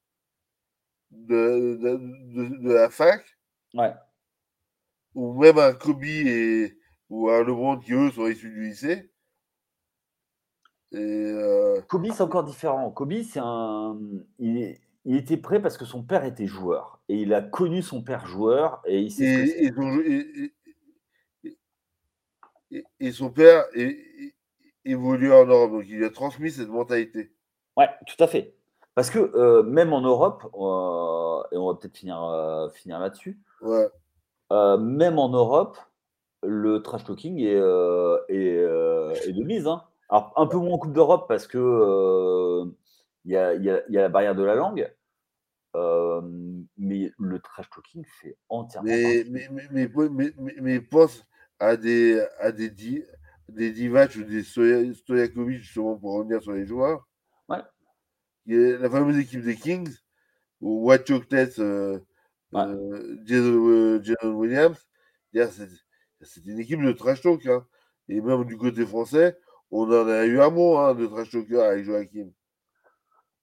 de, 1.13 1.79
de, 1.81 2.73
la 2.73 2.91
fac. 2.91 3.39
Ouais. 3.75 3.95
Ou 5.15 5.41
même 5.41 5.59
un 5.59 5.73
Kobe 5.73 6.05
et, 6.05 6.77
ou 7.09 7.31
un 7.31 7.45
LeBron 7.45 7.79
qui, 7.79 7.93
eux, 7.93 8.11
sont 8.11 8.27
issus 8.27 8.51
du 8.51 8.69
lycée. 8.69 9.11
Et 10.93 10.97
euh, 10.97 11.81
Kobe, 11.83 12.09
c'est 12.13 12.23
encore 12.23 12.45
différent. 12.45 12.91
Kobe, 12.91 13.23
c'est 13.23 13.41
un. 13.41 13.97
Il 14.41 14.59
est 14.59 14.81
il 15.09 15.17
était 15.17 15.39
prêt 15.39 15.61
parce 15.61 15.79
que 15.79 15.87
son 15.87 16.03
père 16.03 16.25
était 16.27 16.47
joueur. 16.47 17.01
Et 17.09 17.17
il 17.17 17.33
a 17.33 17.41
connu 17.41 17.81
son 17.81 18.03
père 18.03 18.27
joueur. 18.27 18.83
Et, 18.85 19.01
il 19.01 19.23
et, 22.71 22.85
et, 23.01 23.13
son 23.13 23.31
père 23.31 23.65
évolue 24.85 25.33
en 25.33 25.47
Europe. 25.47 25.71
Donc 25.71 25.85
il 25.89 25.97
lui 25.97 26.05
a 26.05 26.11
transmis 26.11 26.51
cette 26.51 26.69
mentalité. 26.69 27.33
Ouais, 27.75 27.89
tout 28.07 28.23
à 28.23 28.27
fait. 28.27 28.55
Parce 28.95 29.09
que 29.09 29.19
euh, 29.35 29.63
même 29.63 29.95
en 29.95 30.03
Europe, 30.03 30.43
euh, 30.53 31.43
et 31.53 31.57
on 31.57 31.69
va 31.69 31.75
peut-être 31.79 31.97
finir, 31.97 32.23
euh, 32.23 32.69
finir 32.69 32.99
là-dessus, 32.99 33.41
ouais. 33.63 33.89
même 34.51 35.19
en 35.19 35.31
Europe, 35.31 35.79
le 36.43 36.83
trash 36.83 37.05
talking 37.05 37.39
est, 37.39 37.57
est, 38.29 38.59
est 38.59 39.33
de 39.33 39.43
mise. 39.43 39.67
Hein. 39.67 39.85
Alors, 40.11 40.35
un 40.37 40.47
peu 40.47 40.59
moins 40.59 40.75
en 40.75 40.79
Coupe 40.79 40.93
d'Europe 40.93 41.25
parce 41.29 41.47
que 41.47 42.67
il 43.25 43.33
y 43.33 43.37
a, 43.37 43.55
y, 43.55 43.71
a, 43.71 43.83
y 43.89 43.99
a, 43.99 44.03
la 44.03 44.09
barrière 44.09 44.35
de 44.35 44.43
la 44.43 44.55
langue, 44.55 44.91
mais 45.75 47.13
le 47.19 47.39
trash 47.41 47.69
talking 47.71 48.05
fait 48.05 48.37
entièrement. 48.49 48.89
Mais, 48.89 49.25
mais, 49.31 49.49
mais, 49.71 49.89
mais, 50.11 50.55
mais, 50.61 50.81
pense 50.81 51.25
à 51.59 51.77
des, 51.77 52.25
à 52.41 52.53
des, 52.53 52.71
des 53.49 53.71
Divac 53.71 54.15
ou 54.17 54.23
des 54.25 54.43
Stojakovic, 54.43 55.59
justement, 55.59 55.97
pour 55.97 56.15
revenir 56.15 56.43
sur 56.43 56.53
les 56.53 56.67
joueurs. 56.67 57.09
Ouais. 57.49 57.63
la 58.47 58.91
fameuse 58.91 59.19
équipe 59.19 59.43
des 59.43 59.57
Kings, 59.57 59.95
où 60.61 60.89
White 60.89 61.07
Chocolates, 61.07 61.59
euh, 61.59 61.99
Ouais. 62.51 62.63
euh, 62.63 63.19
Jason, 63.27 63.69
euh, 63.69 64.03
Jason 64.03 64.33
Williams, 64.33 64.79
c'est 65.35 65.69
c'est 66.21 66.45
une 66.47 66.59
équipe 66.59 66.81
de 66.83 66.93
trash 66.93 67.21
talk. 67.21 67.47
hein. 67.47 67.67
Et 68.09 68.21
même 68.21 68.45
du 68.45 68.57
côté 68.57 68.87
français, 68.87 69.37
on 69.71 69.85
en 69.85 70.09
a 70.09 70.25
eu 70.25 70.41
un 70.41 70.51
mot 70.51 70.79
hein, 70.79 70.95
de 70.95 71.07
trash 71.07 71.31
talker 71.31 71.61
avec 71.61 71.85
Joachim. 71.85 72.31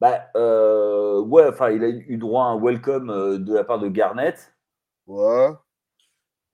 Bah, 0.06 0.30
euh, 0.36 1.20
ouais, 1.22 1.48
enfin, 1.48 1.72
il 1.72 1.84
a 1.84 1.88
eu 1.90 2.18
droit 2.18 2.44
à 2.44 2.48
un 2.50 2.60
welcome 2.62 3.10
euh, 3.10 3.38
de 3.40 3.54
la 3.56 3.64
part 3.64 3.80
de 3.80 3.88
Garnett. 3.88 4.54
Voilà. 5.08 5.62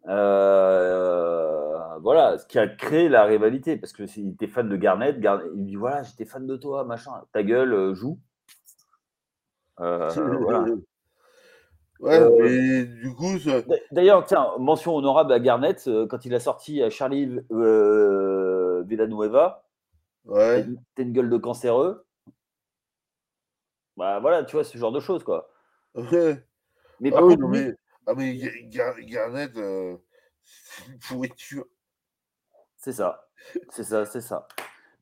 Euh, 0.08 1.98
voilà, 2.00 2.38
ce 2.38 2.46
qui 2.48 2.58
a 2.58 2.68
créé 2.68 3.10
la 3.10 3.26
rivalité, 3.26 3.76
parce 3.78 3.92
que 3.94 4.06
s'il 4.08 4.30
était 4.30 4.48
fan 4.48 4.70
de 4.70 4.78
Garnett, 4.78 5.20
Garnett, 5.20 5.48
il 5.56 5.66
dit 5.66 5.76
voilà, 5.76 6.04
j'étais 6.04 6.24
fan 6.26 6.48
de 6.48 6.56
toi, 6.56 6.86
machin, 6.86 7.12
ta 7.34 7.44
gueule, 7.44 7.94
joue. 7.94 8.20
Euh, 9.82 10.10
voilà. 10.42 10.66
Ouais, 12.00 12.20
Euh, 12.20 12.32
mais 12.40 12.86
du 12.86 13.14
coup, 13.14 13.38
ça- 13.38 13.62
D'ailleurs, 13.92 14.24
tiens, 14.26 14.48
mention 14.60 14.96
honorable 14.96 15.34
à 15.34 15.40
Garnett, 15.40 15.88
quand 16.10 16.26
il 16.26 16.34
a 16.34 16.40
sorti 16.40 16.82
à 16.82 16.90
Charlie 16.90 17.40
Villanueva, 18.88 19.64
ouais. 20.26 20.66
t'as 20.96 21.04
une 21.04 21.12
gueule 21.14 21.30
de 21.30 21.38
cancéreux. 21.38 22.06
Bah 23.98 24.20
voilà, 24.20 24.44
tu 24.44 24.54
vois, 24.56 24.64
ce 24.64 24.78
genre 24.78 24.92
de 24.92 25.00
choses, 25.00 25.24
quoi. 25.24 25.50
Mais 27.00 27.12
Ah 27.12 27.20
par 27.20 27.24
contre, 27.24 27.48
mais, 27.48 27.74
ah, 28.08 28.14
mais 28.16 28.36
Ga- 28.36 28.94
Ga- 28.94 29.02
Garnett, 29.02 29.58
euh, 29.58 29.98
c'est 30.44 30.88
une 30.92 31.00
pourriture. 31.00 31.66
C'est 32.78 32.94
ça, 32.94 33.28
c'est 33.70 33.84
ça, 33.84 34.06
c'est 34.06 34.22
ça. 34.22 34.48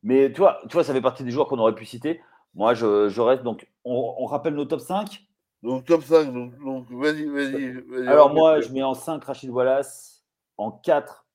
Mais 0.02 0.32
tu 0.32 0.38
vois, 0.38 0.60
tu 0.68 0.72
vois, 0.74 0.84
ça 0.84 0.92
fait 0.92 1.00
partie 1.00 1.24
des 1.24 1.30
joueurs 1.30 1.46
qu'on 1.48 1.58
aurait 1.58 1.74
pu 1.74 1.84
citer. 1.84 2.22
Moi, 2.54 2.74
je, 2.74 3.08
je 3.08 3.20
reste 3.20 3.42
donc. 3.42 3.68
On, 3.84 4.14
on 4.18 4.26
rappelle 4.26 4.54
nos 4.54 4.64
top 4.64 4.80
5. 4.80 5.22
Donc, 5.62 5.84
top 5.84 6.02
5, 6.02 6.32
donc, 6.32 6.58
donc 6.58 6.90
vas-y, 6.90 7.26
vas-y. 7.26 8.08
Alors, 8.08 8.30
moi, 8.32 8.60
je 8.60 8.70
mets 8.70 8.82
en 8.82 8.94
5 8.94 9.22
Rachid 9.24 9.50
Wallace. 9.50 10.24
En 10.56 10.70
4, 10.70 11.26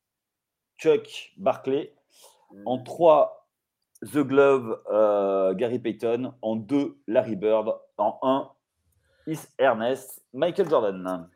Chuck 0.77 1.33
Barkley. 1.37 1.93
En 2.65 2.79
3, 2.79 3.44
The 4.11 4.19
Glove, 4.19 4.81
euh, 4.91 5.53
Gary 5.55 5.79
Payton. 5.79 6.33
En 6.41 6.55
2, 6.55 6.97
Larry 7.07 7.35
Bird. 7.35 7.73
En 7.97 8.19
1, 8.21 8.51
Is 9.27 9.47
Ernest, 9.57 10.23
Michael 10.33 10.69
Jordan. 10.69 11.29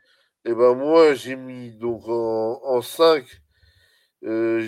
Eh 0.45 0.53
ben 0.53 0.75
moi, 0.75 1.13
j'ai 1.15 1.35
mis 1.35 1.71
donc 1.71 2.07
en, 2.07 2.61
en 2.63 2.81
5, 2.81 3.25
euh, 4.23 4.59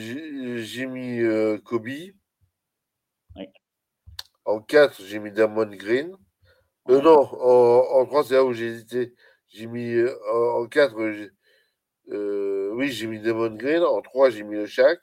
j'ai 0.58 0.86
mis 0.88 1.20
euh, 1.20 1.58
Kobe. 1.60 1.88
Oui. 3.36 3.48
En 4.46 4.60
4, 4.62 5.02
j'ai 5.04 5.20
mis 5.20 5.32
Damon 5.32 5.68
Green. 5.68 6.16
Euh, 6.90 7.02
non, 7.02 7.20
en, 7.20 8.02
en 8.02 8.06
3, 8.06 8.24
c'est 8.24 8.34
là 8.34 8.44
où 8.44 8.54
j'ai 8.54 8.68
hésité. 8.68 9.14
J'ai 9.50 9.68
mis 9.68 9.94
euh, 9.94 10.14
en, 10.34 10.66
4, 10.66 10.96
oui, 12.74 12.90
j'ai 12.92 13.08
mis 13.08 13.20
Damon 13.20 13.56
Green. 13.56 13.84
En 13.84 14.02
3, 14.02 14.32
j'ai 14.32 14.44
mis 14.44 14.56
le 14.56 14.66
Shaq. 14.66 15.00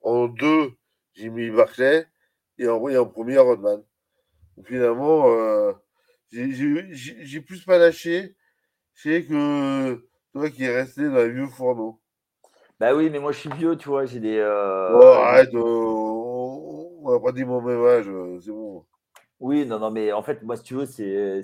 En 0.00 0.26
2, 0.26 0.72
j'ai 1.14 1.30
mis 1.30 1.50
Barclay. 1.50 2.06
Et 2.58 2.68
en, 2.68 2.88
et 2.88 2.98
en 2.98 3.06
premier, 3.06 3.38
Rodman. 3.38 3.82
Finalement, 4.64 5.28
euh, 5.30 5.72
j'ai- 6.32 7.40
plus 7.42 7.64
pas 7.64 7.78
lâché. 7.78 8.36
C'est 8.94 9.24
que 9.26 10.06
toi 10.32 10.50
qui 10.50 10.64
est 10.64 10.74
resté 10.76 11.04
dans 11.08 11.16
les 11.24 11.32
vieux 11.32 11.48
fourneaux. 11.48 12.00
Bah 12.80 12.94
oui, 12.94 13.08
mais 13.10 13.18
moi, 13.20 13.32
je 13.32 13.38
suis 13.38 13.50
vieux, 13.50 13.76
tu 13.76 13.88
vois. 13.88 14.06
J'ai 14.06 14.20
des. 14.20 14.36
euh, 14.38 14.50
Oh, 14.86 15.02
arrête, 15.14 15.54
euh, 15.54 15.60
on 15.60 17.12
n'a 17.12 17.20
pas 17.20 17.32
dit 17.32 17.44
mon 17.44 17.60
même 17.60 17.84
âge, 17.84 18.06
c'est 18.42 18.50
bon. 18.50 18.86
Oui, 19.40 19.66
non, 19.66 19.78
non, 19.78 19.90
mais 19.90 20.12
en 20.12 20.22
fait, 20.22 20.42
moi, 20.42 20.56
si 20.56 20.62
tu 20.62 20.74
veux, 20.74 20.86
c'est. 20.86 21.40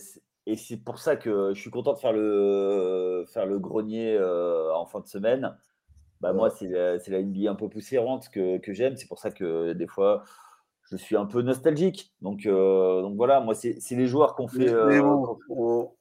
Et 0.47 0.57
c'est 0.57 0.79
pour 0.79 0.99
ça 0.99 1.17
que 1.17 1.53
je 1.55 1.61
suis 1.61 1.71
content 1.71 1.93
de 1.93 1.99
faire 1.99 2.13
le, 2.13 3.25
faire 3.33 3.47
le 3.47 3.59
grenier 3.59 4.17
euh, 4.17 4.75
en 4.75 4.87
fin 4.87 5.01
de 5.01 5.07
semaine. 5.07 5.57
Bah, 6.21 6.33
moi, 6.35 6.51
c'est 6.51 6.69
la, 6.69 6.97
la 6.99 7.19
NBA 7.21 7.53
un 7.53 7.57
peu 7.57 7.69
poussiérante 7.69 8.31
que, 8.31 8.59
que 8.59 8.73
j'aime. 8.75 8.97
C'est 8.97 9.09
pour 9.09 9.19
ça 9.21 9.31
que 9.33 9.73
des 9.75 9.87
fois, 9.89 10.25
je 10.91 10.97
suis 10.97 11.16
un 11.16 11.26
peu 11.26 11.43
nostalgique. 11.43 12.12
Donc, 12.20 12.47
euh, 12.47 13.03
donc 13.03 13.16
voilà, 13.16 13.41
moi, 13.41 13.55
c'est 13.55 13.78
les 13.91 14.07
joueurs 14.07 14.34
qu'on 14.34 14.49
fait. 14.49 14.68
euh, 14.68 15.01
bon, 15.49 15.95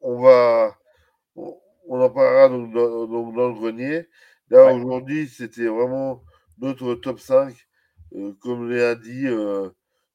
on, 0.00 0.20
va, 0.20 0.76
on, 1.36 1.56
en 1.88 2.10
parlera 2.10 2.48
donc 2.48 2.72
dans, 2.72 3.06
donc 3.06 3.34
dans 3.34 3.48
le 3.48 3.54
grenier. 3.54 4.08
Là, 4.50 4.66
Ouais. 4.66 4.74
aujourd'hui, 4.74 5.26
c'était 5.26 5.66
vraiment 5.66 6.22
notre 6.58 6.94
top 6.94 7.18
5. 7.18 7.54
euh, 8.14 8.32
comme 8.40 8.68
Léa 8.70 8.94
dit, 8.94 9.24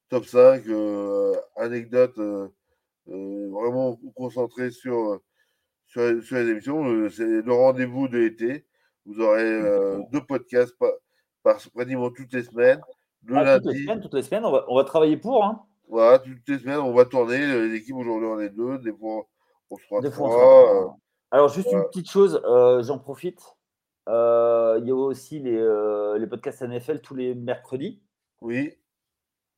top 0.08 0.24
5, 0.24 0.66
euh, 0.68 1.34
anecdote 1.56 2.18
vraiment 3.06 3.98
concentré 4.14 4.70
sur, 4.70 5.20
sur, 5.86 6.02
les- 6.02 6.22
sur 6.22 6.36
les 6.36 6.48
émissions. 6.48 7.10
C'est 7.10 7.24
le 7.42 7.52
rendez-vous 7.52 8.06
de 8.08 8.18
l'été. 8.18 8.66
Vous 9.04 9.20
aurez 9.20 9.60
deux 10.12 10.24
podcasts 10.24 10.76
par, 10.78 10.92
par 11.42 11.56
pratiquement 11.74 12.10
toutes 12.10 12.32
les 12.32 12.44
semaines. 12.44 12.80
Ah, 13.32 13.58
toutes 13.60 13.72
les 13.72 13.82
semaines, 13.82 14.00
toutes 14.00 14.14
les 14.14 14.22
semaines, 14.22 14.44
on 14.44 14.50
va, 14.52 14.64
on 14.68 14.76
va 14.76 14.84
travailler 14.84 15.16
pour. 15.16 15.44
Hein. 15.44 15.62
voilà, 15.88 16.18
toutes 16.18 16.48
les 16.48 16.58
semaines, 16.58 16.78
on 16.78 16.92
va 16.94 17.04
tourner. 17.04 17.68
L'équipe, 17.68 17.94
aujourd'hui, 17.96 18.26
on 18.28 18.40
est 18.40 18.48
deux. 18.50 18.78
Des 18.78 18.92
fois, 18.92 19.26
on 19.70 19.76
sera 19.76 20.00
Des 20.00 20.10
fois, 20.10 20.26
on 20.26 20.30
trois. 20.30 20.42
sera 20.42 20.82
euh. 20.84 20.88
Alors, 21.32 21.48
juste 21.48 21.68
voilà. 21.68 21.84
une 21.84 21.88
petite 21.90 22.10
chose, 22.10 22.40
euh, 22.44 22.82
j'en 22.82 22.98
profite. 22.98 23.40
Euh, 24.08 24.78
il 24.80 24.88
y 24.88 24.90
a 24.90 24.94
aussi 24.96 25.38
les, 25.38 25.56
euh, 25.56 26.18
les 26.18 26.26
podcasts 26.26 26.62
NFL 26.62 27.00
tous 27.00 27.14
les 27.14 27.34
mercredis. 27.34 28.00
oui, 28.40 28.74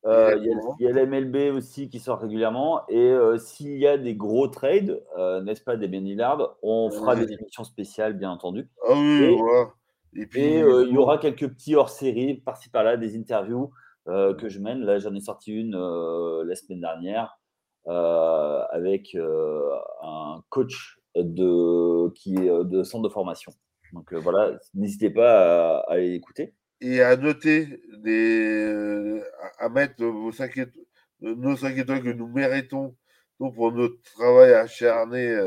Il 0.05 0.75
y, 0.79 0.87
a- 0.87 0.91
l'MLB 0.91 1.55
aussi 1.55 1.87
qui 1.89 1.99
sort 1.99 2.19
régulièrement. 2.19 2.81
Et 2.89 3.15
s'il 3.39 3.77
y 3.77 3.87
a 3.87 3.97
des 3.97 4.15
gros 4.15 4.47
trades, 4.49 5.01
n'est-ce 5.43 5.61
pas, 5.63 5.77
des 5.77 5.87
Lillard, 5.87 6.57
on 6.61 6.91
fera 6.91 7.15
des 7.15 7.31
émissions 7.31 7.63
spéciales, 7.63 8.13
bien 8.13 8.29
entendu. 8.29 8.67
ah 8.87 8.91
oui, 8.93 9.23
Et- 9.23 9.35
voilà. 9.35 9.71
Et 10.15 10.25
puis, 10.25 10.41
Et 10.41 10.61
euh, 10.61 10.85
il 10.87 10.93
y 10.93 10.97
aura 10.97 11.17
quelques 11.17 11.47
petits 11.47 11.75
hors-série, 11.75 12.35
par-ci 12.35 12.69
par-là, 12.69 12.97
des 12.97 13.17
interviews 13.17 13.71
euh, 14.07 14.33
que 14.33 14.49
je 14.49 14.59
mène. 14.59 14.81
Là, 14.81 14.99
j'en 14.99 15.13
ai 15.13 15.19
sorti 15.21 15.53
une 15.53 15.75
euh, 15.75 16.43
la 16.45 16.55
semaine 16.55 16.81
dernière 16.81 17.39
avec 17.85 19.13
un 19.15 20.41
coach 20.47 20.97
de, 21.15 22.09
qui 22.13 22.35
est 22.35 22.63
de 22.63 22.83
centre 22.83 23.03
de 23.03 23.09
formation. 23.13 23.51
Donc 23.91 24.13
voilà, 24.13 24.57
n'hésitez 24.73 25.09
pas 25.09 25.79
à, 25.79 25.79
à 25.79 25.93
aller 25.93 26.13
écouter. 26.13 26.53
et 26.79 27.01
à 27.01 27.17
noter, 27.17 27.81
des, 27.97 29.21
à, 29.59 29.67
mettre 29.67 30.05
vos 30.05 30.31
5 30.31 30.57
étoiles, 30.57 30.85
nos 31.19 31.57
5 31.57 31.77
étoiles 31.77 32.03
que 32.03 32.09
nous 32.09 32.27
méritons 32.27 32.95
donc 33.41 33.53
pour 33.55 33.73
notre 33.73 34.01
travail 34.15 34.53
acharné 34.53 35.37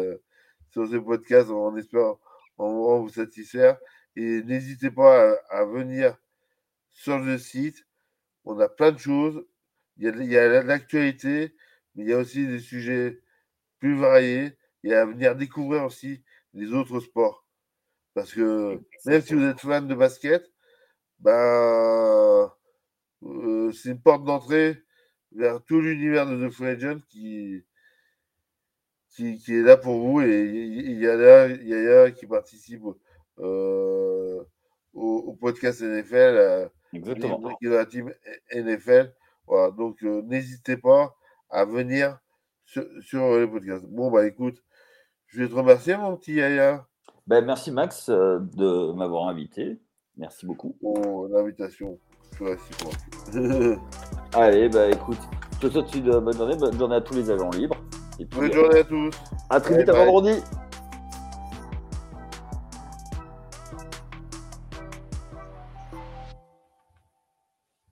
sur 0.71 0.87
ces 0.87 1.01
podcasts 1.01 1.51
en 1.51 1.75
espérant 1.75 2.19
en, 2.59 2.67
en 2.67 3.01
vous 3.01 3.09
satisfaire. 3.09 3.79
Et 4.17 4.43
n'hésitez 4.43 4.91
pas 4.91 5.37
à, 5.51 5.65
venir 5.65 6.17
sur 6.91 7.19
le 7.19 7.39
site. 7.39 7.87
On 8.45 8.59
a 8.61 8.69
plein 8.69 8.93
de 8.93 8.99
choses. 8.99 9.47
Il 9.99 10.05
y 10.25 10.39
a, 10.39 10.63
l'actualité, 10.63 11.55
mais 11.95 12.05
il 12.05 12.11
y 12.11 12.13
a 12.13 12.19
aussi 12.19 12.47
des 12.47 12.59
sujets 12.59 13.21
plus 13.79 13.97
variés 13.99 14.57
et 14.85 14.95
à 14.95 15.05
venir 15.05 15.37
découvrir 15.37 15.85
aussi 15.85 16.23
les 16.55 16.73
autres 16.73 17.01
sports. 17.01 17.47
Parce 18.15 18.33
que 18.33 18.81
même 19.05 19.21
si 19.21 19.35
vous 19.35 19.45
êtes 19.45 19.61
fan 19.61 19.87
de 19.87 19.95
basket, 19.95 20.51
ben, 21.19 22.51
euh, 23.23 23.73
c'est 23.73 23.91
une 23.91 24.01
porte 24.01 24.25
d'entrée 24.25 24.83
vers 25.33 25.63
tout 25.65 25.81
l'univers 25.81 26.27
de 26.27 26.47
The 26.47 26.51
Free 26.51 26.69
Agent 26.69 27.01
qui, 27.09 27.65
qui, 29.11 29.55
est 29.55 29.63
là 29.63 29.77
pour 29.77 29.99
vous. 29.99 30.21
Et 30.23 30.45
il 30.51 30.99
y 31.01 31.07
a 31.07 31.17
là, 31.17 31.49
y 31.49 31.75
a 31.75 32.11
qui 32.11 32.27
participe 32.27 32.83
euh, 33.39 33.96
au, 34.97 35.19
au 35.29 35.33
podcast 35.35 35.81
NFL, 35.83 36.15
euh, 36.15 36.69
Exactement. 36.93 37.41
la 37.63 37.87
team 37.87 38.13
NFL. 38.53 39.13
Voilà, 39.47 39.71
donc 39.71 40.03
euh, 40.03 40.23
n'hésitez 40.23 40.77
pas 40.77 41.15
à 41.51 41.65
venir 41.65 42.19
sur, 42.65 42.85
sur 43.03 43.39
les 43.39 43.47
podcasts. 43.47 43.85
Bon, 43.87 44.11
bah 44.11 44.27
écoute, 44.27 44.63
je 45.29 45.43
vais 45.43 45.49
te 45.49 45.55
remercier, 45.55 45.97
mon 45.97 46.17
petit 46.17 46.35
Yaya, 46.35 46.87
Ben, 47.27 47.45
merci 47.45 47.71
Max 47.71 48.09
euh, 48.09 48.39
de 48.41 48.93
m'avoir 48.93 49.29
invité. 49.29 49.79
Merci 50.17 50.47
beaucoup. 50.47 50.77
pour 50.81 51.29
l'invitation. 51.29 51.99
Allez, 54.35 54.69
bah 54.69 54.89
écoute, 54.91 55.19
je 55.55 55.67
te 55.67 55.73
souhaite 55.73 55.95
une 55.95 56.11
bonne 56.21 56.37
journée, 56.37 56.57
bonne 56.57 56.77
journée 56.79 56.97
à 56.97 57.01
tous 57.01 57.15
les 57.15 57.31
agents 57.31 57.51
libres. 57.51 57.77
Et 58.19 58.25
puis, 58.25 58.41
Bonne 58.41 58.53
journée 58.53 58.79
à 58.81 58.85
tous. 58.85 59.11
à 59.51 59.61
très 59.61 59.79
vite 59.79 59.89
à 59.89 59.93
bye. 59.93 60.07
vendredi. 60.07 60.41